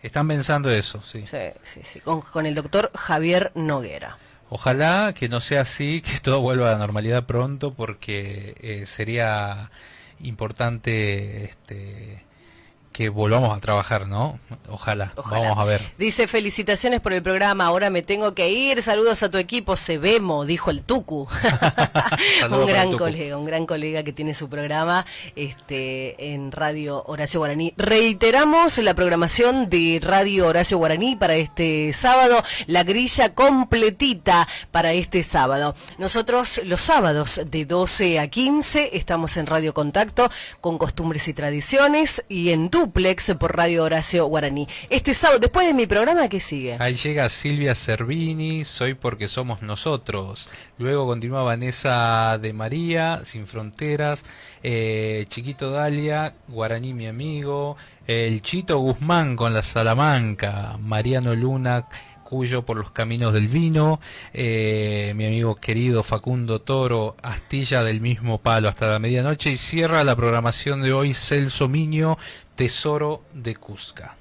[0.03, 1.25] Están pensando eso, sí.
[1.31, 2.01] Sí, sí, sí.
[2.01, 4.19] Con, con el doctor Javier Noguera.
[4.49, 9.71] Ojalá que no sea así, que todo vuelva a la normalidad pronto, porque eh, sería
[10.23, 12.25] importante este,
[12.93, 14.39] que volvamos a trabajar, ¿no?
[14.69, 15.12] Ojalá.
[15.16, 15.93] Vamos a ver.
[15.98, 20.44] Dice, felicitaciones por el programa, ahora me tengo que ir, saludos a tu equipo, Sebemo,
[20.44, 21.27] dijo el Tucu.
[22.51, 27.73] un gran colega, un gran colega que tiene su programa este, en Radio Horacio Guaraní.
[27.77, 35.23] Reiteramos la programación de Radio Horacio Guaraní para este sábado, la grilla completita para este
[35.23, 35.74] sábado.
[35.98, 42.23] Nosotros los sábados de 12 a 15 estamos en Radio Contacto con costumbres y tradiciones
[42.28, 44.67] y en duplex por Radio Horacio Guaraní.
[44.91, 46.77] Este sábado, después de mi programa, ¿qué sigue?
[46.81, 50.49] Ahí llega Silvia Cervini, Soy porque somos nosotros.
[50.79, 54.25] Luego continúa Vanessa de María, Sin Fronteras,
[54.65, 57.77] eh, Chiquito Dalia, Guaraní mi amigo,
[58.09, 61.87] el Chito Guzmán con la Salamanca, Mariano Luna,
[62.33, 64.01] Cuyo por los caminos del vino,
[64.33, 70.03] eh, mi amigo querido Facundo Toro, Astilla del mismo palo hasta la medianoche y cierra
[70.03, 72.17] la programación de hoy Celso Miño,
[72.57, 74.16] Tesoro de Cusca.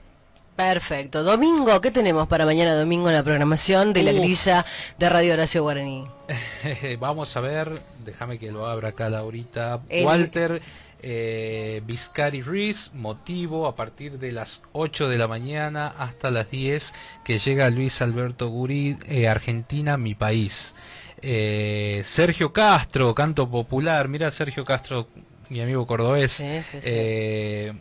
[0.55, 1.23] Perfecto.
[1.23, 4.65] Domingo, ¿qué tenemos para mañana domingo en la programación de la grilla
[4.99, 6.05] de Radio Horacio Guaraní?
[6.99, 9.79] Vamos a ver, déjame que lo abra acá Laurita.
[9.89, 10.61] El- Walter
[11.01, 16.93] eh, Viscari Ruiz, motivo a partir de las 8 de la mañana hasta las 10
[17.23, 20.75] que llega Luis Alberto Guri, eh, Argentina, mi país.
[21.23, 24.07] Eh, Sergio Castro, canto popular.
[24.09, 25.07] Mira Sergio Castro,
[25.49, 26.33] mi amigo cordobés.
[26.33, 26.79] Sí, sí, sí.
[26.83, 27.73] eh,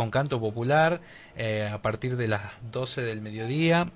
[0.00, 1.02] con canto popular
[1.36, 2.40] eh, a partir de las
[2.72, 3.92] 12 del mediodía.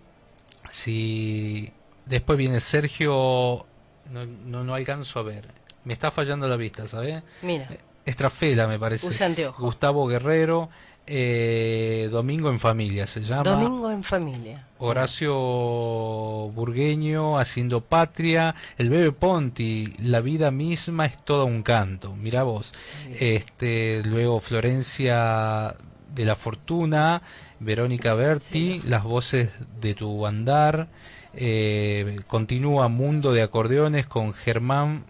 [0.69, 1.73] Si
[2.05, 3.65] después viene Sergio,
[4.11, 5.49] no, no, no alcanzo a ver.
[5.85, 7.23] Me está fallando la vista, ¿sabes?
[7.41, 7.69] Mira.
[8.05, 9.07] Estrafela, me parece.
[9.07, 9.63] Use anteojo.
[9.63, 10.69] Gustavo Guerrero,
[11.07, 13.45] eh, Domingo en Familia se llama.
[13.45, 14.67] Domingo en familia.
[14.79, 22.43] Horacio Burgueño haciendo patria, el Bebe Ponti, la vida misma es todo un canto, mira
[22.43, 22.73] vos.
[23.19, 25.77] Este, luego Florencia
[26.15, 27.23] de la Fortuna,
[27.61, 29.51] Verónica Berti, las voces
[29.81, 30.89] de tu andar,
[31.35, 35.05] eh, continúa Mundo de Acordeones con Germán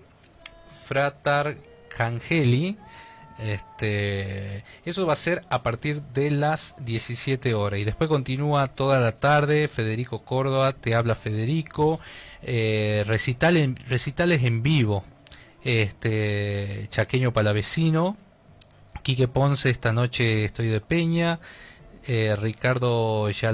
[0.86, 1.56] Fratar
[1.96, 2.76] Cangeli.
[3.38, 9.00] Este, eso va a ser a partir de las 17 horas y después continúa toda
[9.00, 9.66] la tarde.
[9.68, 12.00] Federico Córdoba, te habla Federico.
[12.46, 15.02] eh, recital en- recitales en vivo.
[15.64, 18.16] Este, Chaqueño Palavecino.
[19.04, 21.38] Quique Ponce, esta noche estoy de Peña.
[22.06, 23.52] eh, Ricardo Ya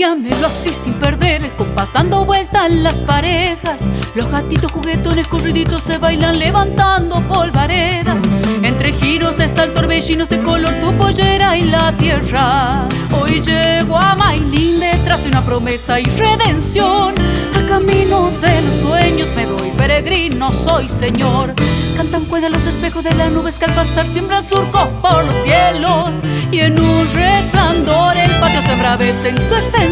[0.00, 3.82] Tarareamelo así sin perder el compás, dando vueltas las parejas.
[4.14, 8.16] Los gatitos juguetones corriditos se bailan levantando polvaredas.
[8.62, 12.88] Entre giros de sal, torbellinos de color, tu pollera y la tierra.
[13.12, 17.14] Hoy llego a Mailín detrás de una promesa y redención.
[17.54, 21.54] Al camino de los sueños me doy peregrino, soy señor.
[21.94, 26.12] Cantan cuelgan los espejos de las nubes que al pasar siembran surcos por los cielos.
[26.50, 29.89] Y en un resplandor el patio se embravece en su extensión.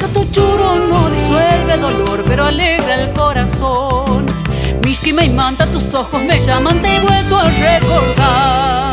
[0.00, 4.26] Gato churo no disuelve el dolor, pero alegra el corazón.
[4.82, 8.85] Mishki me imanta, tus ojos me llaman, te he vuelto a recordar.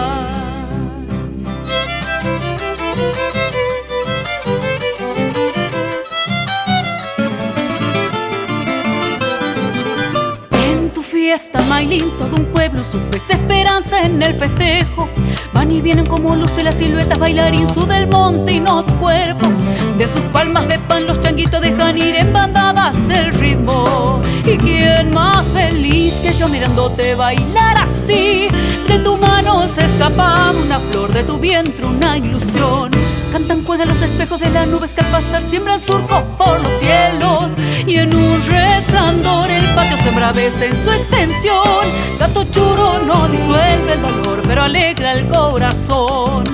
[11.33, 15.09] Fiesta, Maylin, todo un pueblo sufre esperanza en el festejo.
[15.51, 19.49] Van y vienen como luces las siluetas, bailarín su del monte y no tu cuerpo.
[19.97, 24.21] De sus palmas de pan los changuitos dejan ir en bandadas el ritmo.
[24.45, 28.47] Y quién más feliz que yo mirándote bailar así.
[28.87, 32.91] De tu mano se escapaba una flor, de tu vientre una ilusión.
[33.31, 37.51] Cantan juegan los espejos de las nubes que al pasar siembran surcos por los cielos.
[37.85, 41.85] Y en un resplandor el patio se embravece en su extensión.
[42.17, 46.45] Gato churo no disuelve el dolor, pero alegra el corazón.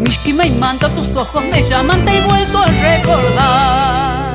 [0.00, 4.28] Mishki me imanta, tus ojos me llaman, te he vuelto a recordar.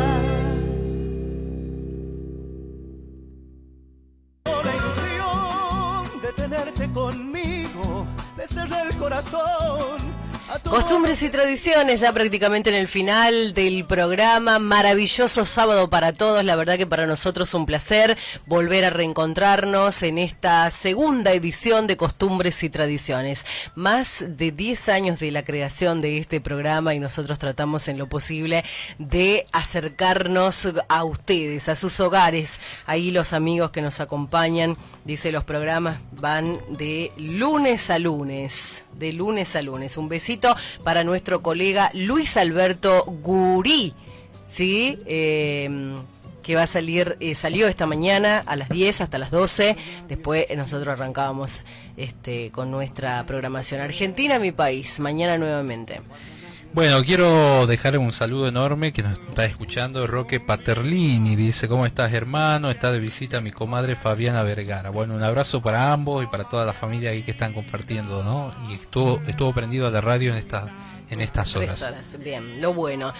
[4.45, 8.05] La ilusión de tenerte conmigo,
[8.37, 10.22] de cerrar el corazón.
[10.61, 14.59] Costumbres y tradiciones, ya prácticamente en el final del programa.
[14.59, 16.43] Maravilloso sábado para todos.
[16.43, 21.97] La verdad que para nosotros un placer volver a reencontrarnos en esta segunda edición de
[21.97, 23.47] Costumbres y Tradiciones.
[23.73, 28.07] Más de 10 años de la creación de este programa y nosotros tratamos en lo
[28.07, 28.63] posible
[28.99, 32.59] de acercarnos a ustedes, a sus hogares.
[32.85, 38.83] Ahí los amigos que nos acompañan, dice los programas van de lunes a lunes.
[38.93, 39.97] De lunes a lunes.
[39.97, 40.42] Un besito
[40.83, 43.93] para nuestro colega Luis Alberto Gurí.
[44.45, 44.99] ¿Sí?
[45.05, 45.95] Eh,
[46.43, 49.75] que va a salir, eh, salió esta mañana a las 10 hasta las 12.
[50.07, 51.63] Después eh, nosotros arrancábamos
[51.97, 53.81] este, con nuestra programación.
[53.81, 54.99] Argentina, mi país.
[54.99, 56.01] Mañana nuevamente.
[56.73, 61.35] Bueno, quiero dejar un saludo enorme que nos está escuchando Roque Paterlini.
[61.35, 62.71] Dice, ¿cómo estás hermano?
[62.71, 64.89] Está de visita mi comadre Fabiana Vergara.
[64.89, 68.51] Bueno, un abrazo para ambos y para toda la familia ahí que están compartiendo, ¿no?
[68.71, 70.67] Y estuvo, estuvo prendido a la radio en, esta,
[71.11, 71.83] en estas Tres horas.
[71.83, 72.17] horas.
[72.23, 73.13] Bien, lo bueno.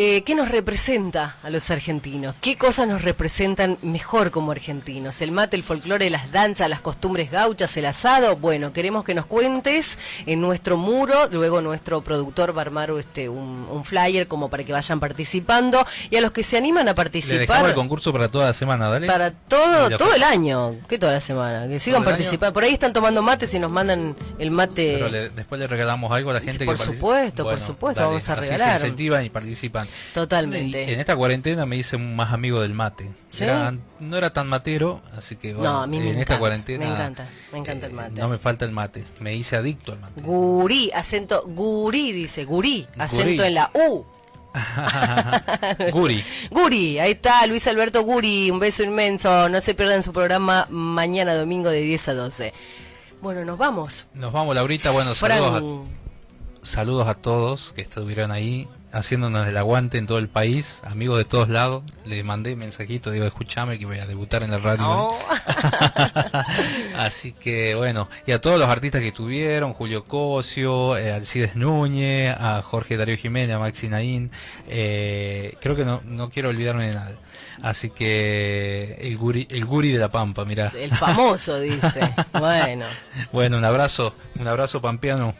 [0.00, 2.36] Eh, ¿Qué nos representa a los argentinos?
[2.40, 5.20] ¿Qué cosas nos representan mejor como argentinos?
[5.22, 8.36] ¿El mate, el folclore, las danzas, las costumbres gauchas, el asado?
[8.36, 11.26] Bueno, queremos que nos cuentes en nuestro muro.
[11.32, 15.84] Luego nuestro productor va a armar este, un, un flyer como para que vayan participando.
[16.10, 18.52] Y a los que se animan a Le dejamos participar el concurso para toda la
[18.54, 19.08] semana, dale.
[19.08, 20.76] para todo, todo el año.
[20.88, 21.66] ¿Qué toda la semana?
[21.66, 22.52] Que sigan participando.
[22.52, 24.92] Por ahí están tomando mates y nos mandan el mate.
[24.94, 26.94] Pero le- después le regalamos algo a la gente Por que participa.
[26.94, 28.78] supuesto, por supuesto, dale, vamos a así regalar.
[28.78, 29.87] se incentivan y participan.
[30.14, 30.92] Totalmente.
[30.92, 33.12] En esta cuarentena me hice más amigo del mate.
[33.30, 33.44] ¿Sí?
[33.44, 36.20] Era- no era tan matero, así que bueno, no, a mí en encanta.
[36.22, 38.20] esta cuarentena Me encanta, me encanta el mate.
[38.20, 39.04] no me falta el mate.
[39.20, 40.20] Me hice adicto al mate.
[40.22, 43.40] Gurí, acento, gurí dice, gurí, acento Gurí.
[43.42, 44.04] en la U.
[45.92, 46.24] Guri.
[46.50, 51.34] Guri, ahí está Luis Alberto Guri, un beso inmenso, no se pierdan su programa mañana
[51.34, 52.52] domingo de 10 a 12.
[53.20, 54.06] Bueno, nos vamos.
[54.14, 54.90] Nos vamos, Laurita.
[54.90, 55.62] Bueno, saludos
[56.62, 61.18] a, saludos a todos que estuvieron ahí haciéndonos el aguante en todo el país, amigos
[61.18, 61.82] de todos lados.
[62.04, 64.82] Les mandé mensajito, digo, escúchame que voy a debutar en la radio.
[64.82, 65.08] No.
[66.96, 72.34] Así que bueno, y a todos los artistas que estuvieron, Julio Cosio, eh, Alcides Núñez,
[72.38, 74.30] a Jorge Darío Jiménez, a Maxi Naín,
[74.66, 77.12] eh, creo que no, no quiero olvidarme de nada.
[77.62, 80.70] Así que el guri, el guri de la Pampa, mira.
[80.74, 82.14] el famoso dice.
[82.38, 82.84] Bueno.
[83.32, 85.34] Bueno, un abrazo, un abrazo pampeano.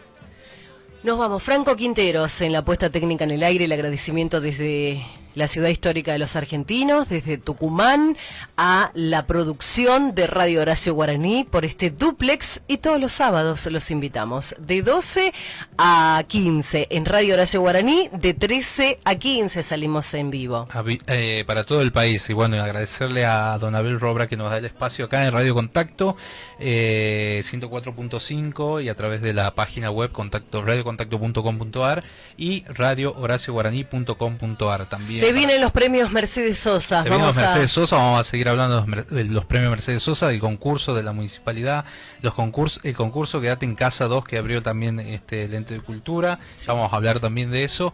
[1.04, 5.00] Nos vamos, Franco Quinteros en la puesta técnica en el aire, el agradecimiento desde
[5.38, 8.16] la ciudad histórica de los argentinos, desde Tucumán
[8.56, 13.90] a la producción de Radio Horacio Guaraní por este duplex y todos los sábados los
[13.90, 15.32] invitamos de 12
[15.78, 20.66] a 15 en Radio Horacio Guaraní, de 13 a 15 salimos en vivo.
[21.06, 24.58] Eh, para todo el país y bueno agradecerle a Don Abel Robra que nos da
[24.58, 26.16] el espacio acá en Radio Contacto
[26.58, 32.02] eh, 104.5 y a través de la página web contacto radiocontacto.com.ar
[32.36, 37.02] y radiohoracioguaraní.com.ar también Se vienen los premios Mercedes Sosa.
[37.02, 38.80] se vienen los Vamos a- Mercedes Sosa, vamos a seguir hablando
[39.10, 41.84] de los, premios Mercedes Sosa, del concurso de la municipalidad,
[42.22, 45.80] los concursos, el concurso Quédate en Casa 2 que abrió también este el ente de
[45.80, 47.92] cultura, vamos a hablar también de eso.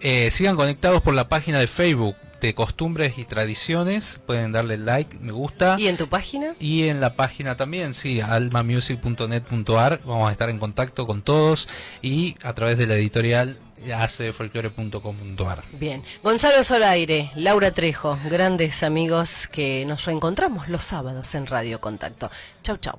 [0.00, 5.16] Eh, sigan conectados por la página de Facebook de Costumbres y Tradiciones, pueden darle like,
[5.18, 5.76] me gusta.
[5.78, 6.54] ¿Y en tu página?
[6.60, 11.70] Y en la página también, sí, almamusic.net.ar, vamos a estar en contacto con todos
[12.02, 13.56] y a través de la editorial
[13.92, 15.64] acfolklore.com.ar.
[15.72, 16.02] Bien.
[16.22, 22.30] Gonzalo Solaire, Laura Trejo, grandes amigos que nos reencontramos los sábados en Radio Contacto.
[22.62, 22.98] Chau, chau.